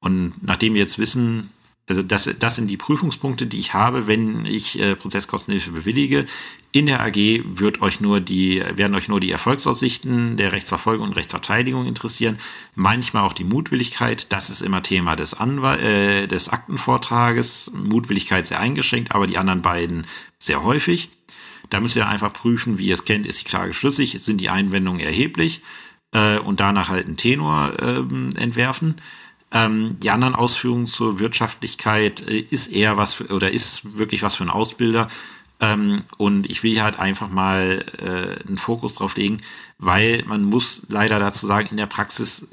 Und 0.00 0.42
nachdem 0.42 0.74
wir 0.74 0.80
jetzt 0.80 0.98
wissen, 0.98 1.50
also 1.90 2.04
das, 2.04 2.30
das 2.38 2.54
sind 2.54 2.68
die 2.68 2.76
Prüfungspunkte, 2.76 3.48
die 3.48 3.58
ich 3.58 3.74
habe, 3.74 4.06
wenn 4.06 4.46
ich 4.46 4.78
äh, 4.78 4.94
Prozesskostenhilfe 4.94 5.72
bewillige. 5.72 6.24
In 6.70 6.86
der 6.86 7.00
AG 7.00 7.16
wird 7.44 7.82
euch 7.82 8.00
nur 8.00 8.20
die, 8.20 8.62
werden 8.76 8.94
euch 8.94 9.08
nur 9.08 9.18
die 9.18 9.32
Erfolgsaussichten 9.32 10.36
der 10.36 10.52
Rechtsverfolgung 10.52 11.08
und 11.08 11.16
Rechtsverteidigung 11.16 11.86
interessieren. 11.86 12.38
Manchmal 12.76 13.24
auch 13.24 13.32
die 13.32 13.42
Mutwilligkeit. 13.42 14.32
Das 14.32 14.50
ist 14.50 14.62
immer 14.62 14.84
Thema 14.84 15.16
des, 15.16 15.34
Anwal 15.34 15.80
äh, 15.80 16.28
des 16.28 16.48
Aktenvortrages. 16.48 17.72
Mutwilligkeit 17.74 18.46
sehr 18.46 18.60
eingeschränkt, 18.60 19.12
aber 19.12 19.26
die 19.26 19.38
anderen 19.38 19.60
beiden 19.60 20.06
sehr 20.38 20.62
häufig. 20.62 21.10
Da 21.70 21.80
müsst 21.80 21.96
ihr 21.96 22.08
einfach 22.08 22.32
prüfen, 22.32 22.78
wie 22.78 22.86
ihr 22.86 22.94
es 22.94 23.04
kennt, 23.04 23.26
ist 23.26 23.40
die 23.40 23.44
Klage 23.44 23.72
schlüssig, 23.72 24.16
sind 24.20 24.40
die 24.40 24.48
Einwendungen 24.48 25.00
erheblich 25.00 25.60
äh, 26.12 26.38
und 26.38 26.60
danach 26.60 26.88
halt 26.88 27.06
einen 27.06 27.16
Tenor 27.16 27.72
ähm, 27.80 28.30
entwerfen. 28.36 28.96
Ähm, 29.52 29.96
die 30.00 30.10
anderen 30.10 30.34
Ausführungen 30.34 30.86
zur 30.86 31.18
Wirtschaftlichkeit 31.18 32.26
äh, 32.28 32.38
ist 32.38 32.68
eher 32.68 32.96
was 32.96 33.14
für, 33.14 33.26
oder 33.28 33.50
ist 33.50 33.98
wirklich 33.98 34.22
was 34.22 34.36
für 34.36 34.44
einen 34.44 34.50
Ausbilder. 34.50 35.08
Ähm, 35.60 36.02
und 36.16 36.48
ich 36.48 36.62
will 36.62 36.72
hier 36.72 36.84
halt 36.84 36.98
einfach 36.98 37.28
mal 37.28 37.84
äh, 37.98 38.46
einen 38.48 38.56
Fokus 38.56 38.94
drauf 38.94 39.16
legen, 39.16 39.42
weil 39.78 40.24
man 40.26 40.42
muss 40.42 40.82
leider 40.88 41.18
dazu 41.18 41.46
sagen, 41.46 41.68
in 41.70 41.76
der 41.76 41.86
Praxis 41.86 42.48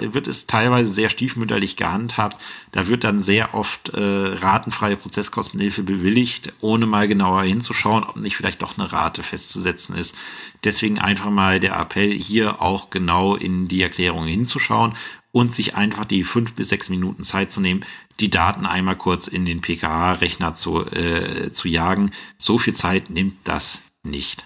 wird 0.00 0.28
es 0.28 0.46
teilweise 0.46 0.90
sehr 0.90 1.08
stiefmütterlich 1.08 1.76
gehandhabt. 1.76 2.40
Da 2.72 2.86
wird 2.86 3.02
dann 3.04 3.22
sehr 3.22 3.54
oft 3.54 3.90
äh, 3.90 4.00
ratenfreie 4.00 4.96
Prozesskostenhilfe 4.96 5.82
bewilligt, 5.82 6.52
ohne 6.60 6.86
mal 6.86 7.08
genauer 7.08 7.42
hinzuschauen, 7.42 8.04
ob 8.04 8.16
nicht 8.16 8.36
vielleicht 8.36 8.62
doch 8.62 8.78
eine 8.78 8.92
Rate 8.92 9.22
festzusetzen 9.22 9.96
ist. 9.96 10.16
Deswegen 10.64 10.98
einfach 10.98 11.30
mal 11.30 11.58
der 11.60 11.76
Appell, 11.76 12.12
hier 12.12 12.62
auch 12.62 12.90
genau 12.90 13.34
in 13.34 13.68
die 13.68 13.82
Erklärung 13.82 14.26
hinzuschauen 14.26 14.94
und 15.32 15.54
sich 15.54 15.76
einfach 15.76 16.04
die 16.04 16.24
fünf 16.24 16.54
bis 16.54 16.68
sechs 16.68 16.88
Minuten 16.88 17.22
Zeit 17.22 17.52
zu 17.52 17.60
nehmen, 17.60 17.84
die 18.20 18.30
Daten 18.30 18.66
einmal 18.66 18.96
kurz 18.96 19.28
in 19.28 19.44
den 19.44 19.60
PKH-Rechner 19.60 20.54
zu, 20.54 20.84
äh, 20.86 21.52
zu 21.52 21.68
jagen. 21.68 22.10
So 22.38 22.58
viel 22.58 22.74
Zeit 22.74 23.10
nimmt 23.10 23.36
das 23.44 23.82
nicht 24.02 24.44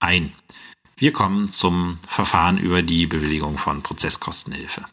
ein. 0.00 0.32
Wir 0.96 1.12
kommen 1.12 1.48
zum 1.48 1.98
Verfahren 2.06 2.58
über 2.58 2.82
die 2.82 3.06
Bewilligung 3.06 3.58
von 3.58 3.82
Prozesskostenhilfe. 3.82 4.84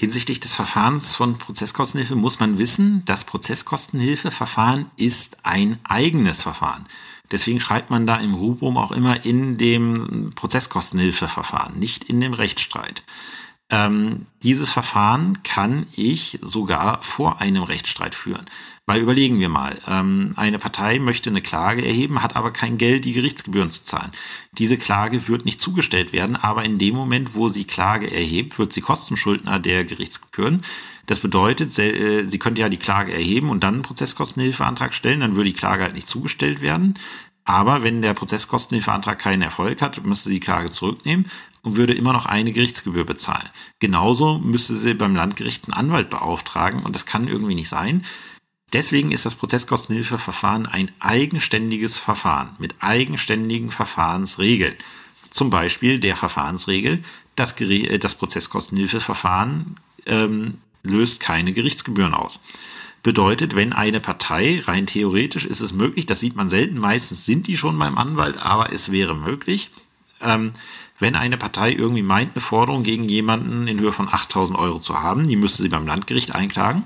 Hinsichtlich 0.00 0.40
des 0.40 0.54
Verfahrens 0.54 1.16
von 1.16 1.38
Prozesskostenhilfe 1.38 2.16
muss 2.16 2.38
man 2.38 2.58
wissen, 2.58 3.02
das 3.06 3.24
Prozesskostenhilfeverfahren 3.24 4.90
ist 4.96 5.38
ein 5.42 5.78
eigenes 5.84 6.42
Verfahren. 6.42 6.86
Deswegen 7.30 7.60
schreibt 7.60 7.90
man 7.90 8.06
da 8.06 8.18
im 8.18 8.34
Rubrum 8.34 8.76
auch 8.76 8.92
immer 8.92 9.24
in 9.24 9.56
dem 9.56 10.32
Prozesskostenhilfeverfahren, 10.34 11.78
nicht 11.78 12.04
in 12.04 12.20
dem 12.20 12.34
Rechtsstreit. 12.34 13.02
Ähm, 13.68 14.26
dieses 14.44 14.72
Verfahren 14.72 15.42
kann 15.42 15.86
ich 15.96 16.38
sogar 16.40 17.02
vor 17.02 17.40
einem 17.40 17.64
Rechtsstreit 17.64 18.14
führen. 18.14 18.46
Weil 18.88 19.00
überlegen 19.00 19.40
wir 19.40 19.48
mal, 19.48 19.80
ähm, 19.88 20.32
eine 20.36 20.60
Partei 20.60 21.00
möchte 21.00 21.30
eine 21.30 21.42
Klage 21.42 21.84
erheben, 21.84 22.22
hat 22.22 22.36
aber 22.36 22.52
kein 22.52 22.78
Geld, 22.78 23.04
die 23.04 23.12
Gerichtsgebühren 23.12 23.72
zu 23.72 23.82
zahlen. 23.82 24.12
Diese 24.52 24.78
Klage 24.78 25.26
wird 25.26 25.44
nicht 25.44 25.60
zugestellt 25.60 26.12
werden, 26.12 26.36
aber 26.36 26.64
in 26.64 26.78
dem 26.78 26.94
Moment, 26.94 27.34
wo 27.34 27.48
sie 27.48 27.64
Klage 27.64 28.08
erhebt, 28.08 28.60
wird 28.60 28.72
sie 28.72 28.82
Kostenschuldner 28.82 29.58
der 29.58 29.84
Gerichtsgebühren. 29.84 30.62
Das 31.06 31.18
bedeutet, 31.18 31.76
äh, 31.80 32.28
sie 32.28 32.38
könnte 32.38 32.60
ja 32.60 32.68
die 32.68 32.76
Klage 32.76 33.12
erheben 33.12 33.50
und 33.50 33.64
dann 33.64 33.74
einen 33.74 33.82
Prozesskostenhilfeantrag 33.82 34.94
stellen, 34.94 35.20
dann 35.20 35.34
würde 35.34 35.50
die 35.50 35.56
Klage 35.56 35.82
halt 35.82 35.94
nicht 35.94 36.06
zugestellt 36.06 36.60
werden. 36.60 36.94
Aber 37.44 37.82
wenn 37.82 38.02
der 38.02 38.14
Prozesskostenhilfeantrag 38.14 39.18
keinen 39.18 39.42
Erfolg 39.42 39.82
hat, 39.82 40.04
müsste 40.04 40.28
sie 40.28 40.36
die 40.36 40.40
Klage 40.40 40.70
zurücknehmen 40.70 41.26
und 41.66 41.76
würde 41.76 41.94
immer 41.94 42.12
noch 42.12 42.26
eine 42.26 42.52
Gerichtsgebühr 42.52 43.04
bezahlen. 43.04 43.48
Genauso 43.80 44.38
müsste 44.38 44.76
sie 44.76 44.94
beim 44.94 45.16
Landgericht 45.16 45.64
einen 45.64 45.74
Anwalt 45.74 46.10
beauftragen 46.10 46.84
und 46.84 46.94
das 46.94 47.06
kann 47.06 47.26
irgendwie 47.26 47.56
nicht 47.56 47.68
sein. 47.68 48.04
Deswegen 48.72 49.10
ist 49.10 49.26
das 49.26 49.34
Prozesskostenhilfeverfahren 49.34 50.66
ein 50.66 50.92
eigenständiges 51.00 51.98
Verfahren 51.98 52.50
mit 52.58 52.76
eigenständigen 52.78 53.72
Verfahrensregeln. 53.72 54.74
Zum 55.30 55.50
Beispiel 55.50 55.98
der 55.98 56.14
Verfahrensregel, 56.14 57.02
das, 57.34 57.60
äh, 57.60 57.98
das 57.98 58.14
Prozesskostenhilfeverfahren 58.14 59.76
ähm, 60.06 60.58
löst 60.84 61.18
keine 61.18 61.52
Gerichtsgebühren 61.52 62.14
aus. 62.14 62.38
Bedeutet, 63.02 63.56
wenn 63.56 63.72
eine 63.72 63.98
Partei, 63.98 64.62
rein 64.64 64.86
theoretisch 64.86 65.46
ist 65.46 65.60
es 65.60 65.72
möglich, 65.72 66.06
das 66.06 66.20
sieht 66.20 66.36
man 66.36 66.48
selten, 66.48 66.78
meistens 66.78 67.26
sind 67.26 67.48
die 67.48 67.56
schon 67.56 67.76
beim 67.76 67.98
Anwalt, 67.98 68.38
aber 68.38 68.72
es 68.72 68.92
wäre 68.92 69.16
möglich, 69.16 69.70
ähm, 70.20 70.52
wenn 70.98 71.14
eine 71.14 71.36
Partei 71.36 71.72
irgendwie 71.72 72.02
meint, 72.02 72.34
eine 72.34 72.40
Forderung 72.40 72.82
gegen 72.82 73.04
jemanden 73.04 73.68
in 73.68 73.80
Höhe 73.80 73.92
von 73.92 74.08
8000 74.12 74.58
Euro 74.58 74.78
zu 74.78 75.00
haben, 75.00 75.26
die 75.26 75.36
müsste 75.36 75.62
sie 75.62 75.68
beim 75.68 75.86
Landgericht 75.86 76.34
einklagen, 76.34 76.84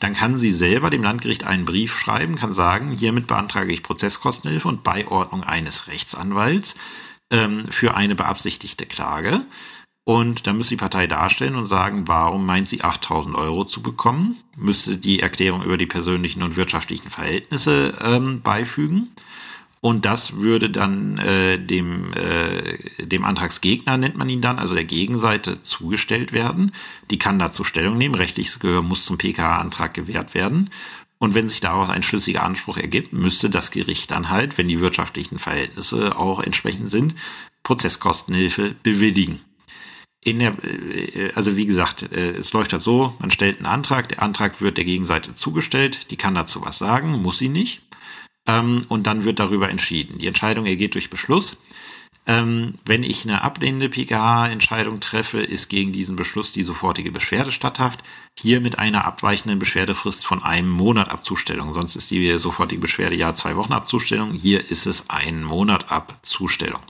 dann 0.00 0.14
kann 0.14 0.36
sie 0.36 0.50
selber 0.50 0.90
dem 0.90 1.02
Landgericht 1.02 1.44
einen 1.44 1.64
Brief 1.64 1.96
schreiben, 1.96 2.34
kann 2.36 2.52
sagen, 2.52 2.92
hiermit 2.92 3.26
beantrage 3.26 3.72
ich 3.72 3.82
Prozesskostenhilfe 3.82 4.68
und 4.68 4.82
Beiordnung 4.82 5.44
eines 5.44 5.86
Rechtsanwalts 5.86 6.74
ähm, 7.30 7.66
für 7.70 7.96
eine 7.96 8.14
beabsichtigte 8.14 8.86
Klage. 8.86 9.46
Und 10.06 10.46
dann 10.46 10.58
müsste 10.58 10.74
die 10.74 10.80
Partei 10.80 11.06
darstellen 11.06 11.56
und 11.56 11.64
sagen, 11.64 12.06
warum 12.06 12.44
meint 12.44 12.68
sie 12.68 12.82
8000 12.82 13.34
Euro 13.36 13.64
zu 13.64 13.82
bekommen, 13.82 14.36
müsste 14.54 14.98
die 14.98 15.20
Erklärung 15.20 15.62
über 15.62 15.78
die 15.78 15.86
persönlichen 15.86 16.42
und 16.42 16.56
wirtschaftlichen 16.56 17.08
Verhältnisse 17.08 17.96
ähm, 18.02 18.42
beifügen. 18.42 19.12
Und 19.84 20.06
das 20.06 20.36
würde 20.36 20.70
dann 20.70 21.18
äh, 21.18 21.58
dem, 21.58 22.10
äh, 22.14 23.04
dem 23.04 23.22
Antragsgegner, 23.22 23.98
nennt 23.98 24.16
man 24.16 24.30
ihn 24.30 24.40
dann, 24.40 24.58
also 24.58 24.74
der 24.74 24.84
Gegenseite, 24.84 25.60
zugestellt 25.60 26.32
werden. 26.32 26.72
Die 27.10 27.18
kann 27.18 27.38
dazu 27.38 27.64
Stellung 27.64 27.98
nehmen. 27.98 28.14
Rechtliches 28.14 28.60
Gehör 28.60 28.80
muss 28.80 29.04
zum 29.04 29.18
PKA-Antrag 29.18 29.92
gewährt 29.92 30.32
werden. 30.32 30.70
Und 31.18 31.34
wenn 31.34 31.50
sich 31.50 31.60
daraus 31.60 31.90
ein 31.90 32.02
schlüssiger 32.02 32.44
Anspruch 32.44 32.78
ergibt, 32.78 33.12
müsste 33.12 33.50
das 33.50 33.70
Gericht 33.70 34.10
dann 34.10 34.30
halt, 34.30 34.56
wenn 34.56 34.68
die 34.68 34.80
wirtschaftlichen 34.80 35.38
Verhältnisse 35.38 36.16
auch 36.16 36.40
entsprechend 36.40 36.90
sind, 36.90 37.14
Prozesskostenhilfe 37.62 38.74
bewilligen 38.82 39.42
in 40.26 40.38
der, 40.38 40.54
äh, 40.64 41.30
also 41.34 41.56
wie 41.56 41.66
gesagt, 41.66 42.10
äh, 42.10 42.30
es 42.30 42.54
läuft 42.54 42.72
halt 42.72 42.82
so, 42.82 43.14
man 43.18 43.30
stellt 43.30 43.58
einen 43.58 43.66
Antrag, 43.66 44.08
der 44.08 44.22
Antrag 44.22 44.62
wird 44.62 44.78
der 44.78 44.86
Gegenseite 44.86 45.34
zugestellt, 45.34 46.10
die 46.10 46.16
kann 46.16 46.34
dazu 46.34 46.62
was 46.64 46.78
sagen, 46.78 47.10
muss 47.20 47.38
sie 47.38 47.50
nicht. 47.50 47.82
Ähm, 48.46 48.84
und 48.88 49.06
dann 49.06 49.24
wird 49.24 49.38
darüber 49.38 49.70
entschieden. 49.70 50.18
Die 50.18 50.26
Entscheidung 50.26 50.66
ergeht 50.66 50.94
durch 50.94 51.10
Beschluss. 51.10 51.56
Ähm, 52.26 52.74
wenn 52.86 53.02
ich 53.02 53.24
eine 53.24 53.42
ablehnende 53.42 53.90
PKH-Entscheidung 53.90 55.00
treffe, 55.00 55.40
ist 55.40 55.68
gegen 55.68 55.92
diesen 55.92 56.16
Beschluss 56.16 56.52
die 56.52 56.62
sofortige 56.62 57.12
Beschwerde 57.12 57.52
statthaft. 57.52 58.02
Hier 58.38 58.60
mit 58.60 58.78
einer 58.78 59.04
abweichenden 59.04 59.58
Beschwerdefrist 59.58 60.24
von 60.24 60.42
einem 60.42 60.70
Monat 60.70 61.10
ab 61.10 61.24
Zustellung. 61.24 61.74
Sonst 61.74 61.96
ist 61.96 62.10
die 62.10 62.38
sofortige 62.38 62.80
Beschwerde 62.80 63.14
ja 63.14 63.34
zwei 63.34 63.56
Wochen 63.56 63.74
ab 63.74 63.86
Zustellung. 63.86 64.32
Hier 64.32 64.70
ist 64.70 64.86
es 64.86 65.10
ein 65.10 65.44
Monat 65.44 65.90
ab 65.90 66.18
Zustellung. 66.22 66.80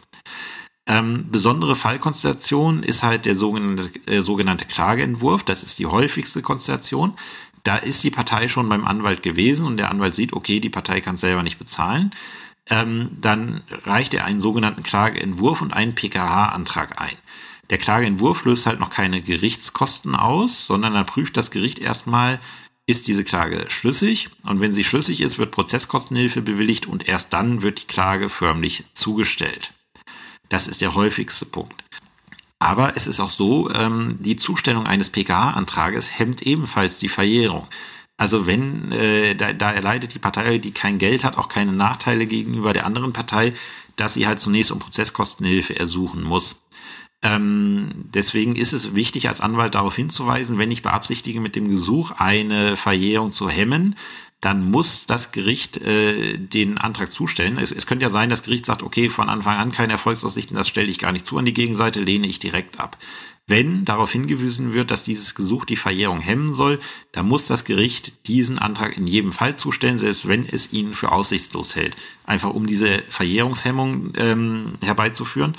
Ähm, 0.86 1.26
besondere 1.30 1.76
Fallkonstellation 1.76 2.82
ist 2.82 3.02
halt 3.02 3.24
der 3.24 3.34
sogenannte, 3.34 3.90
äh, 4.06 4.20
sogenannte 4.20 4.66
Klageentwurf. 4.66 5.42
Das 5.42 5.64
ist 5.64 5.78
die 5.78 5.86
häufigste 5.86 6.42
Konstellation. 6.42 7.14
Da 7.64 7.76
ist 7.76 8.04
die 8.04 8.10
Partei 8.10 8.46
schon 8.46 8.68
beim 8.68 8.84
Anwalt 8.84 9.22
gewesen 9.22 9.66
und 9.66 9.78
der 9.78 9.90
Anwalt 9.90 10.14
sieht, 10.14 10.34
okay, 10.34 10.60
die 10.60 10.70
Partei 10.70 11.00
kann 11.00 11.16
es 11.16 11.22
selber 11.22 11.42
nicht 11.42 11.58
bezahlen. 11.58 12.10
Ähm, 12.66 13.10
dann 13.20 13.62
reicht 13.84 14.14
er 14.14 14.24
einen 14.24 14.40
sogenannten 14.40 14.82
Klageentwurf 14.82 15.60
und 15.62 15.72
einen 15.72 15.94
PKH-Antrag 15.94 17.00
ein. 17.00 17.16
Der 17.70 17.78
Klageentwurf 17.78 18.44
löst 18.44 18.66
halt 18.66 18.80
noch 18.80 18.90
keine 18.90 19.22
Gerichtskosten 19.22 20.14
aus, 20.14 20.66
sondern 20.66 20.92
dann 20.92 21.06
prüft 21.06 21.36
das 21.36 21.50
Gericht 21.50 21.78
erstmal, 21.78 22.38
ist 22.86 23.08
diese 23.08 23.24
Klage 23.24 23.64
schlüssig 23.68 24.28
und 24.42 24.60
wenn 24.60 24.74
sie 24.74 24.84
schlüssig 24.84 25.22
ist, 25.22 25.38
wird 25.38 25.50
Prozesskostenhilfe 25.50 26.42
bewilligt 26.42 26.86
und 26.86 27.08
erst 27.08 27.32
dann 27.32 27.62
wird 27.62 27.82
die 27.82 27.86
Klage 27.86 28.28
förmlich 28.28 28.84
zugestellt. 28.92 29.72
Das 30.50 30.68
ist 30.68 30.82
der 30.82 30.94
häufigste 30.94 31.46
Punkt. 31.46 31.83
Aber 32.58 32.96
es 32.96 33.06
ist 33.06 33.20
auch 33.20 33.30
so, 33.30 33.70
ähm, 33.72 34.16
die 34.20 34.36
Zustellung 34.36 34.86
eines 34.86 35.10
PKA-Antrages 35.10 36.18
hemmt 36.18 36.42
ebenfalls 36.42 36.98
die 36.98 37.08
Verjährung. 37.08 37.66
Also 38.16 38.46
wenn, 38.46 38.92
äh, 38.92 39.34
da, 39.34 39.52
da 39.52 39.72
erleidet 39.72 40.14
die 40.14 40.20
Partei, 40.20 40.58
die 40.58 40.70
kein 40.70 40.98
Geld 40.98 41.24
hat, 41.24 41.36
auch 41.36 41.48
keine 41.48 41.72
Nachteile 41.72 42.26
gegenüber 42.26 42.72
der 42.72 42.86
anderen 42.86 43.12
Partei, 43.12 43.52
dass 43.96 44.14
sie 44.14 44.26
halt 44.26 44.40
zunächst 44.40 44.72
um 44.72 44.78
Prozesskostenhilfe 44.78 45.78
ersuchen 45.78 46.22
muss. 46.22 46.56
Ähm, 47.22 47.90
deswegen 48.12 48.54
ist 48.54 48.72
es 48.72 48.94
wichtig, 48.94 49.28
als 49.28 49.40
Anwalt 49.40 49.74
darauf 49.74 49.96
hinzuweisen, 49.96 50.58
wenn 50.58 50.70
ich 50.70 50.82
beabsichtige, 50.82 51.40
mit 51.40 51.56
dem 51.56 51.68
Gesuch 51.68 52.12
eine 52.12 52.76
Verjährung 52.76 53.32
zu 53.32 53.48
hemmen, 53.48 53.96
dann 54.44 54.70
muss 54.70 55.06
das 55.06 55.32
Gericht 55.32 55.78
äh, 55.78 56.36
den 56.36 56.76
Antrag 56.76 57.10
zustellen. 57.10 57.56
Es, 57.58 57.72
es 57.72 57.86
könnte 57.86 58.04
ja 58.04 58.10
sein, 58.10 58.28
das 58.28 58.42
Gericht 58.42 58.66
sagt, 58.66 58.82
okay, 58.82 59.08
von 59.08 59.30
Anfang 59.30 59.56
an 59.56 59.72
keine 59.72 59.94
Erfolgsaussichten, 59.94 60.56
das 60.56 60.68
stelle 60.68 60.88
ich 60.88 60.98
gar 60.98 61.12
nicht 61.12 61.24
zu 61.24 61.38
an 61.38 61.46
die 61.46 61.54
Gegenseite, 61.54 62.00
lehne 62.00 62.26
ich 62.26 62.40
direkt 62.40 62.78
ab. 62.78 62.98
Wenn 63.46 63.84
darauf 63.84 64.10
hingewiesen 64.12 64.72
wird, 64.72 64.90
dass 64.90 65.02
dieses 65.02 65.34
Gesuch 65.34 65.64
die 65.64 65.76
Verjährung 65.76 66.20
hemmen 66.20 66.54
soll, 66.54 66.78
dann 67.12 67.26
muss 67.26 67.46
das 67.46 67.64
Gericht 67.64 68.26
diesen 68.26 68.58
Antrag 68.58 68.96
in 68.96 69.06
jedem 69.06 69.32
Fall 69.32 69.56
zustellen, 69.56 69.98
selbst 69.98 70.28
wenn 70.28 70.46
es 70.46 70.72
ihn 70.72 70.92
für 70.92 71.12
aussichtslos 71.12 71.74
hält. 71.74 71.96
Einfach 72.26 72.50
um 72.50 72.66
diese 72.66 73.02
Verjährungshemmung 73.08 74.12
ähm, 74.16 74.74
herbeizuführen. 74.82 75.56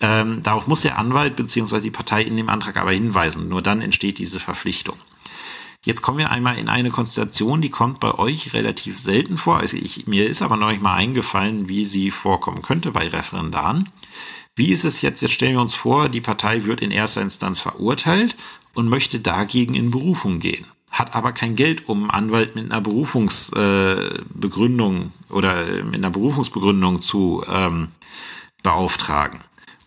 Ähm, 0.00 0.42
darauf 0.42 0.66
muss 0.66 0.82
der 0.82 0.98
Anwalt 0.98 1.36
bzw. 1.36 1.80
die 1.80 1.90
Partei 1.90 2.22
in 2.22 2.36
dem 2.36 2.48
Antrag 2.48 2.76
aber 2.76 2.92
hinweisen. 2.92 3.48
Nur 3.48 3.62
dann 3.62 3.82
entsteht 3.82 4.18
diese 4.18 4.40
Verpflichtung. 4.40 4.96
Jetzt 5.84 6.02
kommen 6.02 6.18
wir 6.18 6.30
einmal 6.30 6.58
in 6.58 6.68
eine 6.68 6.90
Konstellation, 6.90 7.60
die 7.60 7.70
kommt 7.70 7.98
bei 7.98 8.14
euch 8.14 8.54
relativ 8.54 8.96
selten 8.96 9.36
vor. 9.36 9.58
Also 9.58 9.76
ich, 9.76 10.06
mir 10.06 10.28
ist 10.28 10.40
aber 10.40 10.56
nicht 10.56 10.80
mal 10.80 10.94
eingefallen, 10.94 11.68
wie 11.68 11.84
sie 11.84 12.12
vorkommen 12.12 12.62
könnte 12.62 12.92
bei 12.92 13.08
Referendaren. 13.08 13.88
Wie 14.54 14.70
ist 14.70 14.84
es 14.84 15.02
jetzt? 15.02 15.22
Jetzt 15.22 15.32
stellen 15.32 15.54
wir 15.54 15.60
uns 15.60 15.74
vor, 15.74 16.08
die 16.08 16.20
Partei 16.20 16.66
wird 16.66 16.82
in 16.82 16.92
erster 16.92 17.20
Instanz 17.20 17.60
verurteilt 17.60 18.36
und 18.74 18.88
möchte 18.88 19.18
dagegen 19.18 19.74
in 19.74 19.90
Berufung 19.90 20.38
gehen, 20.38 20.66
hat 20.90 21.16
aber 21.16 21.32
kein 21.32 21.56
Geld, 21.56 21.88
um 21.88 22.02
einen 22.02 22.10
Anwalt 22.10 22.54
mit 22.54 22.70
einer 22.70 22.80
Berufungsbegründung 22.80 25.00
äh, 25.00 25.32
oder 25.32 25.82
mit 25.84 25.96
einer 25.96 26.10
Berufungsbegründung 26.10 27.02
zu 27.02 27.42
ähm, 27.48 27.88
beauftragen. 28.62 29.40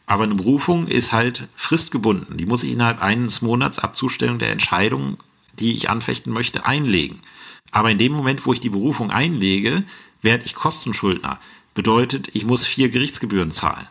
Aber 0.08 0.24
eine 0.24 0.36
Berufung 0.36 0.86
ist 0.88 1.14
halt 1.14 1.48
fristgebunden. 1.56 2.38
Die 2.38 2.46
muss 2.46 2.64
ich 2.64 2.74
innerhalb 2.74 3.02
eines 3.02 3.42
Monats 3.42 3.80
ab 3.80 3.96
Zustellung 3.96 4.38
der 4.40 4.52
Entscheidung 4.52 5.16
die 5.60 5.76
ich 5.76 5.90
anfechten 5.90 6.34
möchte, 6.34 6.66
einlegen. 6.66 7.20
Aber 7.72 7.92
in 7.92 7.98
dem 7.98 8.14
Moment, 8.14 8.46
wo 8.46 8.54
ich 8.54 8.60
die 8.60 8.70
Berufung 8.70 9.12
einlege, 9.12 9.84
werde 10.22 10.46
ich 10.46 10.56
Kostenschuldner. 10.56 11.40
Bedeutet, 11.74 12.30
ich 12.34 12.46
muss 12.46 12.66
vier 12.66 12.90
Gerichtsgebühren 12.90 13.52
zahlen. 13.52 13.88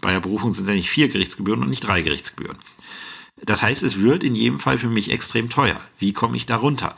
Bei 0.00 0.12
der 0.12 0.20
Berufung 0.20 0.54
sind 0.54 0.68
es 0.68 0.74
ja 0.74 0.82
vier 0.82 1.08
Gerichtsgebühren 1.08 1.62
und 1.62 1.68
nicht 1.68 1.86
drei 1.86 2.00
Gerichtsgebühren. 2.00 2.58
Das 3.42 3.62
heißt, 3.62 3.82
es 3.82 4.02
wird 4.02 4.22
in 4.22 4.34
jedem 4.34 4.58
Fall 4.58 4.78
für 4.78 4.88
mich 4.88 5.10
extrem 5.10 5.48
teuer. 5.48 5.80
Wie 5.98 6.12
komme 6.12 6.36
ich 6.36 6.46
da 6.46 6.56
runter? 6.56 6.96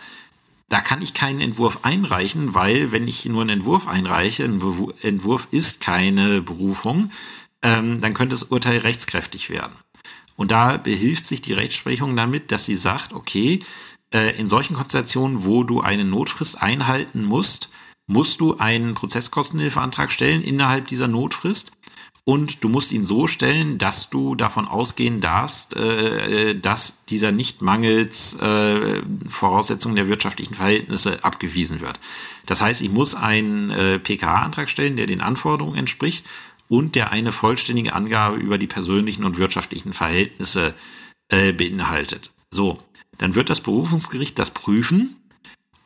Da 0.69 0.81
kann 0.81 1.03
ich 1.03 1.13
keinen 1.13 1.41
Entwurf 1.41 1.81
einreichen, 1.83 2.55
weil 2.55 2.93
wenn 2.93 3.07
ich 3.07 3.25
nur 3.27 3.43
einen 3.43 3.51
Entwurf 3.51 3.87
einreiche, 3.87 4.45
ein 4.45 4.61
Entwurf 5.03 5.49
ist 5.51 5.81
keine 5.81 6.41
Berufung, 6.41 7.11
ähm, 7.63 8.01
dann 8.01 8.15
könnte 8.15 8.35
das 8.35 8.45
Urteil 8.45 8.79
rechtskräftig 8.79 9.51
werden. 9.51 9.73
Und 10.37 10.51
da 10.51 10.79
behilft 10.79 11.25
sich 11.25 11.43
die 11.43 11.53
Rechtsprechung 11.53 12.17
damit, 12.17 12.51
dass 12.51 12.65
sie 12.65 12.75
sagt, 12.75 13.13
okay, 13.13 13.61
in 14.13 14.49
solchen 14.49 14.75
Konstellationen, 14.75 15.45
wo 15.45 15.65
du 15.65 15.81
eine 15.81 16.05
Notfrist 16.05 16.61
einhalten 16.61 17.25
musst, 17.25 17.71
musst 18.07 18.41
du 18.41 18.59
einen 18.59 18.95
Prozesskostenhilfeantrag 18.95 20.13
stellen 20.13 20.43
innerhalb 20.43 20.87
dieser 20.89 21.09
Notfrist. 21.09 21.73
Und 22.25 22.63
du 22.63 22.69
musst 22.69 22.93
ihn 22.93 23.05
so 23.05 23.27
stellen, 23.27 23.79
dass 23.79 24.09
du 24.09 24.37
davon 24.37 24.69
ausgehen 24.69 25.21
darfst, 25.21 25.75
äh, 25.75 26.51
äh 26.51 26.55
dass 26.55 27.05
dieser 27.09 27.33
nicht 27.33 27.63
mangels 27.63 28.35
äh, 28.35 29.03
Voraussetzungen 29.29 29.97
der 29.97 30.07
wirtschaftlichen 30.07 30.55
Verhältnisse 30.55 31.25
abgewiesen 31.25 31.81
wird. 31.81 31.99
Das 32.47 32.61
heißt, 32.61 32.81
ich 32.81 32.91
muss 32.91 33.17
einen 33.17 33.71
äh, 33.71 33.99
PKA-Antrag 33.99 34.71
stellen, 34.71 34.97
der 34.97 35.07
den 35.07 35.21
Anforderungen 35.21 35.77
entspricht 35.77 36.25
und 36.69 36.95
der 36.95 37.11
eine 37.11 37.33
vollständige 37.33 37.93
Angabe 37.93 38.37
über 38.37 38.57
die 38.57 38.69
persönlichen 38.69 39.25
und 39.25 39.37
wirtschaftlichen 39.37 39.93
Verhältnisse 39.93 40.75
äh, 41.29 41.53
beinhaltet. 41.53 42.31
So, 42.53 42.79
dann 43.23 43.37
wird 43.37 43.51
das 43.51 43.61
Berufungsgericht 43.61 44.37
das 44.37 44.51
prüfen 44.51 45.15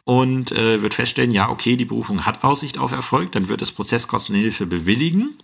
und 0.04 0.52
äh, 0.52 0.80
wird 0.80 0.94
feststellen, 0.94 1.32
ja, 1.32 1.50
okay, 1.50 1.76
die 1.76 1.84
Berufung 1.84 2.24
hat 2.24 2.42
Aussicht 2.44 2.78
auf 2.78 2.92
Erfolg, 2.92 3.32
dann 3.32 3.48
wird 3.48 3.60
es 3.60 3.72
Prozesskostenhilfe 3.72 4.64
bewilligen. 4.64 5.36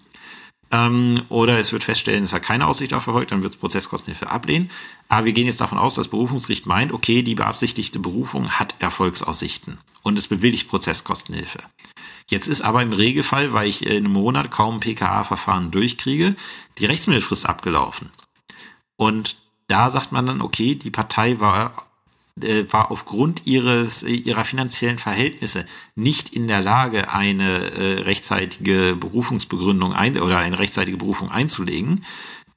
Ähm, 0.70 1.22
oder 1.28 1.58
es 1.58 1.70
wird 1.70 1.84
feststellen, 1.84 2.24
es 2.24 2.32
hat 2.32 2.44
keine 2.44 2.66
Aussicht 2.66 2.94
auf 2.94 3.06
Erfolg, 3.06 3.28
dann 3.28 3.42
wird 3.42 3.52
es 3.52 3.58
Prozesskostenhilfe 3.58 4.30
ablehnen. 4.30 4.70
Aber 5.10 5.26
wir 5.26 5.34
gehen 5.34 5.44
jetzt 5.46 5.60
davon 5.60 5.76
aus, 5.76 5.96
dass 5.96 6.06
das 6.06 6.10
Berufungsgericht 6.10 6.64
meint, 6.64 6.92
okay, 6.94 7.20
die 7.20 7.34
beabsichtigte 7.34 7.98
Berufung 7.98 8.52
hat 8.52 8.74
Erfolgsaussichten 8.78 9.76
und 10.02 10.18
es 10.18 10.28
bewilligt 10.28 10.70
Prozesskostenhilfe. 10.70 11.58
Jetzt 12.30 12.48
ist 12.48 12.62
aber 12.62 12.80
im 12.80 12.94
Regelfall, 12.94 13.52
weil 13.52 13.68
ich 13.68 13.84
in 13.84 14.06
einem 14.06 14.12
Monat 14.14 14.50
kaum 14.50 14.80
PKA-Verfahren 14.80 15.70
durchkriege, 15.70 16.36
die 16.78 16.86
Rechtsmittelfrist 16.86 17.44
abgelaufen. 17.44 18.10
Und 18.96 19.41
da 19.72 19.88
sagt 19.88 20.12
man 20.12 20.26
dann, 20.26 20.42
okay, 20.42 20.74
die 20.74 20.90
Partei 20.90 21.40
war 21.40 21.86
äh, 22.40 22.64
war 22.70 22.90
aufgrund 22.90 23.46
ihres 23.46 24.02
ihrer 24.02 24.44
finanziellen 24.44 24.98
Verhältnisse 24.98 25.64
nicht 25.94 26.28
in 26.30 26.46
der 26.46 26.60
Lage, 26.60 27.10
eine 27.10 27.72
äh, 27.72 28.02
rechtzeitige 28.02 28.96
Berufungsbegründung 28.96 29.94
ein, 29.94 30.18
oder 30.18 30.38
eine 30.38 30.58
rechtzeitige 30.58 30.98
Berufung 30.98 31.30
einzulegen, 31.30 32.04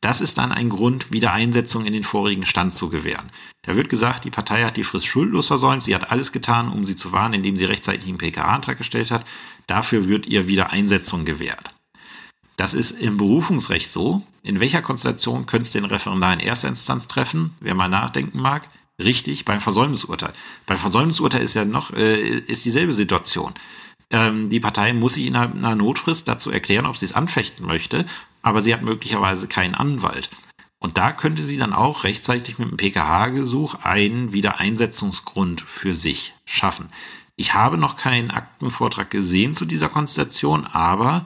das 0.02 0.22
ist 0.22 0.38
dann 0.38 0.52
ein 0.52 0.70
Grund, 0.70 1.12
Wiedereinsetzung 1.12 1.86
in 1.86 1.94
den 1.94 2.04
vorigen 2.04 2.46
Stand 2.46 2.74
zu 2.76 2.90
gewähren. 2.90 3.32
Da 3.64 3.76
wird 3.76 3.90
gesagt, 3.90 4.26
die 4.26 4.30
Partei 4.30 4.64
hat 4.64 4.78
die 4.78 4.84
Frist 4.84 5.08
schuldlos 5.08 5.48
versäumt, 5.48 5.84
sie 5.84 5.96
hat 5.96 6.12
alles 6.12 6.32
getan, 6.32 6.70
um 6.70 6.86
sie 6.86 6.96
zu 6.96 7.12
warnen, 7.12 7.36
indem 7.36 7.58
sie 7.58 7.66
rechtzeitig 7.66 8.08
einen 8.08 8.18
PKA-Antrag 8.18 8.78
gestellt 8.78 9.10
hat. 9.10 9.26
Dafür 9.68 10.08
wird 10.08 10.28
ihr 10.28 10.48
Wiedereinsetzung 10.48 11.26
gewährt. 11.26 11.75
Das 12.58 12.74
ist 12.74 12.92
im 12.92 13.18
Berufungsrecht 13.18 13.92
so. 13.92 14.24
In 14.44 14.60
welcher 14.60 14.82
Konstellation 14.82 15.46
könnte 15.46 15.66
es 15.68 15.74
den 15.74 15.86
Referendar 15.86 16.34
in 16.34 16.40
erster 16.40 16.70
Instanz 16.70 17.08
treffen? 17.08 17.54
Wer 17.60 17.76
mal 17.76 17.90
nachdenken 17.90 18.40
mag. 18.40 18.70
Richtig, 18.98 19.44
beim 19.44 19.60
Versäumnisurteil. 19.60 20.34
Beim 20.66 20.78
Versäumnisurteil 20.78 21.42
ist 21.42 21.54
ja 21.54 21.66
noch, 21.66 21.92
äh, 21.92 22.20
ist 22.22 22.64
dieselbe 22.64 22.94
Situation. 22.94 23.54
Ähm, 24.10 24.50
die 24.50 24.62
Partei 24.62 24.94
muss 24.94 25.16
sich 25.16 25.26
in 25.26 25.36
einer 25.36 25.76
Notfrist 25.76 26.28
dazu 26.28 26.50
erklären, 26.50 26.86
ob 26.86 26.96
sie 26.96 27.06
es 27.06 27.14
anfechten 27.14 27.66
möchte 27.66 28.06
aber 28.46 28.62
sie 28.62 28.76
hat 28.76 28.84
möglicherweise 28.84 29.48
keinen 29.48 29.74
Anwalt. 29.74 30.30
Und 30.78 31.00
da 31.00 31.12
könnte 31.12 31.42
sie 31.42 31.58
dann 31.58 31.74
auch 31.74 32.04
rechtzeitig 32.04 32.60
mit 32.60 32.70
dem 32.70 32.78
PKH-Gesuch 32.78 33.80
einen 33.82 34.34
Wiedereinsetzungsgrund 34.34 35.62
für 35.62 35.96
sich 35.96 36.36
schaffen. 36.46 36.90
Ich 37.38 37.56
habe 37.56 37.80
noch 37.80 37.96
keinen 37.96 38.30
Aktenvortrag 38.30 39.10
gesehen 39.10 39.56
zu 39.56 39.66
dieser 39.66 39.90
Konstellation, 39.90 40.68
aber 40.68 41.26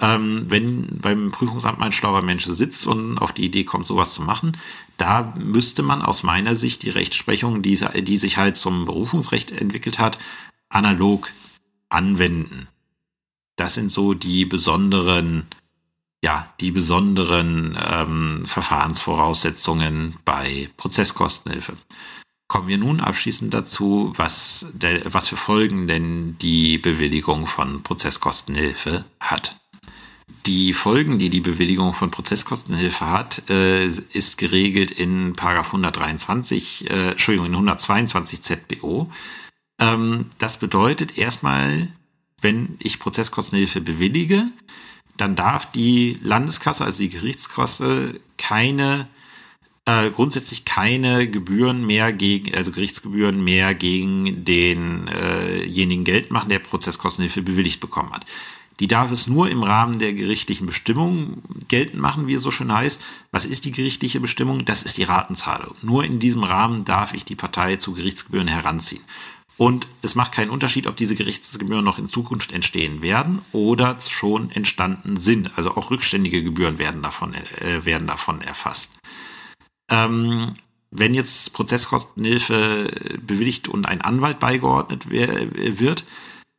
ähm, 0.00 0.46
wenn 0.48 0.98
beim 1.00 1.30
Prüfungsamt 1.30 1.78
mein 1.78 1.92
schlauer 1.92 2.22
Mensch 2.22 2.44
sitzt 2.44 2.86
und 2.86 3.18
auf 3.18 3.32
die 3.32 3.44
Idee 3.44 3.64
kommt, 3.64 3.86
sowas 3.86 4.14
zu 4.14 4.22
machen, 4.22 4.56
da 4.96 5.34
müsste 5.38 5.82
man 5.82 6.02
aus 6.02 6.22
meiner 6.22 6.54
Sicht 6.54 6.82
die 6.82 6.90
Rechtsprechung, 6.90 7.62
die, 7.62 7.78
die 8.02 8.16
sich 8.16 8.36
halt 8.36 8.56
zum 8.56 8.86
Berufungsrecht 8.86 9.52
entwickelt 9.52 9.98
hat, 9.98 10.18
analog 10.68 11.30
anwenden. 11.88 12.68
Das 13.56 13.74
sind 13.74 13.90
so 13.92 14.14
die 14.14 14.44
besonderen 14.44 15.46
ja, 16.22 16.52
die 16.60 16.70
besonderen 16.70 17.78
ähm, 17.82 18.44
Verfahrensvoraussetzungen 18.44 20.16
bei 20.24 20.68
Prozesskostenhilfe. 20.76 21.76
Kommen 22.46 22.68
wir 22.68 22.78
nun 22.78 23.00
abschließend 23.00 23.54
dazu, 23.54 24.12
was, 24.16 24.66
der, 24.72 25.14
was 25.14 25.28
für 25.28 25.36
Folgen 25.36 25.86
denn 25.86 26.36
die 26.38 26.78
Bewilligung 26.78 27.46
von 27.46 27.82
Prozesskostenhilfe 27.82 29.04
hat. 29.18 29.59
Die 30.46 30.72
Folgen, 30.72 31.18
die 31.18 31.30
die 31.30 31.40
Bewilligung 31.40 31.94
von 31.94 32.10
Prozesskostenhilfe 32.10 33.08
hat, 33.08 33.42
äh, 33.50 33.86
ist 33.86 34.38
geregelt 34.38 34.90
in 34.90 35.34
Paragraph 35.34 35.68
123, 35.68 36.90
äh, 36.90 37.10
Entschuldigung, 37.10 37.46
in 37.48 37.54
122 37.54 38.42
ZBO. 38.42 39.10
Ähm, 39.78 40.26
das 40.38 40.58
bedeutet 40.58 41.18
erstmal, 41.18 41.88
wenn 42.40 42.76
ich 42.78 42.98
Prozesskostenhilfe 42.98 43.80
bewillige, 43.80 44.44
dann 45.16 45.36
darf 45.36 45.70
die 45.70 46.18
Landeskasse, 46.22 46.84
also 46.84 47.02
die 47.02 47.10
Gerichtskasse, 47.10 48.18
keine 48.38 49.08
äh, 49.86 50.10
grundsätzlich 50.10 50.64
keine 50.64 51.28
Gebühren 51.28 51.86
mehr 51.86 52.12
gegen, 52.12 52.54
also 52.54 52.70
Gerichtsgebühren 52.70 53.42
mehr 53.42 53.74
gegen 53.74 54.44
denjenigen 54.44 56.02
äh 56.02 56.04
Geld 56.04 56.30
machen, 56.30 56.48
der 56.48 56.58
Prozesskostenhilfe 56.58 57.42
bewilligt 57.42 57.80
bekommen 57.80 58.12
hat. 58.12 58.26
Die 58.80 58.88
darf 58.88 59.12
es 59.12 59.26
nur 59.26 59.50
im 59.50 59.62
Rahmen 59.62 59.98
der 59.98 60.14
gerichtlichen 60.14 60.66
Bestimmung 60.66 61.42
geltend 61.68 62.00
machen, 62.00 62.26
wie 62.26 62.34
es 62.34 62.42
so 62.42 62.50
schön 62.50 62.72
heißt. 62.72 63.00
Was 63.30 63.44
ist 63.44 63.66
die 63.66 63.72
gerichtliche 63.72 64.20
Bestimmung? 64.20 64.64
Das 64.64 64.82
ist 64.82 64.96
die 64.96 65.04
Ratenzahlung. 65.04 65.76
Nur 65.82 66.04
in 66.04 66.18
diesem 66.18 66.42
Rahmen 66.42 66.86
darf 66.86 67.12
ich 67.12 67.24
die 67.26 67.36
Partei 67.36 67.76
zu 67.76 67.92
Gerichtsgebühren 67.92 68.48
heranziehen. 68.48 69.02
Und 69.58 69.86
es 70.00 70.14
macht 70.14 70.32
keinen 70.32 70.48
Unterschied, 70.48 70.86
ob 70.86 70.96
diese 70.96 71.14
Gerichtsgebühren 71.14 71.84
noch 71.84 71.98
in 71.98 72.08
Zukunft 72.08 72.52
entstehen 72.52 73.02
werden 73.02 73.42
oder 73.52 73.98
schon 74.00 74.50
entstanden 74.50 75.18
sind. 75.18 75.50
Also 75.58 75.76
auch 75.76 75.90
rückständige 75.90 76.42
Gebühren 76.42 76.78
werden 76.78 77.02
davon, 77.02 77.34
äh, 77.34 77.84
werden 77.84 78.06
davon 78.06 78.40
erfasst. 78.40 78.92
Ähm, 79.90 80.54
wenn 80.90 81.12
jetzt 81.12 81.52
Prozesskostenhilfe 81.52 82.90
bewilligt 83.20 83.68
und 83.68 83.86
ein 83.86 84.00
Anwalt 84.00 84.40
beigeordnet 84.40 85.10
wird, 85.10 86.04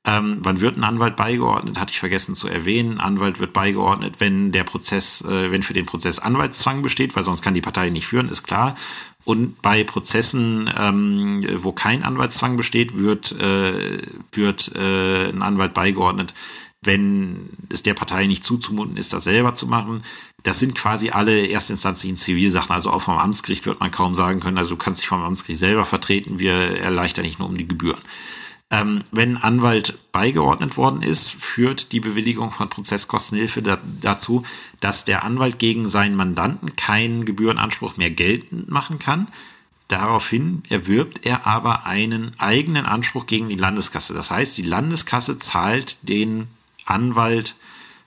ähm, 0.04 0.40
wann 0.42 0.62
wird 0.62 0.78
ein 0.78 0.84
Anwalt 0.84 1.16
beigeordnet? 1.16 1.80
Hatte 1.80 1.92
ich 1.92 2.00
vergessen 2.00 2.34
zu 2.34 2.48
erwähnen. 2.48 3.00
Anwalt 3.00 3.40
wird 3.40 3.54
beigeordnet, 3.54 4.20
wenn 4.20 4.52
der 4.52 4.64
Prozess, 4.64 5.22
äh, 5.22 5.52
wenn 5.52 5.62
für 5.62 5.74
den 5.74 5.86
Prozess 5.86 6.18
Anwaltszwang 6.18 6.82
besteht, 6.82 7.16
weil 7.16 7.24
sonst 7.24 7.44
kann 7.44 7.54
die 7.54 7.62
Partei 7.62 7.90
nicht 7.90 8.08
führen, 8.08 8.30
ist 8.30 8.44
klar. 8.44 8.76
Und 9.26 9.62
bei 9.62 9.84
Prozessen, 9.84 10.68
ähm, 10.76 11.46
wo 11.58 11.72
kein 11.72 12.04
Anwaltszwang 12.04 12.58
besteht, 12.58 12.98
wird, 12.98 13.34
äh, 13.40 14.00
wird 14.32 14.72
äh, 14.76 15.30
ein 15.30 15.44
Anwalt 15.44 15.76
beigeordnet, 15.76 16.34
wenn 16.82 17.50
es 17.70 17.84
der 17.84 17.94
Partei 17.94 18.26
nicht 18.26 18.44
zuzumuten 18.44 18.98
ist, 18.98 19.14
das 19.14 19.26
selber 19.26 19.54
zu 19.54 19.68
machen. 19.68 20.02
Das 20.42 20.58
sind 20.58 20.74
quasi 20.74 21.12
alle 21.12 21.48
erstinstanzlichen 21.48 22.18
Zivilsachen. 22.18 22.72
Also 22.72 22.90
auch 22.90 23.04
vom 23.04 23.20
Amtsgericht 23.20 23.68
wird 23.68 23.80
man 23.80 23.92
kaum 23.92 24.16
sagen 24.16 24.40
können, 24.40 24.58
also 24.58 24.72
du 24.72 24.78
kannst 24.78 25.02
dich 25.02 25.08
vom 25.08 25.22
Amtsgericht 25.22 25.60
selber 25.60 25.86
vertreten, 25.86 26.40
wir 26.40 26.54
erleichtern 26.54 27.26
nicht 27.26 27.38
nur 27.38 27.48
um 27.48 27.56
die 27.56 27.68
Gebühren. 27.68 28.02
Ähm, 28.72 29.04
wenn 29.12 29.36
Anwalt 29.36 30.00
beigeordnet 30.14 30.78
worden 30.78 31.04
ist, 31.04 31.34
führt 31.34 31.92
die 31.92 32.00
Bewilligung 32.00 32.52
von 32.52 32.70
Prozesskostenhilfe 32.70 33.62
da, 33.62 33.78
dazu, 34.00 34.44
dass 34.80 35.04
der 35.04 35.24
Anwalt 35.24 35.60
gegen 35.60 35.90
seinen 35.90 36.16
Mandanten 36.16 36.78
keinen 36.78 37.26
Gebührenanspruch 37.26 37.98
mehr 37.98 38.12
geltend 38.12 38.72
machen 38.72 38.98
kann. 38.98 39.28
Daraufhin 39.90 40.64
erwirbt 40.70 41.26
er 41.26 41.46
aber 41.46 41.86
einen 41.86 42.32
eigenen 42.40 42.86
Anspruch 42.86 43.28
gegen 43.28 43.50
die 43.50 43.58
Landeskasse. 43.58 44.14
Das 44.14 44.32
heißt, 44.32 44.58
die 44.58 44.62
Landeskasse 44.62 45.38
zahlt 45.38 46.08
den 46.08 46.48
Anwalt 46.86 47.58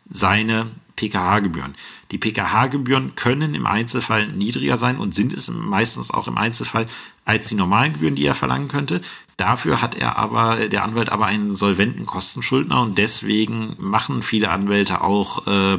seine 0.08 0.70
PKH-Gebühren. 0.96 1.74
Die 2.10 2.18
PKH-Gebühren 2.18 3.16
können 3.16 3.54
im 3.54 3.66
Einzelfall 3.66 4.28
niedriger 4.28 4.78
sein 4.78 4.96
und 4.96 5.14
sind 5.14 5.34
es 5.34 5.50
meistens 5.50 6.10
auch 6.10 6.28
im 6.28 6.38
Einzelfall 6.38 6.86
als 7.26 7.48
die 7.48 7.54
normalen 7.54 7.92
Gebühren, 7.94 8.14
die 8.14 8.26
er 8.26 8.34
verlangen 8.34 8.68
könnte. 8.68 9.02
Dafür 9.36 9.82
hat 9.82 9.96
er 9.96 10.16
aber, 10.16 10.68
der 10.68 10.84
Anwalt 10.84 11.10
aber 11.10 11.26
einen 11.26 11.52
solventen 11.52 12.06
Kostenschuldner 12.06 12.80
und 12.80 12.98
deswegen 12.98 13.74
machen 13.78 14.22
viele 14.22 14.50
Anwälte 14.50 15.00
auch 15.00 15.46
äh, 15.46 15.78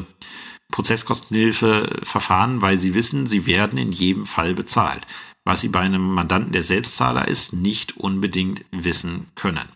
Prozesskostenhilfeverfahren, 0.71 2.61
weil 2.61 2.77
sie 2.77 2.95
wissen, 2.95 3.27
sie 3.27 3.45
werden 3.45 3.77
in 3.77 3.91
jedem 3.91 4.25
Fall 4.25 4.53
bezahlt. 4.53 5.05
Was 5.45 5.61
sie 5.61 5.69
bei 5.69 5.79
einem 5.79 6.13
Mandanten, 6.13 6.51
der 6.51 6.63
Selbstzahler 6.63 7.27
ist, 7.27 7.53
nicht 7.53 7.97
unbedingt 7.97 8.65
wissen 8.71 9.27
können. 9.35 9.69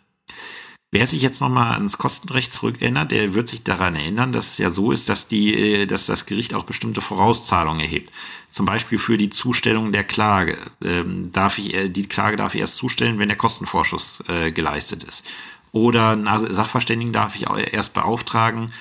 Wer 0.91 1.05
sich 1.05 1.21
jetzt 1.21 1.39
nochmal 1.39 1.73
ans 1.73 1.99
Kostenrecht 1.99 2.51
zurückerinnert, 2.51 3.11
der 3.11 3.35
wird 3.35 3.47
sich 3.47 3.61
daran 3.61 3.95
erinnern, 3.95 4.31
dass 4.31 4.53
es 4.53 4.57
ja 4.57 4.71
so 4.71 4.91
ist, 4.91 5.07
dass 5.07 5.27
die, 5.27 5.53
äh, 5.53 5.85
dass 5.85 6.07
das 6.07 6.25
Gericht 6.25 6.55
auch 6.55 6.63
bestimmte 6.63 6.99
Vorauszahlungen 6.99 7.81
erhebt. 7.81 8.11
Zum 8.49 8.65
Beispiel 8.65 8.97
für 8.97 9.17
die 9.19 9.29
Zustellung 9.29 9.91
der 9.91 10.03
Klage. 10.03 10.57
Ähm, 10.83 11.31
darf 11.31 11.59
ich, 11.59 11.75
äh, 11.75 11.89
die 11.89 12.07
Klage 12.07 12.37
darf 12.37 12.55
ich 12.55 12.61
erst 12.61 12.77
zustellen, 12.77 13.19
wenn 13.19 13.29
der 13.29 13.37
Kostenvorschuss 13.37 14.23
äh, 14.27 14.51
geleistet 14.51 15.03
ist. 15.03 15.25
Oder 15.71 16.17
Sachverständigen 16.49 17.13
darf 17.13 17.35
ich 17.35 17.45
erst 17.71 17.93
beauftragen, 17.93 18.73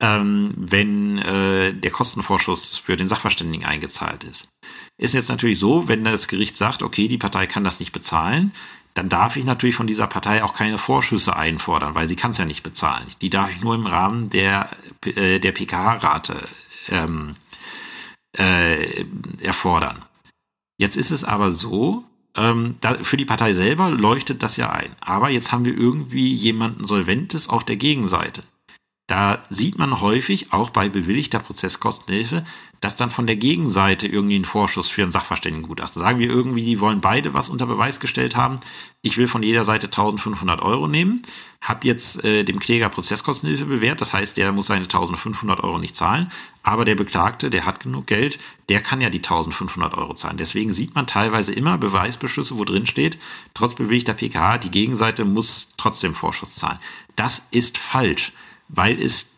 ähm, 0.00 0.52
wenn 0.54 1.16
der 1.16 1.90
Kostenvorschuss 1.90 2.76
für 2.76 2.98
den 2.98 3.08
Sachverständigen 3.08 3.64
eingezahlt 3.64 4.22
ist. 4.24 4.46
Ist 4.98 5.14
jetzt 5.14 5.30
natürlich 5.30 5.58
so, 5.58 5.88
wenn 5.88 6.04
das 6.04 6.28
Gericht 6.28 6.58
sagt, 6.58 6.82
okay, 6.82 7.08
die 7.08 7.16
Partei 7.16 7.46
kann 7.46 7.64
das 7.64 7.80
nicht 7.80 7.92
bezahlen, 7.92 8.52
dann 8.96 9.10
darf 9.10 9.36
ich 9.36 9.44
natürlich 9.44 9.76
von 9.76 9.86
dieser 9.86 10.06
Partei 10.06 10.42
auch 10.42 10.54
keine 10.54 10.78
Vorschüsse 10.78 11.36
einfordern, 11.36 11.94
weil 11.94 12.08
sie 12.08 12.16
kann 12.16 12.30
es 12.30 12.38
ja 12.38 12.46
nicht 12.46 12.62
bezahlen. 12.62 13.06
Die 13.20 13.28
darf 13.28 13.50
ich 13.50 13.60
nur 13.60 13.74
im 13.74 13.86
Rahmen 13.86 14.30
der, 14.30 14.70
äh, 15.04 15.38
der 15.38 15.52
PKH-Rate 15.52 16.36
ähm, 16.88 17.36
äh, 18.38 19.04
erfordern. 19.42 20.02
Jetzt 20.78 20.96
ist 20.96 21.10
es 21.10 21.24
aber 21.24 21.52
so, 21.52 22.04
ähm, 22.36 22.76
da, 22.80 22.94
für 22.94 23.18
die 23.18 23.26
Partei 23.26 23.52
selber 23.52 23.90
leuchtet 23.90 24.42
das 24.42 24.56
ja 24.56 24.70
ein. 24.70 24.96
Aber 25.00 25.28
jetzt 25.28 25.52
haben 25.52 25.66
wir 25.66 25.76
irgendwie 25.76 26.32
jemanden 26.32 26.84
Solventes 26.84 27.50
auf 27.50 27.64
der 27.64 27.76
Gegenseite. 27.76 28.44
Da 29.06 29.44
sieht 29.50 29.78
man 29.78 30.00
häufig, 30.00 30.52
auch 30.52 30.70
bei 30.70 30.88
bewilligter 30.88 31.38
Prozesskostenhilfe, 31.38 32.44
dass 32.80 32.96
dann 32.96 33.10
von 33.10 33.26
der 33.26 33.36
Gegenseite 33.36 34.06
irgendwie 34.06 34.38
ein 34.38 34.44
Vorschuss 34.44 34.88
für 34.88 35.02
ein 35.02 35.10
Sachverständigengutachten. 35.10 36.00
Sagen 36.00 36.18
wir 36.18 36.28
irgendwie, 36.28 36.64
die 36.64 36.80
wollen 36.80 37.00
beide 37.00 37.34
was 37.34 37.48
unter 37.48 37.66
Beweis 37.66 38.00
gestellt 38.00 38.36
haben. 38.36 38.60
Ich 39.02 39.16
will 39.16 39.28
von 39.28 39.42
jeder 39.42 39.64
Seite 39.64 39.86
1500 39.86 40.62
Euro 40.62 40.88
nehmen, 40.88 41.22
habe 41.60 41.86
jetzt 41.86 42.24
äh, 42.24 42.44
dem 42.44 42.58
Kläger 42.58 42.88
Prozesskostenhilfe 42.88 43.64
bewährt. 43.64 44.00
Das 44.00 44.12
heißt, 44.12 44.36
der 44.36 44.52
muss 44.52 44.66
seine 44.66 44.84
1500 44.84 45.62
Euro 45.62 45.78
nicht 45.78 45.96
zahlen. 45.96 46.30
Aber 46.62 46.84
der 46.84 46.96
Beklagte, 46.96 47.50
der 47.50 47.64
hat 47.64 47.80
genug 47.80 48.06
Geld, 48.06 48.38
der 48.68 48.80
kann 48.80 49.00
ja 49.00 49.10
die 49.10 49.18
1500 49.18 49.94
Euro 49.94 50.14
zahlen. 50.14 50.36
Deswegen 50.36 50.72
sieht 50.72 50.94
man 50.94 51.06
teilweise 51.06 51.52
immer 51.52 51.78
Beweisbeschlüsse, 51.78 52.58
wo 52.58 52.64
drin 52.64 52.86
steht, 52.86 53.18
trotz 53.54 53.74
bewilligter 53.74 54.14
PKH, 54.14 54.58
die 54.58 54.70
Gegenseite 54.70 55.24
muss 55.24 55.70
trotzdem 55.76 56.14
Vorschuss 56.14 56.56
zahlen. 56.56 56.78
Das 57.14 57.42
ist 57.50 57.78
falsch 57.78 58.32
weil 58.68 59.00
es 59.00 59.28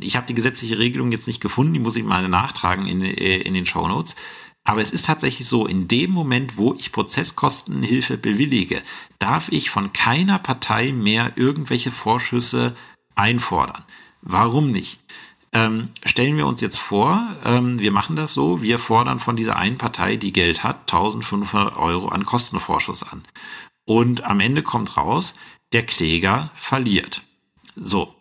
ich 0.00 0.16
habe 0.16 0.26
die 0.26 0.34
gesetzliche 0.34 0.78
Regelung 0.78 1.12
jetzt 1.12 1.26
nicht 1.26 1.40
gefunden, 1.40 1.74
die 1.74 1.80
muss 1.80 1.96
ich 1.96 2.04
mal 2.04 2.28
nachtragen 2.28 2.86
in, 2.86 3.02
äh, 3.02 3.38
in 3.38 3.54
den 3.54 3.66
Show 3.66 3.86
Notes. 3.86 4.16
Aber 4.64 4.80
es 4.80 4.92
ist 4.92 5.06
tatsächlich 5.06 5.48
so, 5.48 5.66
in 5.66 5.88
dem 5.88 6.12
Moment, 6.12 6.56
wo 6.56 6.74
ich 6.74 6.92
Prozesskostenhilfe 6.92 8.16
bewillige, 8.16 8.80
darf 9.18 9.50
ich 9.50 9.70
von 9.70 9.92
keiner 9.92 10.38
Partei 10.38 10.92
mehr 10.92 11.32
irgendwelche 11.36 11.90
Vorschüsse 11.90 12.76
einfordern. 13.16 13.82
Warum 14.20 14.68
nicht? 14.68 15.00
Ähm, 15.52 15.90
stellen 16.04 16.36
wir 16.36 16.46
uns 16.46 16.60
jetzt 16.60 16.78
vor, 16.78 17.36
ähm, 17.44 17.78
wir 17.78 17.92
machen 17.92 18.16
das 18.16 18.32
so, 18.32 18.62
wir 18.62 18.78
fordern 18.78 19.18
von 19.18 19.36
dieser 19.36 19.56
einen 19.56 19.78
Partei, 19.78 20.16
die 20.16 20.32
Geld 20.32 20.64
hat, 20.64 20.90
1500 20.92 21.76
Euro 21.76 22.08
an 22.08 22.24
Kostenvorschuss 22.24 23.02
an. 23.02 23.22
Und 23.84 24.24
am 24.24 24.40
Ende 24.40 24.62
kommt 24.62 24.96
raus, 24.96 25.34
der 25.72 25.84
Kläger 25.84 26.50
verliert. 26.54 27.22
So. 27.76 28.14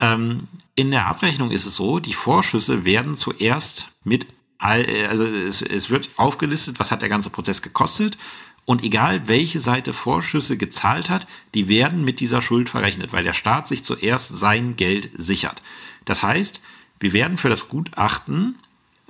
Ähm, 0.00 0.48
in 0.74 0.90
der 0.90 1.06
Abrechnung 1.06 1.50
ist 1.50 1.66
es 1.66 1.76
so, 1.76 1.98
die 1.98 2.14
Vorschüsse 2.14 2.84
werden 2.84 3.16
zuerst 3.16 3.90
mit, 4.04 4.26
also 4.58 5.24
es, 5.24 5.62
es 5.62 5.90
wird 5.90 6.10
aufgelistet, 6.16 6.78
was 6.78 6.90
hat 6.90 7.02
der 7.02 7.08
ganze 7.08 7.30
Prozess 7.30 7.62
gekostet 7.62 8.16
und 8.64 8.84
egal 8.84 9.28
welche 9.28 9.60
Seite 9.60 9.92
Vorschüsse 9.92 10.56
gezahlt 10.56 11.10
hat, 11.10 11.26
die 11.54 11.68
werden 11.68 12.04
mit 12.04 12.20
dieser 12.20 12.42
Schuld 12.42 12.68
verrechnet, 12.68 13.12
weil 13.12 13.24
der 13.24 13.32
Staat 13.32 13.66
sich 13.66 13.82
zuerst 13.82 14.28
sein 14.28 14.76
Geld 14.76 15.10
sichert. 15.16 15.62
Das 16.04 16.22
heißt, 16.22 16.60
wir 17.00 17.12
werden 17.12 17.38
für 17.38 17.48
das 17.48 17.68
Gutachten 17.68 18.56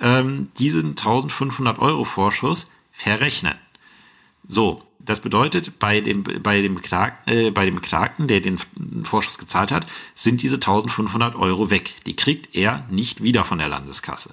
ähm, 0.00 0.50
diesen 0.58 0.90
1500 0.90 1.78
Euro 1.80 2.04
Vorschuss 2.04 2.68
verrechnen. 2.92 3.54
So, 4.46 4.82
das 4.98 5.20
bedeutet, 5.20 5.78
bei 5.78 6.00
dem, 6.00 6.22
bei 6.22 6.60
dem, 6.60 6.74
Beklagten, 6.74 7.32
äh, 7.32 7.50
bei 7.50 7.64
dem 7.64 7.76
Beklagten, 7.76 8.26
der 8.26 8.40
den 8.40 8.58
Vorschuss 9.04 9.38
gezahlt 9.38 9.70
hat, 9.70 9.86
sind 10.14 10.42
diese 10.42 10.56
1500 10.56 11.34
Euro 11.36 11.70
weg. 11.70 11.94
Die 12.06 12.16
kriegt 12.16 12.54
er 12.54 12.84
nicht 12.90 13.22
wieder 13.22 13.44
von 13.44 13.58
der 13.58 13.68
Landeskasse. 13.68 14.30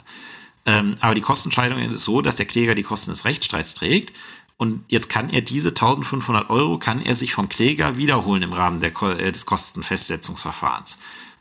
Ähm, 0.65 0.95
aber 0.99 1.15
die 1.15 1.21
Kostenscheidung 1.21 1.79
ist 1.79 2.03
so, 2.03 2.21
dass 2.21 2.35
der 2.35 2.47
Kläger 2.47 2.75
die 2.75 2.83
Kosten 2.83 3.11
des 3.11 3.25
Rechtsstreits 3.25 3.75
trägt. 3.75 4.11
Und 4.57 4.83
jetzt 4.87 5.09
kann 5.09 5.29
er 5.29 5.41
diese 5.41 5.69
1500 5.69 6.49
Euro, 6.49 6.79
kann 6.79 7.01
er 7.01 7.15
sich 7.15 7.33
vom 7.33 7.49
Kläger 7.49 7.97
wiederholen 7.97 8.41
im 8.41 8.53
Rahmen 8.53 8.79
der, 8.79 8.91
äh, 9.01 9.31
des 9.31 9.45
Kostenfestsetzungsverfahrens. 9.45 10.97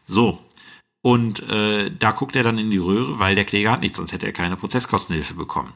So. 0.07 0.41
Und 1.01 1.49
äh, 1.49 1.91
da 1.91 2.13
guckt 2.13 2.35
er 2.35 2.43
dann 2.43 2.59
in 2.59 2.71
die 2.71 2.79
Röhre, 2.79 3.19
weil 3.19 3.35
der 3.35 3.45
Kläger 3.45 3.73
hat 3.73 3.81
nichts, 3.81 3.99
sonst 3.99 4.13
hätte 4.13 4.27
er 4.27 4.33
keine 4.33 4.57
Prozesskostenhilfe 4.57 5.35
bekommen. 5.35 5.75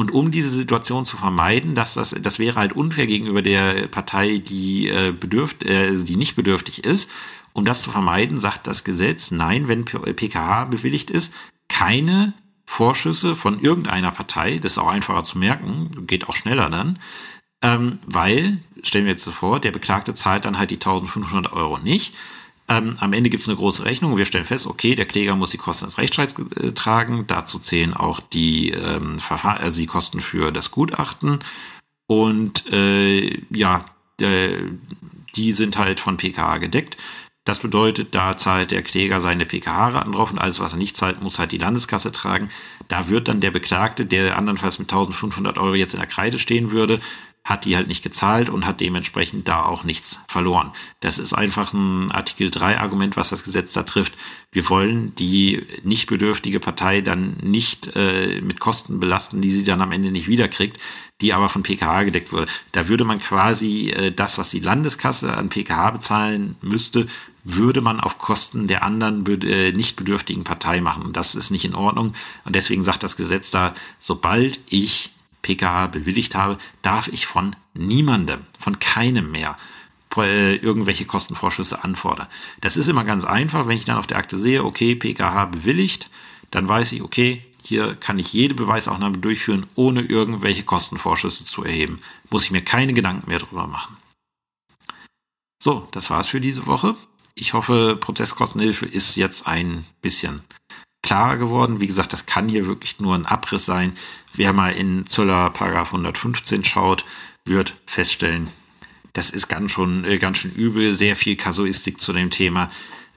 Und 0.00 0.12
um 0.12 0.30
diese 0.30 0.48
Situation 0.48 1.04
zu 1.04 1.18
vermeiden, 1.18 1.74
dass 1.74 1.92
das, 1.92 2.16
das 2.22 2.38
wäre 2.38 2.58
halt 2.58 2.72
unfair 2.72 3.06
gegenüber 3.06 3.42
der 3.42 3.86
Partei, 3.86 4.38
die 4.38 4.88
äh, 4.88 5.12
bedürft, 5.12 5.62
äh, 5.62 5.94
die 5.94 6.16
nicht 6.16 6.36
bedürftig 6.36 6.84
ist. 6.84 7.10
Um 7.52 7.66
das 7.66 7.82
zu 7.82 7.90
vermeiden, 7.90 8.40
sagt 8.40 8.66
das 8.66 8.82
Gesetz, 8.82 9.30
nein, 9.30 9.68
wenn 9.68 9.84
PKH 9.84 10.64
bewilligt 10.70 11.10
ist, 11.10 11.34
keine 11.68 12.32
Vorschüsse 12.64 13.36
von 13.36 13.60
irgendeiner 13.60 14.10
Partei, 14.10 14.58
das 14.58 14.72
ist 14.72 14.78
auch 14.78 14.88
einfacher 14.88 15.22
zu 15.22 15.36
merken, 15.36 16.06
geht 16.06 16.30
auch 16.30 16.34
schneller 16.34 16.70
dann, 16.70 16.98
ähm, 17.60 17.98
weil, 18.06 18.56
stellen 18.82 19.04
wir 19.04 19.12
jetzt 19.12 19.24
so 19.24 19.32
vor, 19.32 19.60
der 19.60 19.70
Beklagte 19.70 20.14
zahlt 20.14 20.46
dann 20.46 20.56
halt 20.56 20.70
die 20.70 20.76
1500 20.76 21.52
Euro 21.52 21.76
nicht, 21.76 22.16
ähm, 22.70 22.94
am 23.00 23.12
Ende 23.12 23.30
gibt 23.30 23.42
es 23.42 23.48
eine 23.48 23.56
große 23.56 23.84
Rechnung. 23.84 24.16
Wir 24.16 24.24
stellen 24.24 24.44
fest, 24.44 24.68
okay, 24.68 24.94
der 24.94 25.04
Kläger 25.04 25.34
muss 25.34 25.50
die 25.50 25.58
Kosten 25.58 25.86
des 25.86 25.98
Rechtsstreits 25.98 26.36
äh, 26.38 26.70
tragen. 26.70 27.26
Dazu 27.26 27.58
zählen 27.58 27.94
auch 27.94 28.20
die, 28.20 28.70
ähm, 28.70 29.18
Verfahr 29.18 29.58
also 29.58 29.80
die 29.80 29.86
Kosten 29.86 30.20
für 30.20 30.52
das 30.52 30.70
Gutachten. 30.70 31.40
Und 32.06 32.72
äh, 32.72 33.42
ja, 33.50 33.84
äh, 34.20 34.56
die 35.34 35.52
sind 35.52 35.78
halt 35.78 35.98
von 35.98 36.16
PKA 36.16 36.58
gedeckt. 36.58 36.96
Das 37.44 37.58
bedeutet, 37.58 38.14
da 38.14 38.36
zahlt 38.36 38.70
der 38.70 38.82
Kläger 38.82 39.18
seine 39.18 39.46
PKH-Raten 39.46 40.12
drauf 40.12 40.30
und 40.30 40.38
alles, 40.38 40.60
was 40.60 40.74
er 40.74 40.78
nicht 40.78 40.96
zahlt, 40.96 41.22
muss 41.22 41.40
halt 41.40 41.50
die 41.50 41.58
Landeskasse 41.58 42.12
tragen. 42.12 42.50
Da 42.86 43.08
wird 43.08 43.26
dann 43.26 43.40
der 43.40 43.50
Beklagte, 43.50 44.06
der 44.06 44.36
andernfalls 44.36 44.78
mit 44.78 44.92
1500 44.92 45.58
Euro 45.58 45.74
jetzt 45.74 45.94
in 45.94 46.00
der 46.00 46.08
Kreide 46.08 46.38
stehen 46.38 46.70
würde, 46.70 47.00
hat 47.44 47.64
die 47.64 47.74
halt 47.74 47.88
nicht 47.88 48.02
gezahlt 48.02 48.50
und 48.50 48.66
hat 48.66 48.80
dementsprechend 48.80 49.48
da 49.48 49.64
auch 49.64 49.82
nichts 49.82 50.20
verloren. 50.28 50.72
Das 51.00 51.18
ist 51.18 51.32
einfach 51.32 51.72
ein 51.72 52.12
Artikel 52.12 52.50
3 52.50 52.78
Argument, 52.78 53.16
was 53.16 53.30
das 53.30 53.44
Gesetz 53.44 53.72
da 53.72 53.82
trifft. 53.82 54.12
Wir 54.52 54.68
wollen 54.68 55.14
die 55.14 55.66
nicht 55.82 56.08
bedürftige 56.08 56.60
Partei 56.60 57.00
dann 57.00 57.36
nicht 57.42 57.96
äh, 57.96 58.40
mit 58.42 58.60
Kosten 58.60 59.00
belasten, 59.00 59.40
die 59.40 59.52
sie 59.52 59.64
dann 59.64 59.80
am 59.80 59.92
Ende 59.92 60.10
nicht 60.10 60.28
wiederkriegt, 60.28 60.78
die 61.20 61.32
aber 61.32 61.48
von 61.48 61.62
PKH 61.62 62.04
gedeckt 62.04 62.32
wurde. 62.32 62.46
Da 62.72 62.88
würde 62.88 63.04
man 63.04 63.20
quasi 63.20 63.90
äh, 63.90 64.12
das, 64.12 64.38
was 64.38 64.50
die 64.50 64.60
Landeskasse 64.60 65.36
an 65.36 65.48
PKH 65.48 65.90
bezahlen 65.92 66.56
müsste, 66.60 67.06
würde 67.42 67.80
man 67.80 68.00
auf 68.00 68.18
Kosten 68.18 68.66
der 68.66 68.82
anderen 68.82 69.24
äh, 69.42 69.72
nicht 69.72 69.96
bedürftigen 69.96 70.44
Partei 70.44 70.80
machen. 70.80 71.04
Und 71.04 71.16
das 71.16 71.34
ist 71.34 71.50
nicht 71.50 71.64
in 71.64 71.74
Ordnung. 71.74 72.12
Und 72.44 72.54
deswegen 72.54 72.84
sagt 72.84 73.02
das 73.02 73.16
Gesetz 73.16 73.50
da, 73.50 73.74
sobald 73.98 74.60
ich 74.68 75.10
PKH 75.42 75.88
bewilligt 75.88 76.34
habe, 76.34 76.58
darf 76.82 77.08
ich 77.08 77.26
von 77.26 77.56
niemandem, 77.74 78.40
von 78.58 78.78
keinem 78.78 79.30
mehr 79.30 79.56
äh, 80.16 80.56
irgendwelche 80.56 81.04
Kostenvorschüsse 81.04 81.84
anfordern. 81.84 82.26
Das 82.60 82.76
ist 82.76 82.88
immer 82.88 83.04
ganz 83.04 83.24
einfach, 83.24 83.68
wenn 83.68 83.76
ich 83.76 83.84
dann 83.84 83.98
auf 83.98 84.06
der 84.06 84.18
Akte 84.18 84.38
sehe, 84.38 84.64
okay, 84.64 84.94
PKH 84.94 85.46
bewilligt, 85.46 86.10
dann 86.50 86.68
weiß 86.68 86.92
ich, 86.92 87.02
okay, 87.02 87.44
hier 87.62 87.94
kann 87.94 88.18
ich 88.18 88.32
jede 88.32 88.54
Beweisaufnahme 88.54 89.18
durchführen, 89.18 89.66
ohne 89.74 90.02
irgendwelche 90.02 90.64
Kostenvorschüsse 90.64 91.44
zu 91.44 91.64
erheben. 91.64 92.00
Muss 92.30 92.44
ich 92.44 92.50
mir 92.50 92.62
keine 92.62 92.92
Gedanken 92.92 93.28
mehr 93.28 93.38
drüber 93.38 93.66
machen. 93.66 93.96
So, 95.62 95.86
das 95.92 96.10
war's 96.10 96.28
für 96.28 96.40
diese 96.40 96.66
Woche. 96.66 96.96
Ich 97.34 97.52
hoffe, 97.52 97.96
Prozesskostenhilfe 98.00 98.86
ist 98.86 99.16
jetzt 99.16 99.46
ein 99.46 99.84
bisschen 100.02 100.40
klarer 101.02 101.36
geworden. 101.36 101.80
Wie 101.80 101.86
gesagt, 101.86 102.12
das 102.12 102.26
kann 102.26 102.48
hier 102.48 102.66
wirklich 102.66 103.00
nur 103.00 103.14
ein 103.14 103.26
Abriss 103.26 103.66
sein. 103.66 103.92
Wer 104.34 104.52
mal 104.52 104.70
in 104.70 105.06
Zöller 105.06 105.50
Paragraph 105.50 105.88
115 105.88 106.64
schaut, 106.64 107.04
wird 107.44 107.76
feststellen, 107.86 108.48
das 109.12 109.30
ist 109.30 109.48
ganz 109.48 109.72
schon 109.72 110.04
äh, 110.04 110.18
ganz 110.18 110.38
schön 110.38 110.52
übel, 110.52 110.94
sehr 110.94 111.16
viel 111.16 111.36
Kasuistik 111.36 112.00
zu 112.00 112.12
dem 112.12 112.30
Thema. 112.30 112.70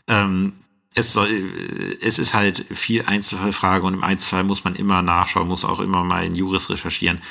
Ähm, 0.08 0.54
es 0.96 1.14
soll, 1.14 1.30
äh, 1.30 1.98
es 2.02 2.20
ist 2.20 2.34
halt 2.34 2.66
viel 2.72 3.04
Einzelfallfrage 3.04 3.86
und 3.86 3.94
im 3.94 4.04
Einzelfall 4.04 4.44
muss 4.44 4.64
man 4.64 4.76
immer 4.76 5.02
nachschauen, 5.02 5.48
muss 5.48 5.66
auch 5.66 5.80
immer 5.80 6.04
mal 6.04 6.26
in 6.26 6.36
Juris 6.36 6.70
recherchieren. 6.70 7.22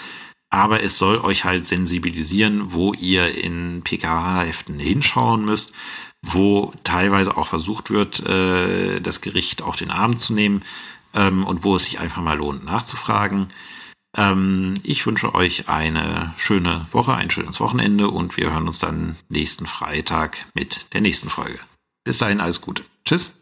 Aber 0.51 0.83
es 0.83 0.99
soll 0.99 1.19
euch 1.19 1.45
halt 1.45 1.67
sensibilisieren, 1.67 2.73
wo 2.73 2.93
ihr 2.93 3.35
in 3.35 3.83
PKH-Heften 3.83 4.79
hinschauen 4.79 5.45
müsst, 5.45 5.73
wo 6.25 6.73
teilweise 6.85 7.37
auch 7.37 7.47
versucht 7.47 7.91
wird, 7.91 8.25
äh, 8.27 9.01
das 9.01 9.21
Gericht 9.21 9.63
auf 9.63 9.77
den 9.77 9.91
Arm 9.91 10.17
zu 10.17 10.35
nehmen 10.35 10.63
ähm, 11.15 11.45
und 11.45 11.65
wo 11.65 11.77
es 11.77 11.85
sich 11.85 11.99
einfach 11.99 12.23
mal 12.23 12.39
lohnt, 12.39 12.65
nachzufragen. 12.65 13.49
Ähm, 14.17 14.75
ich 14.83 15.07
wünsche 15.07 15.35
euch 15.35 15.69
eine 15.69 16.35
schöne 16.37 16.87
Woche, 16.93 17.15
ein 17.15 17.31
schönes 17.31 17.61
Wochenende 17.61 18.09
und 18.09 18.37
wir 18.37 18.53
hören 18.53 18.67
uns 18.67 18.79
dann 18.79 19.17
nächsten 19.29 19.67
Freitag 19.67 20.47
mit 20.55 20.93
der 20.95 21.01
nächsten 21.01 21.31
Folge. 21.31 21.59
Bis 22.05 22.19
dahin 22.19 22.41
alles 22.41 22.61
Gute. 22.61 22.85
Tschüss. 23.05 23.42